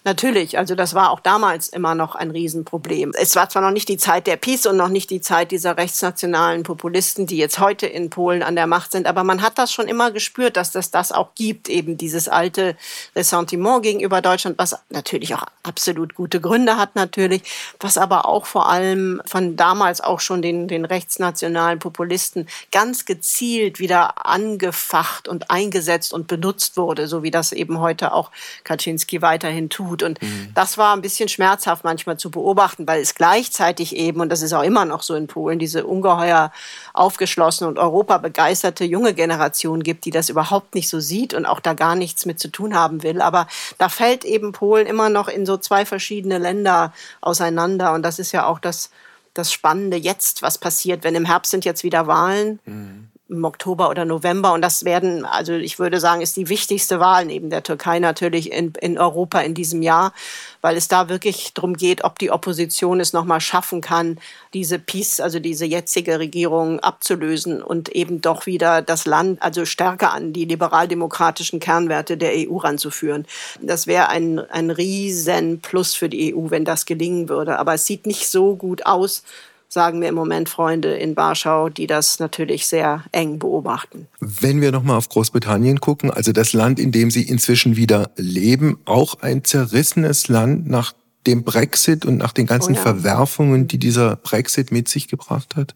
Natürlich, 0.04 0.58
also 0.58 0.76
das 0.76 0.94
war 0.94 1.12
auch 1.12 1.20
damals 1.20 1.70
immer 1.70 1.96
noch 1.96 2.16
ein 2.16 2.32
Riesenproblem. 2.32 3.14
Es 3.16 3.36
war 3.36 3.50
zwar 3.50 3.62
noch 3.62 3.72
nicht 3.72 3.90
die 3.90 3.98
Zeit 3.98 4.28
der 4.28 4.38
Peace 4.38 4.66
und 4.66 4.78
noch 4.78 4.90
nicht 4.90 5.10
die 5.10 5.22
Zeit 5.22 5.52
dieser 5.52 5.78
rechtsnationalen 5.78 6.64
Populisten, 6.64 7.28
die 7.28 7.38
jetzt 7.38 7.60
heute 7.60 7.88
in 7.88 8.10
Polen 8.10 8.44
an 8.44 8.56
der 8.56 8.68
Macht 8.68 8.92
sind, 8.92 9.08
aber 9.08 9.24
man 9.24 9.42
hat 9.42 9.58
das 9.58 9.72
schon 9.72 9.88
immer 9.88 10.12
gespürt, 10.12 10.58
dass 10.58 10.72
das 10.72 10.92
das 10.92 11.12
auch 11.12 11.36
gibt, 11.36 11.70
eben 11.70 11.98
dieses 11.98 12.28
alte 12.28 12.76
Ressentiment 13.16 13.84
gegenüber 13.84 14.22
Deutschland, 14.22 14.58
was 14.58 14.76
natürlich 14.90 15.36
auch 15.36 15.46
absolut 15.64 16.16
gute 16.16 16.42
Gründe 16.42 16.78
hat 16.78 16.96
natürlich, 16.96 17.44
was 17.80 17.98
aber 17.98 18.26
auch 18.26 18.46
vor 18.46 18.70
allem 18.70 19.22
von 19.26 19.56
damals 19.56 20.02
auch 20.02 20.20
schon 20.20 20.42
den, 20.42 20.68
den 20.68 20.86
rechtsnationalen 20.86 21.80
Populisten 21.80 22.48
ganz 22.72 23.06
gezielt 23.06 23.80
wieder 23.80 24.26
angefacht 24.26 25.28
und 25.28 25.52
eingesetzt 25.52 26.14
und 26.14 26.28
benutzt 26.28 26.78
wurde, 26.78 27.08
so 27.08 27.24
wie 27.24 27.32
das 27.32 27.52
eben 27.52 27.80
heute 27.80 28.14
auch 28.14 28.32
Kaczynski 28.64 29.22
weiterhin 29.22 29.61
weiterhin 29.62 29.70
tut. 29.70 30.04
Und 30.04 30.22
mhm. 30.22 30.52
das 30.54 30.78
war 30.78 30.96
ein 30.96 31.02
bisschen 31.02 31.30
schmerzhaft 31.30 31.84
manchmal 31.84 32.18
zu 32.18 32.32
beobachten, 32.32 32.88
weil 32.88 33.02
es 33.02 33.16
gleichzeitig 33.16 33.96
eben, 33.96 34.22
und 34.22 34.30
das 34.30 34.42
ist 34.42 34.54
auch 34.54 34.64
immer 34.64 34.86
noch 34.86 35.04
so 35.04 35.16
in 35.16 35.28
Polen, 35.28 35.60
diese 35.60 35.86
ungeheuer 35.86 36.52
aufgeschlossene 36.94 37.70
und 37.70 37.80
europabegeisterte 37.80 38.84
junge 38.86 39.14
Generation 39.14 39.84
gibt, 39.84 40.06
die 40.06 40.12
das 40.12 40.30
überhaupt 40.30 40.76
nicht 40.76 40.90
so 40.90 41.00
sieht 41.00 41.34
und 41.34 41.46
auch 41.46 41.60
da 41.60 41.74
gar 41.74 41.96
nichts 41.96 42.26
mit 42.26 42.40
zu 42.40 42.50
tun 42.50 42.76
haben 42.76 43.04
will. 43.04 43.22
Aber 43.22 43.48
da 43.78 43.90
fällt 43.90 44.26
eben 44.26 44.52
Polen 44.52 44.88
immer 44.88 45.10
noch 45.10 45.28
in 45.28 45.46
so 45.46 45.58
zwei 45.58 45.86
verschiedene 45.86 46.38
Länder 46.38 46.94
auseinander. 47.22 47.94
Und 47.94 48.04
das 48.04 48.20
ist 48.20 48.32
ja 48.32 48.46
auch 48.46 48.60
das, 48.60 48.90
das 49.34 49.52
Spannende 49.52 49.98
jetzt, 49.98 50.42
was 50.42 50.58
passiert, 50.58 51.04
wenn 51.04 51.16
im 51.16 51.26
Herbst 51.26 51.52
sind 51.52 51.66
jetzt 51.66 51.84
wieder 51.84 52.08
Wahlen. 52.08 52.60
Mhm 52.66 53.11
im 53.32 53.46
Oktober 53.46 53.90
oder 53.90 54.06
November. 54.06 54.54
Und 54.54 54.62
das 54.62 54.84
werden, 54.84 55.26
also 55.26 55.54
ich 55.54 55.80
würde 55.80 56.00
sagen, 56.00 56.22
ist 56.22 56.36
die 56.36 56.50
wichtigste 56.50 57.00
Wahl 57.00 57.26
neben 57.26 57.50
der 57.50 57.64
Türkei 57.64 58.00
natürlich 58.00 58.52
in, 58.52 58.74
in 58.80 59.00
Europa 59.00 59.40
in 59.40 59.54
diesem 59.54 59.82
Jahr, 59.82 60.14
weil 60.60 60.76
es 60.76 60.88
da 60.88 61.10
wirklich 61.10 61.54
darum 61.54 61.76
geht, 61.76 62.04
ob 62.04 62.20
die 62.20 62.30
Opposition 62.30 63.00
es 63.00 63.14
nochmal 63.14 63.42
schaffen 63.42 63.82
kann, 63.82 64.20
diese 64.54 64.78
Peace, 64.80 65.22
also 65.22 65.40
diese 65.40 65.66
jetzige 65.66 66.20
Regierung 66.20 66.80
abzulösen 66.82 67.64
und 67.64 67.90
eben 67.90 68.22
doch 68.22 68.46
wieder 68.46 68.82
das 68.82 69.06
Land, 69.06 69.42
also 69.42 69.66
stärker 69.66 70.12
an 70.12 70.34
die 70.34 70.46
liberaldemokratischen 70.46 71.60
Kernwerte 71.60 72.18
der 72.18 72.34
EU 72.36 72.58
ranzuführen. 72.58 73.26
Das 73.62 73.88
wäre 73.88 74.10
ein, 74.10 74.40
ein 74.40 74.70
riesen 74.70 75.62
für 75.94 76.10
die 76.10 76.36
EU, 76.36 76.50
wenn 76.50 76.66
das 76.66 76.86
gelingen 76.86 77.30
würde. 77.30 77.58
Aber 77.58 77.74
es 77.74 77.86
sieht 77.86 78.06
nicht 78.06 78.30
so 78.30 78.56
gut 78.56 78.86
aus, 78.86 79.24
sagen 79.72 80.00
mir 80.00 80.10
im 80.10 80.16
Moment 80.16 80.50
Freunde 80.50 80.96
in 80.96 81.16
Warschau, 81.16 81.70
die 81.70 81.88
das 81.88 82.20
natürlich 82.20 82.68
sehr 82.68 83.06
eng 83.14 83.40
beobachten. 83.40 84.08
Wenn 84.20 84.60
wir 84.60 84.72
nochmal 84.72 84.98
auf 84.98 85.08
Großbritannien 85.08 85.80
gucken, 85.80 86.12
also 86.12 86.34
das 86.34 86.52
Land, 86.52 86.78
in 86.78 86.92
dem 86.92 87.10
Sie 87.10 87.24
inzwischen 87.24 87.78
wieder 87.78 88.12
leben, 88.18 88.80
auch 88.84 89.22
ein 89.22 89.46
zerrissenes 89.46 90.28
Land 90.28 90.70
nach 90.70 90.94
dem 91.26 91.44
Brexit 91.44 92.06
und 92.06 92.18
nach 92.18 92.34
den 92.34 92.48
ganzen 92.48 92.74
oh 92.74 92.76
ja. 92.76 92.82
Verwerfungen, 92.82 93.68
die 93.68 93.78
dieser 93.78 94.18
Brexit 94.18 94.72
mit 94.74 94.90
sich 94.90 95.08
gebracht 95.08 95.56
hat? 95.56 95.74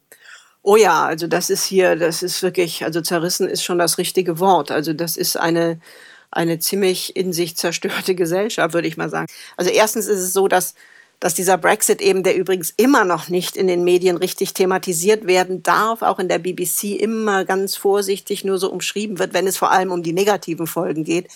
Oh 0.61 0.75
ja, 0.75 1.05
also 1.05 1.27
das 1.27 1.49
ist 1.49 1.63
hier, 1.63 1.95
das 1.95 2.21
ist 2.21 2.43
wirklich, 2.43 2.83
also 2.83 2.99
zerrissen 2.99 3.47
ist 3.47 3.63
schon 3.63 3.77
das 3.77 3.97
richtige 3.97 4.39
Wort. 4.39 4.71
Also 4.71 4.91
das 4.91 5.15
ist 5.15 5.37
eine, 5.37 5.79
eine 6.31 6.59
ziemlich 6.59 7.15
in 7.15 7.31
sich 7.31 7.55
zerstörte 7.55 8.13
Gesellschaft, 8.15 8.73
würde 8.73 8.89
ich 8.89 8.97
mal 8.97 9.09
sagen. 9.09 9.27
Also 9.55 9.71
erstens 9.71 10.07
ist 10.07 10.19
es 10.19 10.33
so, 10.33 10.49
dass 10.49 10.73
dass 11.19 11.33
dieser 11.33 11.57
Brexit 11.57 12.01
eben, 12.01 12.23
der 12.23 12.35
übrigens 12.35 12.73
immer 12.77 13.05
noch 13.05 13.29
nicht 13.29 13.57
in 13.57 13.67
den 13.67 13.83
Medien 13.83 14.17
richtig 14.17 14.53
thematisiert 14.53 15.27
werden 15.27 15.63
darf, 15.63 16.01
auch 16.01 16.19
in 16.19 16.29
der 16.29 16.39
BBC 16.39 16.99
immer 16.99 17.45
ganz 17.45 17.75
vorsichtig 17.75 18.43
nur 18.43 18.57
so 18.57 18.71
umschrieben 18.71 19.19
wird, 19.19 19.33
wenn 19.33 19.47
es 19.47 19.57
vor 19.57 19.71
allem 19.71 19.91
um 19.91 20.03
die 20.03 20.13
negativen 20.13 20.67
Folgen 20.67 21.03
geht. 21.03 21.29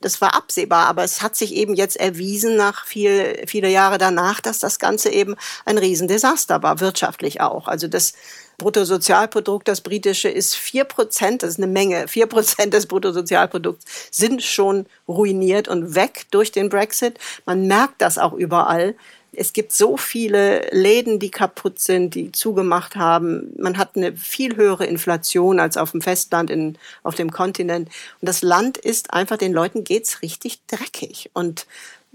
Das 0.00 0.20
war 0.20 0.34
absehbar, 0.34 0.86
aber 0.86 1.04
es 1.04 1.22
hat 1.22 1.36
sich 1.36 1.54
eben 1.54 1.74
jetzt 1.74 1.96
erwiesen 1.96 2.56
nach 2.56 2.84
viel, 2.84 3.44
viele 3.46 3.70
Jahre 3.70 3.98
danach, 3.98 4.40
dass 4.40 4.58
das 4.58 4.78
Ganze 4.78 5.10
eben 5.10 5.36
ein 5.64 5.78
Riesendesaster 5.78 6.62
war, 6.62 6.80
wirtschaftlich 6.80 7.40
auch. 7.40 7.66
Also 7.66 7.88
das 7.88 8.12
Bruttosozialprodukt, 8.58 9.68
das 9.68 9.80
britische, 9.80 10.28
ist 10.28 10.54
vier 10.54 10.84
Prozent, 10.84 11.42
das 11.42 11.50
ist 11.50 11.58
eine 11.58 11.66
Menge. 11.66 12.08
Vier 12.08 12.26
Prozent 12.26 12.74
des 12.74 12.86
Bruttosozialprodukts 12.86 13.84
sind 14.10 14.42
schon 14.42 14.86
ruiniert 15.08 15.68
und 15.68 15.94
weg 15.94 16.26
durch 16.30 16.52
den 16.52 16.68
Brexit. 16.68 17.18
Man 17.44 17.66
merkt 17.66 18.00
das 18.00 18.18
auch 18.18 18.32
überall. 18.32 18.94
Es 19.36 19.52
gibt 19.52 19.72
so 19.72 19.96
viele 19.96 20.68
Läden, 20.70 21.18
die 21.18 21.30
kaputt 21.30 21.78
sind, 21.78 22.14
die 22.14 22.32
zugemacht 22.32 22.96
haben. 22.96 23.52
Man 23.58 23.76
hat 23.78 23.96
eine 23.96 24.16
viel 24.16 24.56
höhere 24.56 24.86
Inflation 24.86 25.60
als 25.60 25.76
auf 25.76 25.92
dem 25.92 26.00
Festland, 26.00 26.50
in, 26.50 26.78
auf 27.02 27.14
dem 27.14 27.30
Kontinent. 27.30 27.88
Und 28.20 28.28
das 28.28 28.42
Land 28.42 28.78
ist 28.78 29.12
einfach, 29.12 29.36
den 29.36 29.52
Leuten 29.52 29.84
geht's 29.84 30.22
richtig 30.22 30.60
dreckig. 30.66 31.30
Und 31.34 31.66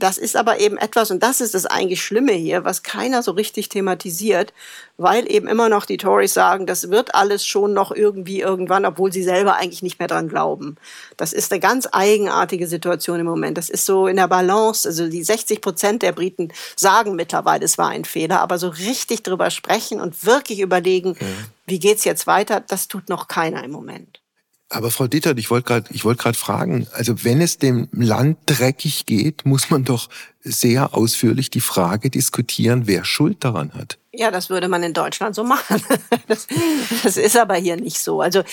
das 0.01 0.17
ist 0.17 0.35
aber 0.35 0.59
eben 0.59 0.77
etwas, 0.77 1.11
und 1.11 1.21
das 1.21 1.41
ist 1.41 1.53
das 1.53 1.65
eigentlich 1.65 2.03
Schlimme 2.03 2.31
hier, 2.31 2.63
was 2.63 2.81
keiner 2.81 3.21
so 3.21 3.31
richtig 3.31 3.69
thematisiert, 3.69 4.51
weil 4.97 5.31
eben 5.31 5.47
immer 5.47 5.69
noch 5.69 5.85
die 5.85 5.97
Tories 5.97 6.33
sagen, 6.33 6.65
das 6.65 6.89
wird 6.89 7.13
alles 7.13 7.45
schon 7.45 7.73
noch 7.73 7.91
irgendwie 7.91 8.41
irgendwann, 8.41 8.85
obwohl 8.85 9.13
sie 9.13 9.23
selber 9.23 9.55
eigentlich 9.55 9.83
nicht 9.83 9.99
mehr 9.99 10.07
dran 10.07 10.27
glauben. 10.27 10.77
Das 11.17 11.33
ist 11.33 11.51
eine 11.51 11.59
ganz 11.59 11.87
eigenartige 11.91 12.67
Situation 12.67 13.19
im 13.19 13.25
Moment. 13.27 13.57
Das 13.57 13.69
ist 13.69 13.85
so 13.85 14.07
in 14.07 14.15
der 14.15 14.27
Balance. 14.27 14.87
Also 14.87 15.07
die 15.07 15.23
60 15.23 15.61
Prozent 15.61 16.01
der 16.01 16.13
Briten 16.13 16.51
sagen 16.75 17.15
mittlerweile, 17.15 17.65
es 17.65 17.77
war 17.77 17.89
ein 17.89 18.05
Fehler, 18.05 18.41
aber 18.41 18.57
so 18.57 18.69
richtig 18.69 19.23
drüber 19.23 19.51
sprechen 19.51 20.01
und 20.01 20.25
wirklich 20.25 20.59
überlegen, 20.59 21.15
mhm. 21.19 21.45
wie 21.67 21.79
geht's 21.79 22.05
jetzt 22.05 22.25
weiter, 22.25 22.61
das 22.61 22.87
tut 22.87 23.09
noch 23.09 23.27
keiner 23.27 23.63
im 23.63 23.71
Moment. 23.71 24.20
Aber 24.71 24.89
Frau 24.89 25.07
Dittert, 25.07 25.37
ich 25.37 25.51
wollte 25.51 25.67
gerade, 25.67 25.89
ich 25.91 26.05
wollte 26.05 26.23
gerade 26.23 26.37
fragen, 26.37 26.87
also 26.93 27.25
wenn 27.25 27.41
es 27.41 27.57
dem 27.57 27.89
Land 27.91 28.37
dreckig 28.45 29.05
geht, 29.05 29.45
muss 29.45 29.69
man 29.69 29.83
doch 29.83 30.07
sehr 30.39 30.95
ausführlich 30.95 31.49
die 31.49 31.59
Frage 31.59 32.09
diskutieren, 32.09 32.83
wer 32.87 33.03
Schuld 33.03 33.43
daran 33.43 33.73
hat. 33.73 33.97
Ja, 34.13 34.31
das 34.31 34.49
würde 34.49 34.69
man 34.69 34.81
in 34.81 34.93
Deutschland 34.93 35.35
so 35.35 35.43
machen. 35.43 35.81
Das, 36.27 36.47
das 37.03 37.17
ist 37.17 37.35
aber 37.35 37.55
hier 37.55 37.75
nicht 37.75 37.99
so. 37.99 38.21
Also 38.21 38.43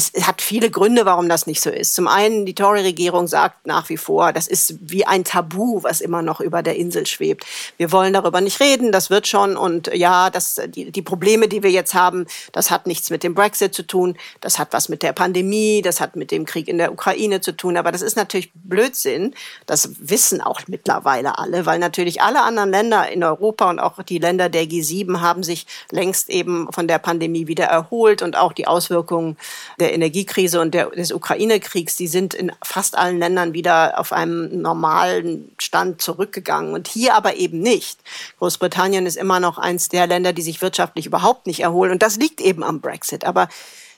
es 0.00 0.26
hat 0.26 0.40
viele 0.40 0.70
Gründe, 0.70 1.04
warum 1.04 1.28
das 1.28 1.46
nicht 1.46 1.60
so 1.60 1.70
ist. 1.70 1.94
Zum 1.94 2.08
einen, 2.08 2.46
die 2.46 2.54
Tory-Regierung 2.54 3.26
sagt 3.26 3.66
nach 3.66 3.88
wie 3.88 3.96
vor, 3.96 4.32
das 4.32 4.46
ist 4.46 4.76
wie 4.80 5.06
ein 5.06 5.24
Tabu, 5.24 5.82
was 5.82 6.00
immer 6.00 6.22
noch 6.22 6.40
über 6.40 6.62
der 6.62 6.76
Insel 6.76 7.06
schwebt. 7.06 7.44
Wir 7.76 7.92
wollen 7.92 8.12
darüber 8.12 8.40
nicht 8.40 8.60
reden, 8.60 8.92
das 8.92 9.10
wird 9.10 9.26
schon. 9.26 9.56
Und 9.56 9.92
ja, 9.94 10.30
das, 10.30 10.60
die, 10.68 10.90
die 10.90 11.02
Probleme, 11.02 11.48
die 11.48 11.62
wir 11.62 11.70
jetzt 11.70 11.94
haben, 11.94 12.26
das 12.52 12.70
hat 12.70 12.86
nichts 12.86 13.10
mit 13.10 13.22
dem 13.22 13.34
Brexit 13.34 13.74
zu 13.74 13.86
tun, 13.86 14.16
das 14.40 14.58
hat 14.58 14.72
was 14.72 14.88
mit 14.88 15.02
der 15.02 15.12
Pandemie, 15.12 15.82
das 15.82 16.00
hat 16.00 16.16
mit 16.16 16.30
dem 16.30 16.46
Krieg 16.46 16.68
in 16.68 16.78
der 16.78 16.92
Ukraine 16.92 17.40
zu 17.40 17.52
tun. 17.52 17.76
Aber 17.76 17.92
das 17.92 18.02
ist 18.02 18.16
natürlich 18.16 18.50
Blödsinn. 18.54 19.34
Das 19.66 19.90
wissen 19.98 20.40
auch 20.40 20.60
mittlerweile 20.66 21.38
alle, 21.38 21.66
weil 21.66 21.78
natürlich 21.78 22.22
alle 22.22 22.42
anderen 22.42 22.70
Länder 22.70 23.10
in 23.10 23.22
Europa 23.22 23.68
und 23.68 23.78
auch 23.78 24.02
die 24.02 24.18
Länder 24.18 24.48
der 24.48 24.64
G7 24.64 25.20
haben 25.20 25.42
sich 25.42 25.66
längst 25.90 26.30
eben 26.30 26.72
von 26.72 26.88
der 26.88 26.98
Pandemie 26.98 27.46
wieder 27.46 27.64
erholt 27.64 28.22
und 28.22 28.36
auch 28.36 28.52
die 28.52 28.66
Auswirkungen 28.66 29.36
der 29.78 29.89
Energiekrise 29.92 30.60
und 30.60 30.74
der, 30.74 30.90
des 30.90 31.12
Ukraine-Kriegs, 31.12 31.96
die 31.96 32.08
sind 32.08 32.34
in 32.34 32.52
fast 32.62 32.96
allen 32.96 33.18
Ländern 33.18 33.52
wieder 33.52 33.98
auf 33.98 34.12
einem 34.12 34.62
normalen 34.62 35.52
Stand 35.58 36.00
zurückgegangen 36.00 36.74
und 36.74 36.88
hier 36.88 37.14
aber 37.14 37.36
eben 37.36 37.60
nicht. 37.60 37.98
Großbritannien 38.38 39.06
ist 39.06 39.16
immer 39.16 39.40
noch 39.40 39.58
eins 39.58 39.88
der 39.88 40.06
Länder, 40.06 40.32
die 40.32 40.42
sich 40.42 40.62
wirtschaftlich 40.62 41.06
überhaupt 41.06 41.46
nicht 41.46 41.60
erholen 41.60 41.92
und 41.92 42.02
das 42.02 42.16
liegt 42.16 42.40
eben 42.40 42.62
am 42.62 42.80
Brexit. 42.80 43.24
Aber 43.24 43.48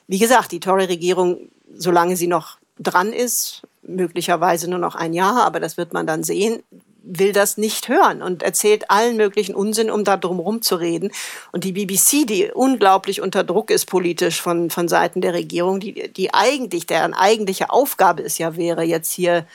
wie 0.08 0.18
gesagt, 0.18 0.52
die 0.52 0.60
Tory-Regierung, 0.60 1.48
solange 1.74 2.16
sie 2.16 2.26
noch 2.26 2.58
dran 2.78 3.12
ist, 3.12 3.62
möglicherweise 3.82 4.68
nur 4.68 4.78
noch 4.78 4.94
ein 4.94 5.12
Jahr, 5.12 5.44
aber 5.44 5.60
das 5.60 5.76
wird 5.76 5.92
man 5.92 6.06
dann 6.06 6.24
sehen, 6.24 6.62
will 7.04 7.32
das 7.32 7.58
nicht 7.58 7.88
hören 7.88 8.22
und 8.22 8.42
erzählt 8.42 8.90
allen 8.90 9.16
möglichen 9.16 9.54
Unsinn, 9.54 9.90
um 9.90 10.04
da 10.04 10.16
drum 10.16 10.62
zu 10.62 10.76
reden. 10.76 11.10
Und 11.50 11.64
die 11.64 11.72
BBC, 11.72 12.26
die 12.26 12.50
unglaublich 12.52 13.20
unter 13.20 13.44
Druck 13.44 13.70
ist 13.70 13.86
politisch 13.86 14.40
von, 14.40 14.70
von 14.70 14.88
Seiten 14.88 15.20
der 15.20 15.34
Regierung, 15.34 15.80
die, 15.80 16.12
die 16.12 16.32
eigentlich, 16.32 16.86
deren 16.86 17.14
eigentliche 17.14 17.70
Aufgabe 17.70 18.22
es 18.22 18.38
ja 18.38 18.56
wäre, 18.56 18.82
jetzt 18.82 19.12
hier 19.12 19.46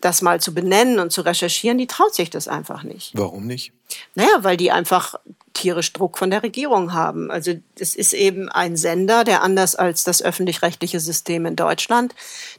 das 0.00 0.22
mal 0.22 0.40
zu 0.40 0.52
benennen 0.52 0.98
und 0.98 1.12
zu 1.12 1.22
recherchieren, 1.22 1.78
die 1.78 1.86
traut 1.86 2.14
sich 2.14 2.30
das 2.30 2.48
einfach 2.48 2.82
nicht. 2.82 3.12
Warum 3.14 3.46
nicht? 3.46 3.72
Naja, 4.14 4.38
weil 4.40 4.56
die 4.56 4.72
einfach 4.72 5.14
tierisch 5.54 5.92
Druck 5.92 6.18
von 6.18 6.30
der 6.30 6.42
Regierung 6.42 6.92
haben. 6.92 7.30
Also 7.30 7.52
es 7.78 7.94
ist 7.94 8.12
eben 8.12 8.48
ein 8.48 8.76
Sender, 8.76 9.24
der 9.24 9.42
anders 9.42 9.74
als 9.74 10.04
das 10.04 10.22
öffentlich-rechtliche 10.22 11.00
System 11.00 11.46
in 11.46 11.56
Deutschland 11.56 12.14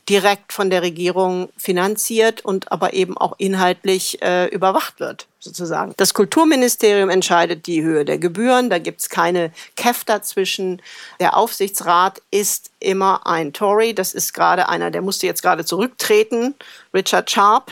direkt 0.10 0.54
von 0.54 0.70
der 0.70 0.82
Regierung 0.82 1.50
finanziert 1.58 2.44
und 2.44 2.72
aber 2.72 2.94
eben 2.94 3.18
auch 3.18 3.36
inhaltlich 3.38 4.22
äh, 4.22 4.48
überwacht 4.48 5.00
wird, 5.00 5.28
sozusagen. 5.40 5.94
Das 5.98 6.14
Kulturministerium 6.14 7.10
entscheidet 7.10 7.68
die 7.68 7.84
Höhe 7.84 8.06
der 8.06 8.18
Gebühren, 8.18 8.70
da 8.70 8.80
gibt 8.80 9.02
es 9.02 9.10
keine 9.10 9.52
KEF 9.76 10.04
dazwischen. 10.04 10.82
Der 11.20 11.38
Aufsichtsrat 11.38 12.22
ist 12.32 12.72
immer 12.80 13.26
ein 13.26 13.54
Tory, 13.54 13.94
das 13.94 14.14
ist 14.14 14.34
gerade 14.34 14.70
einer, 14.70 14.92
der 14.92 15.02
musste 15.02 15.26
jetzt 15.26 15.42
gerade 15.42 15.66
zurücktreten, 15.66 16.56
Richard 16.94 17.30
Sharp 17.32 17.72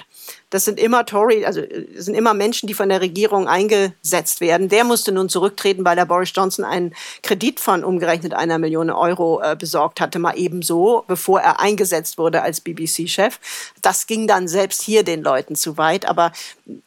das 0.51 0.65
sind 0.65 0.79
immer 0.79 1.05
Tory, 1.05 1.45
also 1.45 1.61
das 1.61 2.05
sind 2.05 2.13
immer 2.13 2.33
Menschen, 2.33 2.67
die 2.67 2.73
von 2.73 2.89
der 2.89 3.01
Regierung 3.01 3.47
eingesetzt 3.47 4.41
werden. 4.41 4.67
Der 4.67 4.83
musste 4.83 5.13
nun 5.13 5.29
zurücktreten, 5.29 5.83
weil 5.85 5.95
der 5.95 6.05
Boris 6.05 6.31
Johnson 6.35 6.65
einen 6.65 6.93
Kredit 7.23 7.59
von 7.61 7.83
umgerechnet 7.85 8.33
einer 8.33 8.59
Million 8.59 8.89
Euro 8.89 9.41
äh, 9.41 9.55
besorgt 9.55 10.01
hatte, 10.01 10.19
mal 10.19 10.37
ebenso, 10.37 11.05
bevor 11.07 11.39
er 11.39 11.61
eingesetzt 11.61 12.17
wurde 12.17 12.41
als 12.41 12.59
BBC-Chef. 12.59 13.39
Das 13.81 14.07
ging 14.07 14.27
dann 14.27 14.49
selbst 14.49 14.81
hier 14.81 15.03
den 15.03 15.23
Leuten 15.23 15.55
zu 15.55 15.77
weit, 15.77 16.05
aber 16.05 16.33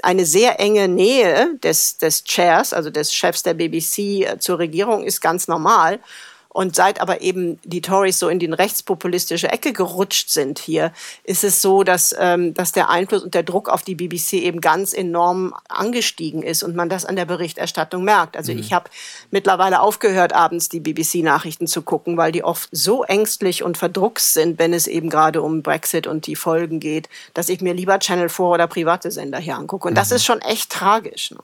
eine 0.02 0.26
sehr 0.26 0.60
enge 0.60 0.86
Nähe 0.86 1.56
des, 1.62 1.96
des 1.96 2.24
Chairs, 2.24 2.74
also 2.74 2.90
des 2.90 3.14
Chefs 3.14 3.42
der 3.42 3.54
BBC 3.54 3.98
äh, 3.98 4.38
zur 4.38 4.58
Regierung 4.58 5.04
ist 5.04 5.22
ganz 5.22 5.48
normal. 5.48 6.00
Und 6.54 6.76
seit 6.76 7.00
aber 7.00 7.20
eben 7.20 7.58
die 7.64 7.80
Tories 7.80 8.20
so 8.20 8.28
in 8.28 8.38
die 8.38 8.46
rechtspopulistische 8.46 9.50
Ecke 9.50 9.72
gerutscht 9.72 10.30
sind 10.30 10.60
hier, 10.60 10.92
ist 11.24 11.42
es 11.42 11.60
so, 11.60 11.82
dass, 11.82 12.14
ähm, 12.16 12.54
dass 12.54 12.70
der 12.70 12.90
Einfluss 12.90 13.24
und 13.24 13.34
der 13.34 13.42
Druck 13.42 13.68
auf 13.68 13.82
die 13.82 13.96
BBC 13.96 14.34
eben 14.34 14.60
ganz 14.60 14.92
enorm 14.92 15.52
angestiegen 15.68 16.44
ist 16.44 16.62
und 16.62 16.76
man 16.76 16.88
das 16.88 17.04
an 17.04 17.16
der 17.16 17.24
Berichterstattung 17.24 18.04
merkt. 18.04 18.36
Also 18.36 18.52
mhm. 18.52 18.60
ich 18.60 18.72
habe 18.72 18.88
mittlerweile 19.32 19.80
aufgehört, 19.80 20.32
abends 20.32 20.68
die 20.68 20.78
BBC-Nachrichten 20.78 21.66
zu 21.66 21.82
gucken, 21.82 22.16
weil 22.16 22.30
die 22.30 22.44
oft 22.44 22.68
so 22.70 23.02
ängstlich 23.02 23.64
und 23.64 23.76
verdruckst 23.76 24.34
sind, 24.34 24.60
wenn 24.60 24.72
es 24.72 24.86
eben 24.86 25.10
gerade 25.10 25.42
um 25.42 25.60
Brexit 25.60 26.06
und 26.06 26.28
die 26.28 26.36
Folgen 26.36 26.78
geht, 26.78 27.08
dass 27.34 27.48
ich 27.48 27.62
mir 27.62 27.74
lieber 27.74 27.98
Channel 27.98 28.28
4 28.28 28.44
oder 28.44 28.68
private 28.68 29.10
Sender 29.10 29.40
hier 29.40 29.56
angucke. 29.56 29.88
Und 29.88 29.96
das 29.96 30.10
mhm. 30.10 30.16
ist 30.16 30.24
schon 30.24 30.40
echt 30.40 30.70
tragisch. 30.70 31.32
Ne? 31.32 31.38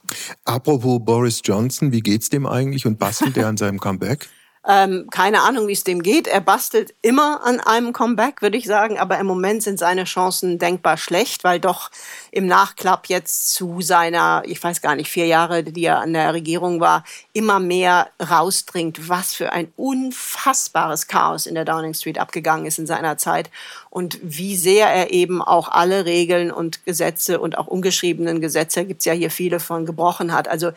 Apropos 0.45 1.01
Boris 1.05 1.41
Johnson, 1.43 1.91
wie 1.91 2.01
geht's 2.01 2.29
dem 2.29 2.47
eigentlich 2.47 2.87
und 2.87 3.01
bastelt 3.01 3.37
er 3.37 3.49
an 3.49 3.57
seinem 3.57 3.81
Comeback? 3.81 4.29
Ähm, 4.69 5.09
keine 5.11 5.41
Ahnung, 5.41 5.69
wie 5.69 5.73
es 5.73 5.85
dem 5.85 6.03
geht. 6.03 6.27
Er 6.27 6.43
bastelt 6.43 6.95
immer 7.01 7.43
an 7.45 7.61
einem 7.61 7.95
Comeback, 7.95 8.43
würde 8.43 8.59
ich 8.59 8.67
sagen. 8.67 8.99
Aber 8.99 9.19
im 9.19 9.27
Moment 9.27 9.63
sind 9.63 9.79
seine 9.79 10.05
Chancen 10.05 10.59
denkbar 10.59 10.99
schlecht, 10.99 11.45
weil 11.45 11.61
doch 11.61 11.91
im 12.31 12.47
Nachklapp 12.47 13.07
jetzt 13.07 13.55
zu 13.55 13.81
seiner, 13.81 14.43
ich 14.45 14.63
weiß 14.63 14.83
gar 14.83 14.97
nicht, 14.97 15.11
vier 15.11 15.27
Jahre, 15.27 15.65
die 15.65 15.85
er 15.85 16.01
an 16.01 16.13
der 16.13 16.35
Regierung 16.35 16.79
war, 16.79 17.05
immer 17.33 17.59
mehr 17.59 18.11
rausdringt, 18.23 19.09
was 19.09 19.33
für 19.33 19.51
ein 19.53 19.73
unfassbares 19.77 21.07
Chaos 21.07 21.47
in 21.47 21.55
der 21.55 21.65
Downing 21.65 21.95
Street 21.95 22.19
abgegangen 22.19 22.67
ist 22.67 22.79
in 22.79 22.87
seiner 22.87 23.17
Zeit 23.17 23.51
und 23.89 24.19
wie 24.23 24.57
sehr 24.57 24.89
er 24.89 25.11
eben 25.11 25.41
auch 25.41 25.69
alle 25.69 26.05
Regeln 26.05 26.53
und 26.53 26.85
Gesetze 26.85 27.41
und 27.41 27.57
auch 27.57 27.67
ungeschriebenen 27.67 28.41
Gesetze, 28.43 28.85
gibt's 28.85 29.07
ja 29.07 29.15
hier 29.15 29.31
viele 29.31 29.59
von, 29.59 29.87
gebrochen 29.87 30.33
hat. 30.33 30.49
Also 30.49 30.71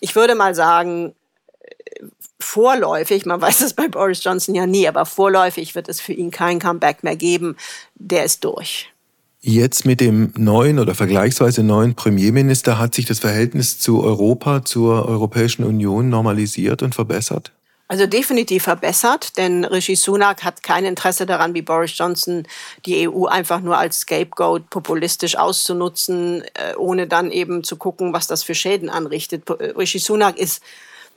ich 0.00 0.16
würde 0.16 0.34
mal 0.34 0.54
sagen, 0.54 1.14
vorläufig, 2.38 3.26
man 3.26 3.40
weiß 3.40 3.60
es 3.60 3.74
bei 3.74 3.88
Boris 3.88 4.24
Johnson 4.24 4.54
ja 4.54 4.66
nie, 4.66 4.88
aber 4.88 5.06
vorläufig 5.06 5.74
wird 5.74 5.88
es 5.88 6.00
für 6.00 6.12
ihn 6.12 6.30
kein 6.30 6.58
Comeback 6.58 7.02
mehr 7.02 7.16
geben. 7.16 7.56
Der 7.94 8.24
ist 8.24 8.44
durch. 8.44 8.90
Jetzt 9.42 9.86
mit 9.86 10.00
dem 10.00 10.34
neuen 10.36 10.78
oder 10.78 10.94
vergleichsweise 10.94 11.62
neuen 11.62 11.94
Premierminister 11.94 12.78
hat 12.78 12.94
sich 12.94 13.06
das 13.06 13.20
Verhältnis 13.20 13.78
zu 13.78 14.02
Europa, 14.02 14.64
zur 14.64 15.06
Europäischen 15.06 15.64
Union 15.64 16.10
normalisiert 16.10 16.82
und 16.82 16.94
verbessert? 16.94 17.50
Also 17.88 18.06
definitiv 18.06 18.64
verbessert, 18.64 19.36
denn 19.36 19.64
Rishi 19.64 19.96
Sunak 19.96 20.44
hat 20.44 20.62
kein 20.62 20.84
Interesse 20.84 21.26
daran, 21.26 21.54
wie 21.54 21.62
Boris 21.62 21.96
Johnson 21.96 22.46
die 22.86 23.08
EU 23.08 23.24
einfach 23.24 23.62
nur 23.62 23.78
als 23.78 24.00
Scapegoat 24.00 24.70
populistisch 24.70 25.36
auszunutzen, 25.36 26.42
äh, 26.54 26.76
ohne 26.76 27.08
dann 27.08 27.32
eben 27.32 27.64
zu 27.64 27.76
gucken, 27.76 28.12
was 28.12 28.28
das 28.28 28.44
für 28.44 28.54
Schäden 28.54 28.90
anrichtet. 28.90 29.42
Rishi 29.76 29.98
Sunak 29.98 30.38
ist 30.38 30.62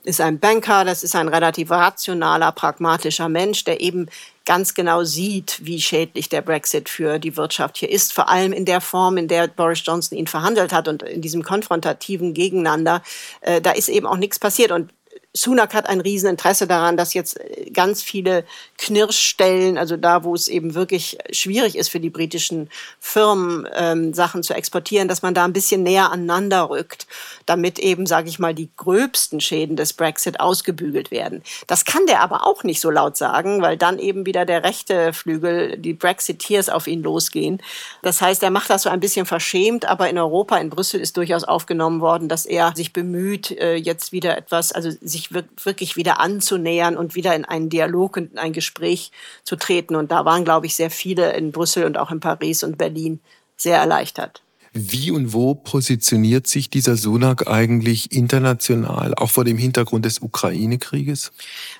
ist 0.04 0.20
ein 0.20 0.38
Banker, 0.38 0.84
das 0.84 1.02
ist 1.02 1.16
ein 1.16 1.28
relativ 1.28 1.70
rationaler, 1.70 2.52
pragmatischer 2.52 3.28
Mensch, 3.28 3.64
der 3.64 3.80
eben 3.80 4.08
ganz 4.44 4.74
genau 4.74 5.04
sieht, 5.04 5.58
wie 5.62 5.80
schädlich 5.80 6.28
der 6.28 6.42
Brexit 6.42 6.88
für 6.88 7.18
die 7.18 7.36
Wirtschaft 7.36 7.78
hier 7.78 7.90
ist, 7.90 8.12
vor 8.12 8.28
allem 8.28 8.52
in 8.52 8.66
der 8.66 8.80
Form, 8.80 9.16
in 9.16 9.28
der 9.28 9.48
Boris 9.48 9.82
Johnson 9.84 10.18
ihn 10.18 10.26
verhandelt 10.26 10.72
hat 10.72 10.86
und 10.88 11.02
in 11.02 11.22
diesem 11.22 11.42
konfrontativen 11.42 12.34
Gegeneinander. 12.34 13.02
Äh, 13.40 13.60
da 13.60 13.70
ist 13.72 13.88
eben 13.88 14.06
auch 14.06 14.18
nichts 14.18 14.38
passiert. 14.38 14.70
Und 14.70 14.92
Sunak 15.36 15.74
hat 15.74 15.88
ein 15.88 16.00
Rieseninteresse 16.00 16.68
daran, 16.68 16.96
dass 16.96 17.12
jetzt 17.12 17.40
äh, 17.40 17.70
ganz 17.70 18.02
viele 18.02 18.44
Knirschstellen, 18.78 19.76
also 19.76 19.96
da, 19.96 20.22
wo 20.22 20.34
es 20.34 20.46
eben 20.46 20.74
wirklich 20.74 21.18
schwierig 21.32 21.76
ist 21.76 21.88
für 21.88 21.98
die 21.98 22.10
britischen 22.10 22.70
Firmen, 23.00 23.66
ähm, 23.74 24.14
Sachen 24.14 24.44
zu 24.44 24.54
exportieren, 24.54 25.08
dass 25.08 25.22
man 25.22 25.34
da 25.34 25.44
ein 25.44 25.52
bisschen 25.52 25.82
näher 25.82 26.12
aneinander 26.12 26.70
rückt, 26.70 27.08
damit 27.46 27.80
eben, 27.80 28.06
sage 28.06 28.28
ich 28.28 28.38
mal, 28.38 28.54
die 28.54 28.70
gröbsten 28.76 29.40
Schäden 29.40 29.74
des 29.74 29.92
Brexit 29.92 30.38
ausgebügelt 30.38 31.10
werden. 31.10 31.42
Das 31.66 31.84
kann 31.84 32.06
der 32.06 32.20
aber 32.20 32.46
auch 32.46 32.62
nicht 32.62 32.80
so 32.80 32.90
laut 32.90 33.16
sagen, 33.16 33.60
weil 33.60 33.76
dann 33.76 33.98
eben 33.98 34.26
wieder 34.26 34.44
der 34.44 34.62
rechte 34.62 35.12
Flügel, 35.12 35.76
die 35.78 35.94
Brexiteers 35.94 36.68
auf 36.68 36.86
ihn 36.86 37.02
losgehen. 37.02 37.60
Das 38.02 38.20
heißt, 38.20 38.42
er 38.44 38.50
macht 38.50 38.70
das 38.70 38.82
so 38.82 38.90
ein 38.90 39.00
bisschen 39.00 39.26
verschämt, 39.26 39.84
aber 39.84 40.08
in 40.08 40.18
Europa, 40.18 40.58
in 40.58 40.70
Brüssel 40.70 41.00
ist 41.00 41.16
durchaus 41.16 41.42
aufgenommen 41.42 42.00
worden, 42.00 42.28
dass 42.28 42.46
er 42.46 42.72
sich 42.76 42.92
bemüht, 42.92 43.50
äh, 43.50 43.74
jetzt 43.74 44.12
wieder 44.12 44.38
etwas, 44.38 44.70
also 44.70 44.90
sich 45.00 45.23
sich 45.24 45.64
wirklich 45.64 45.96
wieder 45.96 46.20
anzunähern 46.20 46.96
und 46.96 47.14
wieder 47.14 47.34
in 47.34 47.44
einen 47.44 47.68
Dialog 47.68 48.16
und 48.16 48.32
in 48.32 48.38
ein 48.38 48.52
Gespräch 48.52 49.10
zu 49.44 49.56
treten. 49.56 49.96
Und 49.96 50.10
da 50.10 50.24
waren, 50.24 50.44
glaube 50.44 50.66
ich, 50.66 50.74
sehr 50.74 50.90
viele 50.90 51.32
in 51.32 51.52
Brüssel 51.52 51.84
und 51.84 51.98
auch 51.98 52.10
in 52.10 52.20
Paris 52.20 52.62
und 52.62 52.78
Berlin 52.78 53.20
sehr 53.56 53.78
erleichtert. 53.78 54.42
Wie 54.76 55.12
und 55.12 55.32
wo 55.32 55.54
positioniert 55.54 56.48
sich 56.48 56.68
dieser 56.68 56.96
Sunak 56.96 57.46
eigentlich 57.46 58.10
international, 58.10 59.14
auch 59.14 59.30
vor 59.30 59.44
dem 59.44 59.56
Hintergrund 59.56 60.04
des 60.04 60.18
Ukraine-Krieges? 60.18 61.30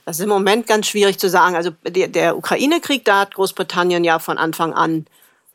Das 0.05 0.19
ist 0.19 0.23
im 0.23 0.29
Moment 0.29 0.69
ganz 0.69 0.87
schwierig 0.87 1.19
zu 1.19 1.29
sagen. 1.29 1.57
Also 1.57 1.71
der, 1.85 2.07
der 2.07 2.37
Ukraine-Krieg, 2.39 3.05
da 3.05 3.23
hat 3.23 3.35
Großbritannien 3.35 4.05
ja 4.05 4.21
von 4.21 4.39
Anfang 4.39 4.73
an 4.73 5.07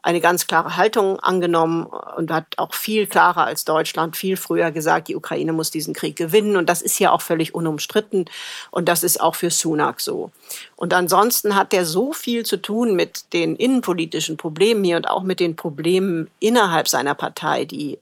eine 0.02 0.22
ganz 0.22 0.48
klare 0.48 0.78
Haltung 0.78 1.20
angenommen 1.20 1.86
und 2.16 2.32
hat 2.32 2.46
auch 2.58 2.74
viel 2.74 3.06
klarer 3.06 3.46
als 3.46 3.66
Deutschland 3.66 4.16
viel 4.16 4.38
früher 4.38 4.72
gesagt, 4.72 5.10
die 5.10 5.16
Ukraine 5.16 5.52
muss 5.52 5.72
diesen 5.72 5.94
Krieg 5.94 6.16
gewinnen. 6.16 6.56
Und 6.56 6.70
das 6.70 6.82
ist 6.82 7.00
ja 7.00 7.12
auch 7.12 7.22
völlig 7.22 7.54
unumstritten. 7.54 8.26
Und 8.72 8.88
das 8.88 9.04
ist 9.04 9.20
auch 9.20 9.36
für 9.36 9.52
Sunak 9.52 10.00
so. 10.00 10.32
Und 10.78 10.94
ansonsten 10.94 11.56
hat 11.56 11.74
er 11.74 11.86
so 11.86 12.14
viel 12.14 12.46
zu 12.46 12.58
tun 12.58 12.96
mit 12.96 13.34
den 13.34 13.58
innenpolitischen 13.58 14.38
Problemen 14.38 14.84
hier 14.84 14.96
und 14.96 15.10
auch 15.10 15.24
mit 15.24 15.42
den 15.42 15.58
Problemen 15.58 16.30
innerhalb 16.40 16.88
seiner 16.88 17.16
Partei, 17.16 17.66
die 17.66 18.00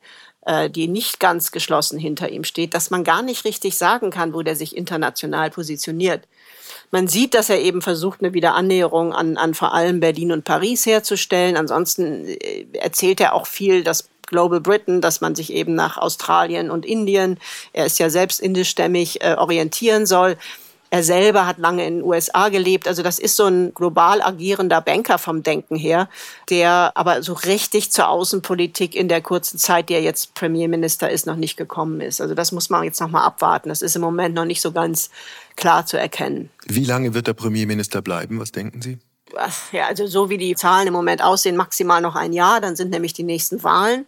äh, 0.47 0.69
die 0.69 0.87
nicht 0.87 1.19
ganz 1.19 1.51
geschlossen 1.51 1.99
hinter 1.99 2.29
ihm 2.29 2.45
steht, 2.45 2.73
dass 2.73 2.89
man 2.89 3.03
gar 3.03 3.21
nicht 3.21 3.43
richtig 3.43 3.77
sagen 3.77 4.11
kann, 4.11 4.33
wo 4.33 4.43
der 4.43 4.55
sich 4.55 4.77
international 4.77 5.49
positioniert. 5.49 6.23
Man 6.91 7.07
sieht, 7.07 7.33
dass 7.33 7.49
er 7.49 7.59
eben 7.59 7.81
versucht, 7.81 8.21
eine 8.21 8.33
Wiederannäherung 8.33 9.13
an, 9.13 9.37
an 9.37 9.53
vor 9.53 9.73
allem 9.73 9.99
Berlin 9.99 10.31
und 10.31 10.45
Paris 10.45 10.85
herzustellen. 10.85 11.57
Ansonsten 11.57 12.25
äh, 12.27 12.65
erzählt 12.73 13.19
er 13.19 13.33
auch 13.33 13.47
viel, 13.47 13.83
dass 13.83 14.09
Global 14.27 14.59
Britain, 14.59 15.01
dass 15.01 15.21
man 15.21 15.35
sich 15.35 15.53
eben 15.53 15.73
nach 15.73 15.97
Australien 15.97 16.69
und 16.69 16.85
Indien, 16.85 17.39
er 17.73 17.85
ist 17.85 17.97
ja 17.97 18.09
selbst 18.09 18.39
indischstämmig, 18.39 19.21
äh, 19.21 19.35
orientieren 19.37 20.05
soll. 20.05 20.37
Er 20.89 21.03
selber 21.03 21.45
hat 21.45 21.57
lange 21.57 21.85
in 21.85 21.97
den 21.97 22.03
USA 22.03 22.47
gelebt. 22.47 22.87
Also 22.87 23.03
das 23.03 23.19
ist 23.19 23.35
so 23.35 23.45
ein 23.45 23.73
global 23.73 24.21
agierender 24.21 24.79
Banker 24.79 25.17
vom 25.17 25.43
Denken 25.43 25.75
her, 25.75 26.07
der 26.49 26.93
aber 26.95 27.23
so 27.23 27.33
richtig 27.33 27.91
zur 27.91 28.07
Außenpolitik 28.07 28.95
in 28.95 29.09
der 29.09 29.21
kurzen 29.21 29.57
Zeit, 29.57 29.89
die 29.89 29.95
er 29.95 30.01
jetzt 30.01 30.33
Premierminister 30.33 31.09
ist, 31.09 31.25
noch 31.25 31.35
nicht 31.35 31.57
gekommen 31.57 31.99
ist. 31.99 32.21
Also 32.21 32.35
das 32.35 32.53
muss 32.53 32.69
man 32.69 32.85
jetzt 32.85 33.01
noch 33.01 33.09
mal 33.09 33.25
abwarten. 33.25 33.67
Das 33.67 33.81
ist 33.81 33.97
im 33.97 34.01
Moment 34.01 34.33
noch 34.33 34.45
nicht 34.45 34.61
so 34.61 34.71
ganz 34.71 35.09
klar 35.57 35.85
zu 35.85 35.97
erkennen. 35.97 36.49
Wie 36.65 36.85
lange 36.85 37.13
wird 37.13 37.27
der 37.27 37.33
Premierminister 37.33 38.01
bleiben? 38.01 38.39
Was 38.39 38.53
denken 38.53 38.81
Sie? 38.81 38.99
Ja, 39.73 39.87
also 39.87 40.07
so 40.07 40.29
wie 40.29 40.37
die 40.37 40.55
Zahlen 40.55 40.87
im 40.87 40.93
Moment 40.93 41.21
aussehen, 41.21 41.57
maximal 41.57 42.01
noch 42.01 42.15
ein 42.15 42.31
Jahr. 42.31 42.61
Dann 42.61 42.77
sind 42.77 42.91
nämlich 42.91 43.11
die 43.11 43.23
nächsten 43.23 43.61
Wahlen. 43.63 44.07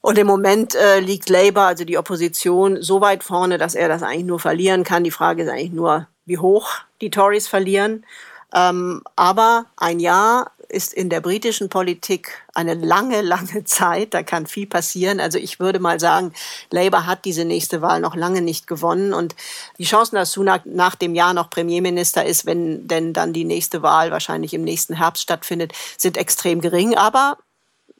Und 0.00 0.18
im 0.18 0.26
Moment 0.28 0.76
äh, 0.76 1.00
liegt 1.00 1.28
Labour, 1.28 1.64
also 1.64 1.84
die 1.84 1.98
Opposition, 1.98 2.80
so 2.80 3.00
weit 3.00 3.24
vorne, 3.24 3.58
dass 3.58 3.74
er 3.74 3.88
das 3.88 4.04
eigentlich 4.04 4.26
nur 4.26 4.38
verlieren 4.38 4.84
kann. 4.84 5.02
Die 5.02 5.10
Frage 5.10 5.42
ist 5.42 5.48
eigentlich 5.48 5.72
nur, 5.72 6.06
wie 6.26 6.38
hoch 6.38 6.70
die 7.00 7.10
Tories 7.10 7.48
verlieren. 7.48 8.06
Ähm, 8.54 9.02
aber 9.16 9.66
ein 9.76 9.98
Jahr 9.98 10.52
ist 10.68 10.92
in 10.92 11.10
der 11.10 11.20
britischen 11.20 11.68
Politik 11.68 12.44
eine 12.54 12.74
lange, 12.74 13.22
lange 13.22 13.64
Zeit. 13.64 14.14
Da 14.14 14.22
kann 14.22 14.46
viel 14.46 14.66
passieren. 14.66 15.20
Also 15.20 15.38
ich 15.38 15.60
würde 15.60 15.78
mal 15.78 16.00
sagen, 16.00 16.32
Labour 16.70 17.06
hat 17.06 17.24
diese 17.24 17.44
nächste 17.44 17.82
Wahl 17.82 18.00
noch 18.00 18.14
lange 18.16 18.42
nicht 18.42 18.66
gewonnen. 18.66 19.12
Und 19.12 19.34
die 19.78 19.84
Chancen, 19.84 20.16
dass 20.16 20.32
Sunak 20.32 20.66
nach 20.66 20.94
dem 20.94 21.14
Jahr 21.14 21.34
noch 21.34 21.50
Premierminister 21.50 22.24
ist, 22.24 22.46
wenn 22.46 22.86
denn 22.86 23.12
dann 23.12 23.32
die 23.32 23.44
nächste 23.44 23.82
Wahl 23.82 24.10
wahrscheinlich 24.10 24.54
im 24.54 24.62
nächsten 24.62 24.94
Herbst 24.94 25.22
stattfindet, 25.22 25.72
sind 25.96 26.16
extrem 26.16 26.60
gering. 26.60 26.96
Aber 26.96 27.38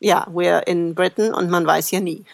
ja, 0.00 0.26
we're 0.30 0.66
in 0.66 0.94
Britain 0.94 1.32
und 1.32 1.50
man 1.50 1.66
weiß 1.66 1.90
ja 1.90 2.00
nie. 2.00 2.24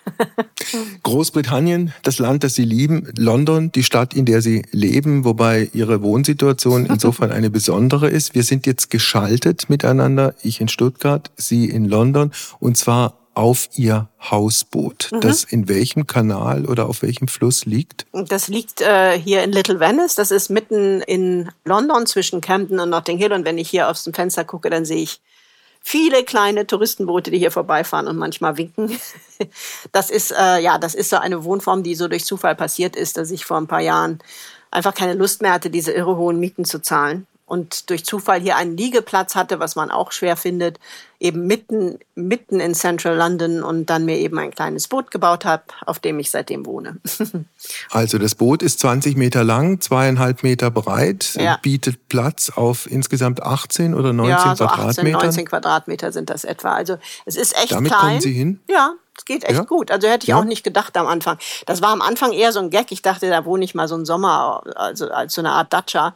Großbritannien, 1.02 1.92
das 2.02 2.18
Land, 2.18 2.44
das 2.44 2.54
Sie 2.54 2.64
lieben, 2.64 3.12
London, 3.16 3.70
die 3.70 3.84
Stadt, 3.84 4.14
in 4.14 4.24
der 4.24 4.42
Sie 4.42 4.64
leben, 4.72 5.24
wobei 5.24 5.70
Ihre 5.72 6.02
Wohnsituation 6.02 6.86
insofern 6.90 7.30
eine 7.30 7.50
besondere 7.50 8.08
ist. 8.08 8.34
Wir 8.34 8.42
sind 8.42 8.66
jetzt 8.66 8.90
geschaltet 8.90 9.70
miteinander, 9.70 10.34
ich 10.42 10.60
in 10.60 10.68
Stuttgart, 10.68 11.30
Sie 11.36 11.66
in 11.66 11.84
London, 11.84 12.32
und 12.58 12.76
zwar 12.76 13.14
auf 13.34 13.68
Ihr 13.76 14.08
Hausboot, 14.30 15.10
mhm. 15.12 15.20
das 15.20 15.44
in 15.44 15.68
welchem 15.68 16.06
Kanal 16.06 16.66
oder 16.66 16.88
auf 16.88 17.02
welchem 17.02 17.28
Fluss 17.28 17.64
liegt? 17.64 18.06
Das 18.12 18.48
liegt 18.48 18.82
äh, 18.82 19.18
hier 19.18 19.42
in 19.42 19.52
Little 19.52 19.80
Venice. 19.80 20.14
Das 20.16 20.30
ist 20.30 20.50
mitten 20.50 21.00
in 21.00 21.50
London 21.64 22.06
zwischen 22.06 22.40
Camden 22.40 22.78
und 22.78 22.90
Notting 22.90 23.16
Hill. 23.16 23.32
Und 23.32 23.46
wenn 23.46 23.56
ich 23.56 23.70
hier 23.70 23.88
aus 23.88 24.04
dem 24.04 24.12
Fenster 24.12 24.44
gucke, 24.44 24.68
dann 24.68 24.84
sehe 24.84 25.02
ich 25.02 25.20
viele 25.82 26.24
kleine 26.24 26.66
Touristenboote, 26.66 27.30
die 27.30 27.38
hier 27.38 27.50
vorbeifahren 27.50 28.08
und 28.08 28.16
manchmal 28.16 28.56
winken. 28.56 28.98
Das 29.90 30.08
ist, 30.10 30.30
äh, 30.30 30.60
ja, 30.60 30.78
das 30.78 30.94
ist 30.94 31.10
so 31.10 31.16
eine 31.16 31.42
Wohnform, 31.42 31.82
die 31.82 31.96
so 31.96 32.06
durch 32.06 32.24
Zufall 32.24 32.54
passiert 32.54 32.94
ist, 32.94 33.16
dass 33.16 33.32
ich 33.32 33.44
vor 33.44 33.56
ein 33.56 33.66
paar 33.66 33.80
Jahren 33.80 34.20
einfach 34.70 34.94
keine 34.94 35.14
Lust 35.14 35.42
mehr 35.42 35.52
hatte, 35.52 35.68
diese 35.68 35.90
irre 35.90 36.16
hohen 36.16 36.38
Mieten 36.38 36.64
zu 36.64 36.80
zahlen 36.80 37.26
und 37.52 37.90
durch 37.90 38.06
Zufall 38.06 38.40
hier 38.40 38.56
einen 38.56 38.78
Liegeplatz 38.78 39.34
hatte, 39.34 39.60
was 39.60 39.76
man 39.76 39.90
auch 39.90 40.10
schwer 40.12 40.38
findet, 40.38 40.80
eben 41.20 41.46
mitten, 41.46 41.98
mitten 42.14 42.60
in 42.60 42.74
Central 42.74 43.14
London 43.14 43.62
und 43.62 43.90
dann 43.90 44.06
mir 44.06 44.16
eben 44.16 44.38
ein 44.38 44.52
kleines 44.52 44.88
Boot 44.88 45.10
gebaut 45.10 45.44
habe, 45.44 45.64
auf 45.84 45.98
dem 45.98 46.18
ich 46.18 46.30
seitdem 46.30 46.64
wohne. 46.64 46.96
also 47.90 48.16
das 48.16 48.36
Boot 48.36 48.62
ist 48.62 48.80
20 48.80 49.18
Meter 49.18 49.44
lang, 49.44 49.82
zweieinhalb 49.82 50.42
Meter 50.42 50.70
breit, 50.70 51.34
ja. 51.34 51.58
bietet 51.60 52.08
Platz 52.08 52.48
auf 52.48 52.90
insgesamt 52.90 53.42
18 53.42 53.92
oder 53.92 54.14
19 54.14 54.30
ja, 54.30 54.56
so 54.56 54.64
18, 54.64 54.66
Quadratmeter. 54.66 55.18
19 55.18 55.44
Quadratmeter 55.44 56.10
sind 56.10 56.30
das 56.30 56.44
etwa. 56.44 56.72
Also 56.72 56.96
es 57.26 57.36
ist 57.36 57.54
echt 57.58 57.72
Damit 57.72 57.92
klein. 57.92 58.00
kommen 58.00 58.20
Sie 58.22 58.32
hin? 58.32 58.60
Ja, 58.66 58.94
es 59.16 59.26
geht 59.26 59.44
echt 59.44 59.58
ja. 59.58 59.64
gut. 59.64 59.90
Also 59.90 60.08
hätte 60.08 60.24
ich 60.24 60.28
ja. 60.28 60.38
auch 60.38 60.44
nicht 60.44 60.64
gedacht 60.64 60.96
am 60.96 61.06
Anfang. 61.06 61.36
Das 61.66 61.82
war 61.82 61.90
am 61.90 62.00
Anfang 62.00 62.32
eher 62.32 62.50
so 62.50 62.60
ein 62.60 62.70
Gag. 62.70 62.90
Ich 62.92 63.02
dachte, 63.02 63.28
da 63.28 63.44
wohne 63.44 63.62
ich 63.62 63.74
mal 63.74 63.86
so 63.88 63.94
einen 63.94 64.06
Sommer, 64.06 64.62
also 64.74 65.10
als 65.10 65.34
so 65.34 65.42
eine 65.42 65.50
Art 65.50 65.70
Dacia 65.70 66.14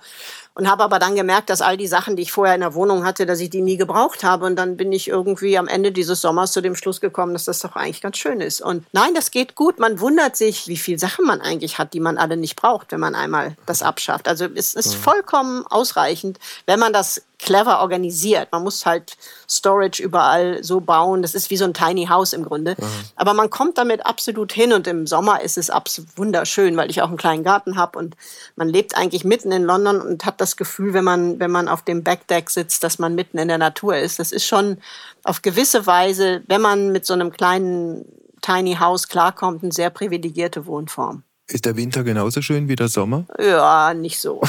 und 0.56 0.70
habe 0.70 0.82
aber 0.82 0.98
dann 0.98 1.14
gemerkt, 1.14 1.50
dass 1.50 1.60
all 1.60 1.76
die 1.76 1.86
Sachen, 1.86 2.16
die 2.16 2.22
ich 2.22 2.32
vorher 2.32 2.54
in 2.54 2.62
der 2.62 2.72
Wohnung 2.72 3.04
hatte, 3.04 3.26
dass 3.26 3.40
ich 3.40 3.50
die 3.50 3.60
nie 3.60 3.76
gebraucht 3.76 4.24
habe. 4.24 4.46
Und 4.46 4.56
dann 4.56 4.78
bin 4.78 4.90
ich 4.90 5.06
irgendwie 5.06 5.58
am 5.58 5.68
Ende 5.68 5.92
dieses 5.92 6.22
Sommers 6.22 6.52
zu 6.52 6.62
dem 6.62 6.74
Schluss 6.74 7.02
gekommen, 7.02 7.34
dass 7.34 7.44
das 7.44 7.60
doch 7.60 7.76
eigentlich 7.76 8.00
ganz 8.00 8.16
schön 8.16 8.40
ist. 8.40 8.62
Und 8.62 8.86
nein, 8.92 9.14
das 9.14 9.30
geht 9.30 9.54
gut. 9.54 9.78
Man 9.78 10.00
wundert 10.00 10.34
sich, 10.34 10.66
wie 10.66 10.78
viel 10.78 10.98
Sachen 10.98 11.26
man 11.26 11.42
eigentlich 11.42 11.76
hat, 11.76 11.92
die 11.92 12.00
man 12.00 12.16
alle 12.16 12.38
nicht 12.38 12.56
braucht, 12.56 12.92
wenn 12.92 13.00
man 13.00 13.14
einmal 13.14 13.54
das 13.66 13.82
abschafft. 13.82 14.28
Also 14.28 14.46
es 14.46 14.72
ist 14.72 14.94
vollkommen 14.94 15.66
ausreichend, 15.66 16.38
wenn 16.64 16.80
man 16.80 16.94
das 16.94 17.25
clever 17.38 17.80
organisiert. 17.80 18.48
Man 18.52 18.62
muss 18.62 18.86
halt 18.86 19.16
Storage 19.48 20.02
überall 20.02 20.64
so 20.64 20.80
bauen. 20.80 21.22
Das 21.22 21.34
ist 21.34 21.50
wie 21.50 21.56
so 21.56 21.64
ein 21.64 21.74
Tiny 21.74 22.06
House 22.06 22.32
im 22.32 22.44
Grunde. 22.44 22.76
Mhm. 22.78 22.84
Aber 23.14 23.34
man 23.34 23.50
kommt 23.50 23.78
damit 23.78 24.04
absolut 24.06 24.52
hin 24.52 24.72
und 24.72 24.86
im 24.86 25.06
Sommer 25.06 25.42
ist 25.42 25.58
es 25.58 25.70
absolut 25.70 26.16
wunderschön, 26.16 26.76
weil 26.76 26.90
ich 26.90 27.02
auch 27.02 27.08
einen 27.08 27.16
kleinen 27.16 27.44
Garten 27.44 27.76
habe 27.76 27.98
und 27.98 28.16
man 28.56 28.68
lebt 28.68 28.96
eigentlich 28.96 29.24
mitten 29.24 29.52
in 29.52 29.64
London 29.64 30.00
und 30.00 30.24
hat 30.24 30.40
das 30.40 30.56
Gefühl, 30.56 30.94
wenn 30.94 31.04
man, 31.04 31.38
wenn 31.38 31.50
man 31.50 31.68
auf 31.68 31.82
dem 31.82 32.02
Backdeck 32.02 32.50
sitzt, 32.50 32.82
dass 32.82 32.98
man 32.98 33.14
mitten 33.14 33.38
in 33.38 33.48
der 33.48 33.58
Natur 33.58 33.96
ist. 33.96 34.18
Das 34.18 34.32
ist 34.32 34.46
schon 34.46 34.78
auf 35.22 35.42
gewisse 35.42 35.86
Weise, 35.86 36.42
wenn 36.46 36.60
man 36.60 36.92
mit 36.92 37.04
so 37.04 37.14
einem 37.14 37.32
kleinen 37.32 38.06
Tiny 38.40 38.76
House 38.76 39.08
klarkommt, 39.08 39.62
eine 39.62 39.72
sehr 39.72 39.90
privilegierte 39.90 40.66
Wohnform. 40.66 41.22
Ist 41.48 41.64
der 41.64 41.76
Winter 41.76 42.02
genauso 42.02 42.42
schön 42.42 42.68
wie 42.68 42.74
der 42.74 42.88
Sommer? 42.88 43.24
Ja, 43.38 43.94
nicht 43.94 44.18
so. 44.18 44.42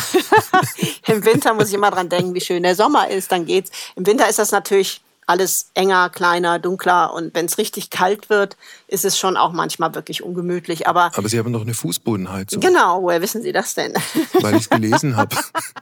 Im 1.08 1.24
Winter 1.24 1.54
muss 1.54 1.70
ich 1.70 1.76
immer 1.76 1.92
dran 1.92 2.10
denken, 2.10 2.34
wie 2.34 2.42
schön 2.42 2.64
der 2.64 2.76
Sommer 2.76 3.10
ist, 3.10 3.32
dann 3.32 3.46
geht's. 3.46 3.70
Im 3.96 4.06
Winter 4.08 4.28
ist 4.28 4.40
das 4.40 4.52
natürlich 4.52 5.02
alles 5.28 5.70
enger, 5.74 6.10
kleiner, 6.10 6.58
dunkler 6.58 7.14
und 7.14 7.36
wenn 7.36 7.46
es 7.46 7.58
richtig 7.58 7.90
kalt 7.90 8.30
wird, 8.30 8.56
ist 8.88 9.04
es 9.04 9.20
schon 9.20 9.36
auch 9.36 9.52
manchmal 9.52 9.94
wirklich 9.94 10.24
ungemütlich. 10.24 10.88
Aber, 10.88 11.12
Aber 11.16 11.28
Sie 11.28 11.38
haben 11.38 11.52
noch 11.52 11.62
eine 11.62 11.74
Fußbodenheizung. 11.74 12.62
Genau, 12.62 13.04
woher 13.04 13.22
wissen 13.22 13.44
Sie 13.44 13.52
das 13.52 13.76
denn? 13.76 13.94
Weil 14.42 14.56
ich 14.56 14.62
es 14.62 14.70
gelesen 14.70 15.18
habe. 15.18 15.36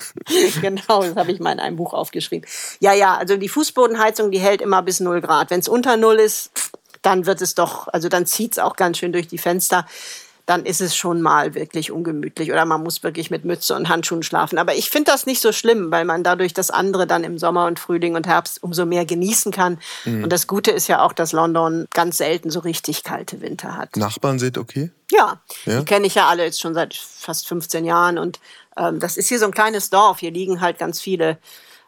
genau, 0.62 1.04
das 1.04 1.16
habe 1.16 1.32
ich 1.32 1.40
mal 1.40 1.54
in 1.54 1.60
einem 1.60 1.78
Buch 1.78 1.94
aufgeschrieben. 1.94 2.50
Ja, 2.80 2.92
ja, 2.94 3.16
also 3.16 3.38
die 3.38 3.48
Fußbodenheizung, 3.48 4.32
die 4.32 4.40
hält 4.40 4.62
immer 4.62 4.82
bis 4.82 5.00
0 5.00 5.22
Grad. 5.22 5.52
Wenn 5.52 5.60
es 5.60 5.68
unter 5.68 5.96
0 5.96 6.16
ist, 6.16 6.50
dann 7.04 7.28
wird 7.28 7.40
es 7.42 7.54
doch, 7.54 7.88
also 7.90 8.10
dann 8.10 8.26
zieht 8.26 8.54
es 8.54 8.60
auch 8.60 8.76
ganz 8.76 8.98
schön 8.98 9.14
durch 9.14 9.28
die 9.28 9.38
Fenster. 9.38 9.86
Dann 10.46 10.66
ist 10.66 10.82
es 10.82 10.96
schon 10.96 11.22
mal 11.22 11.56
wirklich 11.56 11.92
ungemütlich 11.92 12.52
oder 12.52 12.66
man 12.66 12.84
muss 12.84 13.02
wirklich 13.02 13.32
mit 13.32 13.46
Mütze 13.46 13.76
und 13.76 13.90
Handschuhen 13.90 14.22
schlafen. 14.22 14.60
Aber 14.60 14.76
ich 14.76 14.90
finde 14.90 15.12
das 15.12 15.26
nicht 15.26 15.42
so 15.42 15.52
schlimm, 15.52 15.92
weil 15.92 16.06
man 16.06 16.24
dadurch 16.24 16.54
das 16.54 16.70
andere 16.70 17.08
dann 17.08 17.24
im 17.24 17.38
Sommer 17.40 17.66
und 17.66 17.80
Frühling 17.80 18.16
und 18.16 18.28
Herbst 18.28 18.62
umso 18.62 18.86
mehr 18.86 19.06
genießen 19.06 19.52
kann. 19.52 19.80
Mhm. 20.06 20.24
Und 20.24 20.30
das 20.34 20.46
Gute 20.46 20.72
ist 20.72 20.88
ja 20.88 21.02
auch, 21.02 21.14
dass 21.14 21.32
London 21.32 21.88
ganz 21.94 22.18
selten 22.18 22.52
so 22.52 22.60
richtig 22.60 23.04
kalte 23.04 23.42
Winter 23.42 23.76
hat. 23.76 23.96
Nachbarn 23.98 24.38
sind 24.38 24.58
okay? 24.58 24.92
Ja, 25.12 25.42
ja? 25.66 25.80
die 25.80 25.86
kenne 25.86 26.06
ich 26.06 26.16
ja 26.16 26.28
alle 26.28 26.44
jetzt 26.44 26.62
schon 26.62 26.74
seit 26.74 26.94
fast 26.96 27.48
15 27.48 27.86
Jahren 27.86 28.18
und 28.18 28.40
ähm, 28.78 29.00
das 29.00 29.18
ist 29.18 29.30
hier 29.30 29.40
so 29.40 29.46
ein 29.46 29.52
kleines 29.52 29.90
Dorf. 29.90 30.20
Hier 30.20 30.32
liegen 30.32 30.62
halt 30.62 30.78
ganz 30.78 31.00
viele 31.00 31.38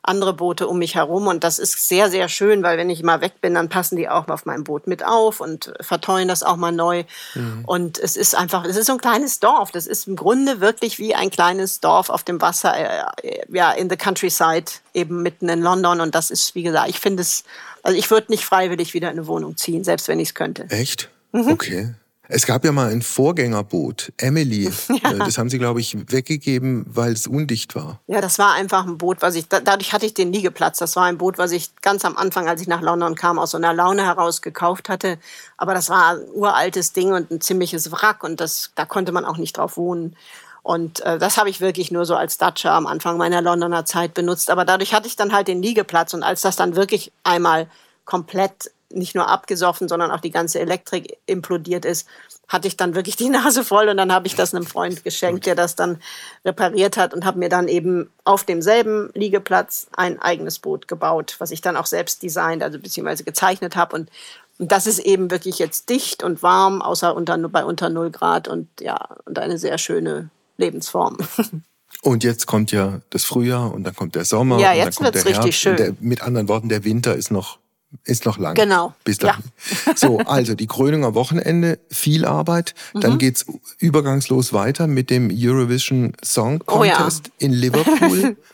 andere 0.07 0.33
Boote 0.33 0.67
um 0.67 0.79
mich 0.79 0.95
herum. 0.95 1.27
Und 1.27 1.43
das 1.43 1.59
ist 1.59 1.87
sehr, 1.87 2.09
sehr 2.09 2.29
schön, 2.29 2.63
weil 2.63 2.77
wenn 2.77 2.89
ich 2.89 3.03
mal 3.03 3.21
weg 3.21 3.41
bin, 3.41 3.53
dann 3.53 3.69
passen 3.69 3.95
die 3.95 4.09
auch 4.09 4.27
mal 4.27 4.33
auf 4.33 4.45
meinem 4.45 4.63
Boot 4.63 4.87
mit 4.87 5.05
auf 5.05 5.39
und 5.39 5.73
verteuern 5.81 6.27
das 6.27 6.43
auch 6.43 6.55
mal 6.55 6.71
neu. 6.71 7.03
Mhm. 7.35 7.63
Und 7.65 7.99
es 7.99 8.17
ist 8.17 8.35
einfach, 8.35 8.65
es 8.65 8.77
ist 8.77 8.87
so 8.87 8.93
ein 8.93 8.99
kleines 8.99 9.39
Dorf. 9.39 9.71
Das 9.71 9.87
ist 9.87 10.07
im 10.07 10.15
Grunde 10.15 10.61
wirklich 10.61 10.99
wie 10.99 11.15
ein 11.15 11.29
kleines 11.29 11.79
Dorf 11.79 12.09
auf 12.09 12.23
dem 12.23 12.41
Wasser, 12.41 12.75
äh, 12.75 13.41
ja, 13.49 13.71
in 13.71 13.89
the 13.89 13.97
countryside, 13.97 14.65
eben 14.93 15.21
mitten 15.21 15.49
in 15.49 15.61
London. 15.61 16.01
Und 16.01 16.15
das 16.15 16.31
ist, 16.31 16.55
wie 16.55 16.63
gesagt, 16.63 16.89
ich 16.89 16.99
finde 16.99 17.21
es, 17.21 17.43
also 17.83 17.97
ich 17.97 18.09
würde 18.09 18.31
nicht 18.31 18.45
freiwillig 18.45 18.93
wieder 18.93 19.11
in 19.11 19.17
eine 19.17 19.27
Wohnung 19.27 19.57
ziehen, 19.57 19.83
selbst 19.83 20.07
wenn 20.07 20.19
ich 20.19 20.29
es 20.29 20.35
könnte. 20.35 20.65
Echt? 20.69 21.09
Mhm. 21.31 21.49
Okay. 21.49 21.93
Es 22.29 22.45
gab 22.45 22.65
ja 22.65 22.71
mal 22.71 22.89
ein 22.89 23.01
Vorgängerboot, 23.01 24.13
Emily. 24.17 24.71
Ja. 25.03 25.11
Äh, 25.11 25.17
das 25.19 25.37
haben 25.37 25.49
sie, 25.49 25.59
glaube 25.59 25.79
ich, 25.79 25.95
weggegeben, 26.11 26.85
weil 26.87 27.11
es 27.11 27.27
undicht 27.27 27.75
war. 27.75 27.99
Ja, 28.07 28.19
das 28.19 28.39
war 28.39 28.53
einfach 28.53 28.85
ein 28.87 28.97
Boot, 28.97 29.21
was 29.21 29.35
ich, 29.35 29.47
dadurch 29.47 29.93
hatte 29.93 30.05
ich 30.05 30.13
den 30.13 30.33
Liegeplatz. 30.33 30.79
Das 30.79 30.95
war 30.95 31.03
ein 31.03 31.17
Boot, 31.17 31.37
was 31.37 31.51
ich 31.51 31.75
ganz 31.81 32.03
am 32.03 32.17
Anfang, 32.17 32.47
als 32.47 32.61
ich 32.61 32.67
nach 32.67 32.81
London 32.81 33.15
kam, 33.15 33.37
aus 33.37 33.51
so 33.51 33.57
einer 33.57 33.73
Laune 33.73 34.03
heraus 34.05 34.41
gekauft 34.41 34.89
hatte. 34.89 35.19
Aber 35.57 35.73
das 35.73 35.89
war 35.89 36.15
ein 36.15 36.21
uraltes 36.33 36.93
Ding 36.93 37.11
und 37.11 37.29
ein 37.29 37.41
ziemliches 37.41 37.91
Wrack 37.91 38.23
und 38.23 38.39
das, 38.39 38.71
da 38.75 38.85
konnte 38.85 39.11
man 39.11 39.25
auch 39.25 39.37
nicht 39.37 39.57
drauf 39.57 39.77
wohnen. 39.77 40.15
Und 40.63 40.99
äh, 41.01 41.17
das 41.17 41.37
habe 41.37 41.49
ich 41.49 41.61
wirklich 41.61 41.91
nur 41.91 42.05
so 42.05 42.15
als 42.15 42.37
Datscher 42.37 42.71
am 42.71 42.87
Anfang 42.87 43.17
meiner 43.17 43.41
Londoner 43.41 43.85
Zeit 43.85 44.13
benutzt. 44.13 44.49
Aber 44.49 44.65
dadurch 44.65 44.93
hatte 44.93 45.07
ich 45.07 45.15
dann 45.15 45.31
halt 45.31 45.47
den 45.47 45.61
Liegeplatz 45.61 46.13
und 46.13 46.23
als 46.23 46.41
das 46.41 46.55
dann 46.55 46.75
wirklich 46.75 47.11
einmal 47.23 47.67
komplett 48.03 48.71
nicht 48.91 49.15
nur 49.15 49.27
abgesoffen, 49.27 49.87
sondern 49.87 50.11
auch 50.11 50.21
die 50.21 50.31
ganze 50.31 50.59
Elektrik 50.59 51.17
implodiert 51.25 51.85
ist, 51.85 52.07
hatte 52.47 52.67
ich 52.67 52.77
dann 52.77 52.95
wirklich 52.95 53.15
die 53.15 53.29
Nase 53.29 53.63
voll 53.63 53.89
und 53.89 53.97
dann 53.97 54.11
habe 54.11 54.27
ich 54.27 54.35
das 54.35 54.53
einem 54.53 54.65
Freund 54.65 55.03
geschenkt, 55.03 55.45
der 55.45 55.55
das 55.55 55.75
dann 55.75 55.99
repariert 56.45 56.97
hat 56.97 57.13
und 57.13 57.25
habe 57.25 57.39
mir 57.39 57.49
dann 57.49 57.67
eben 57.67 58.09
auf 58.23 58.43
demselben 58.43 59.09
Liegeplatz 59.13 59.87
ein 59.95 60.19
eigenes 60.21 60.59
Boot 60.59 60.87
gebaut, 60.87 61.35
was 61.39 61.51
ich 61.51 61.61
dann 61.61 61.77
auch 61.77 61.85
selbst 61.85 62.23
designt, 62.23 62.63
also 62.63 62.79
beziehungsweise 62.79 63.23
gezeichnet 63.23 63.75
habe 63.75 63.95
und 63.95 64.09
und 64.59 64.71
das 64.71 64.87
ist 64.87 64.97
eben 64.97 65.29
wirklich 65.29 65.59
jetzt 65.59 65.87
dicht 65.89 66.23
und 66.23 66.41
warm, 66.41 66.81
außer 66.81 67.15
unter, 67.15 67.37
bei 67.37 67.63
unter 67.63 67.89
0 67.89 68.09
Grad 68.09 68.47
und 68.47 68.67
ja, 68.79 68.97
und 69.25 69.37
eine 69.37 69.59
sehr 69.59 69.77
schöne 69.77 70.31
Lebensform. 70.57 71.17
Und 72.03 72.23
jetzt 72.23 72.45
kommt 72.45 72.71
ja 72.71 73.01
das 73.09 73.23
Frühjahr 73.23 73.73
und 73.73 73.83
dann 73.83 73.95
kommt 73.95 74.15
der 74.15 74.23
Sommer. 74.23 74.59
Ja, 74.59 74.71
jetzt 74.73 75.01
wird 75.01 75.15
es 75.15 75.25
richtig 75.25 75.57
schön. 75.57 75.77
Der, 75.77 75.93
mit 75.99 76.21
anderen 76.21 76.47
Worten, 76.47 76.69
der 76.69 76.83
Winter 76.83 77.15
ist 77.15 77.31
noch 77.31 77.57
ist 78.03 78.25
noch 78.25 78.37
lang. 78.37 78.55
Genau. 78.55 78.93
Bis 79.03 79.17
dahin. 79.17 79.43
Ja. 79.43 79.51
So, 79.95 80.19
also 80.19 80.55
die 80.55 80.67
Krönung 80.67 81.05
am 81.05 81.15
Wochenende, 81.15 81.79
viel 81.89 82.25
Arbeit. 82.25 82.75
Mhm. 82.93 83.01
Dann 83.01 83.17
geht's 83.17 83.45
übergangslos 83.79 84.53
weiter 84.53 84.87
mit 84.87 85.09
dem 85.09 85.29
Eurovision 85.33 86.13
Song 86.23 86.59
Contest 86.65 87.23
oh 87.27 87.31
ja. 87.39 87.47
in 87.47 87.53
Liverpool. 87.53 88.37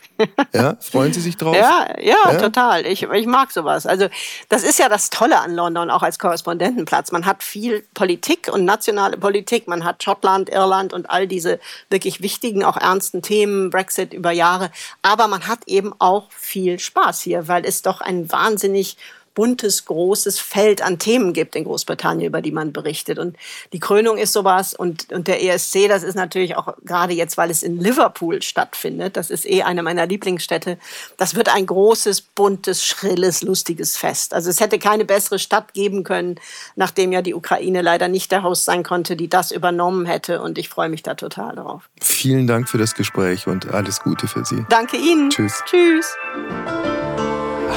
ja, 0.52 0.76
freuen 0.80 1.12
Sie 1.12 1.20
sich 1.20 1.36
drauf? 1.36 1.56
Ja, 1.56 1.88
ja, 2.00 2.16
ja, 2.24 2.38
total. 2.38 2.86
Ich, 2.86 3.02
ich 3.02 3.26
mag 3.26 3.50
sowas. 3.50 3.86
Also 3.86 4.08
das 4.48 4.62
ist 4.62 4.78
ja 4.78 4.88
das 4.88 5.10
Tolle 5.10 5.40
an 5.40 5.54
London, 5.54 5.90
auch 5.90 6.02
als 6.02 6.18
Korrespondentenplatz. 6.18 7.10
Man 7.12 7.26
hat 7.26 7.42
viel 7.42 7.84
Politik 7.94 8.50
und 8.52 8.64
nationale 8.64 9.16
Politik. 9.16 9.66
Man 9.66 9.84
hat 9.84 10.02
Schottland, 10.02 10.48
Irland 10.48 10.92
und 10.92 11.10
all 11.10 11.26
diese 11.26 11.58
wirklich 11.90 12.22
wichtigen, 12.22 12.64
auch 12.64 12.76
ernsten 12.76 13.22
Themen, 13.22 13.70
Brexit 13.70 14.14
über 14.14 14.30
Jahre. 14.30 14.70
Aber 15.02 15.26
man 15.28 15.46
hat 15.48 15.60
eben 15.66 15.92
auch 15.98 16.30
viel 16.30 16.78
Spaß 16.78 17.20
hier, 17.20 17.48
weil 17.48 17.64
es 17.64 17.82
doch 17.82 18.00
ein 18.00 18.30
wahnsinnig 18.30 18.96
buntes, 19.34 19.84
großes 19.84 20.38
Feld 20.38 20.80
an 20.80 20.98
Themen 21.04 21.34
gibt 21.34 21.54
in 21.54 21.64
Großbritannien, 21.64 22.28
über 22.28 22.40
die 22.40 22.50
man 22.50 22.72
berichtet. 22.72 23.18
Und 23.18 23.36
die 23.74 23.78
Krönung 23.78 24.16
ist 24.16 24.32
sowas 24.32 24.72
und, 24.72 25.12
und 25.12 25.28
der 25.28 25.44
ESC, 25.44 25.86
das 25.86 26.02
ist 26.02 26.14
natürlich 26.14 26.56
auch 26.56 26.74
gerade 26.82 27.12
jetzt, 27.12 27.36
weil 27.36 27.50
es 27.50 27.62
in 27.62 27.78
Liverpool 27.78 28.40
stattfindet, 28.40 29.18
das 29.18 29.28
ist 29.28 29.44
eh 29.44 29.62
eine 29.62 29.82
meiner 29.82 30.06
Lieblingsstädte, 30.06 30.78
das 31.18 31.34
wird 31.34 31.54
ein 31.54 31.66
großes, 31.66 32.22
buntes, 32.22 32.82
schrilles, 32.82 33.42
lustiges 33.42 33.98
Fest. 33.98 34.32
Also 34.32 34.48
es 34.48 34.60
hätte 34.60 34.78
keine 34.78 35.04
bessere 35.04 35.38
Stadt 35.38 35.74
geben 35.74 36.04
können, 36.04 36.36
nachdem 36.74 37.12
ja 37.12 37.20
die 37.20 37.34
Ukraine 37.34 37.82
leider 37.82 38.08
nicht 38.08 38.32
der 38.32 38.42
Haus 38.42 38.64
sein 38.64 38.82
konnte, 38.82 39.14
die 39.14 39.28
das 39.28 39.52
übernommen 39.52 40.06
hätte. 40.06 40.40
Und 40.40 40.56
ich 40.56 40.70
freue 40.70 40.88
mich 40.88 41.02
da 41.02 41.14
total 41.14 41.56
drauf. 41.56 41.90
Vielen 42.00 42.46
Dank 42.46 42.70
für 42.70 42.78
das 42.78 42.94
Gespräch 42.94 43.46
und 43.46 43.74
alles 43.74 44.00
Gute 44.00 44.26
für 44.26 44.46
Sie. 44.46 44.64
Danke 44.70 44.96
Ihnen. 44.96 45.28
Tschüss. 45.28 45.62
Tschüss. 45.66 46.16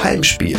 Heimspiel. 0.02 0.58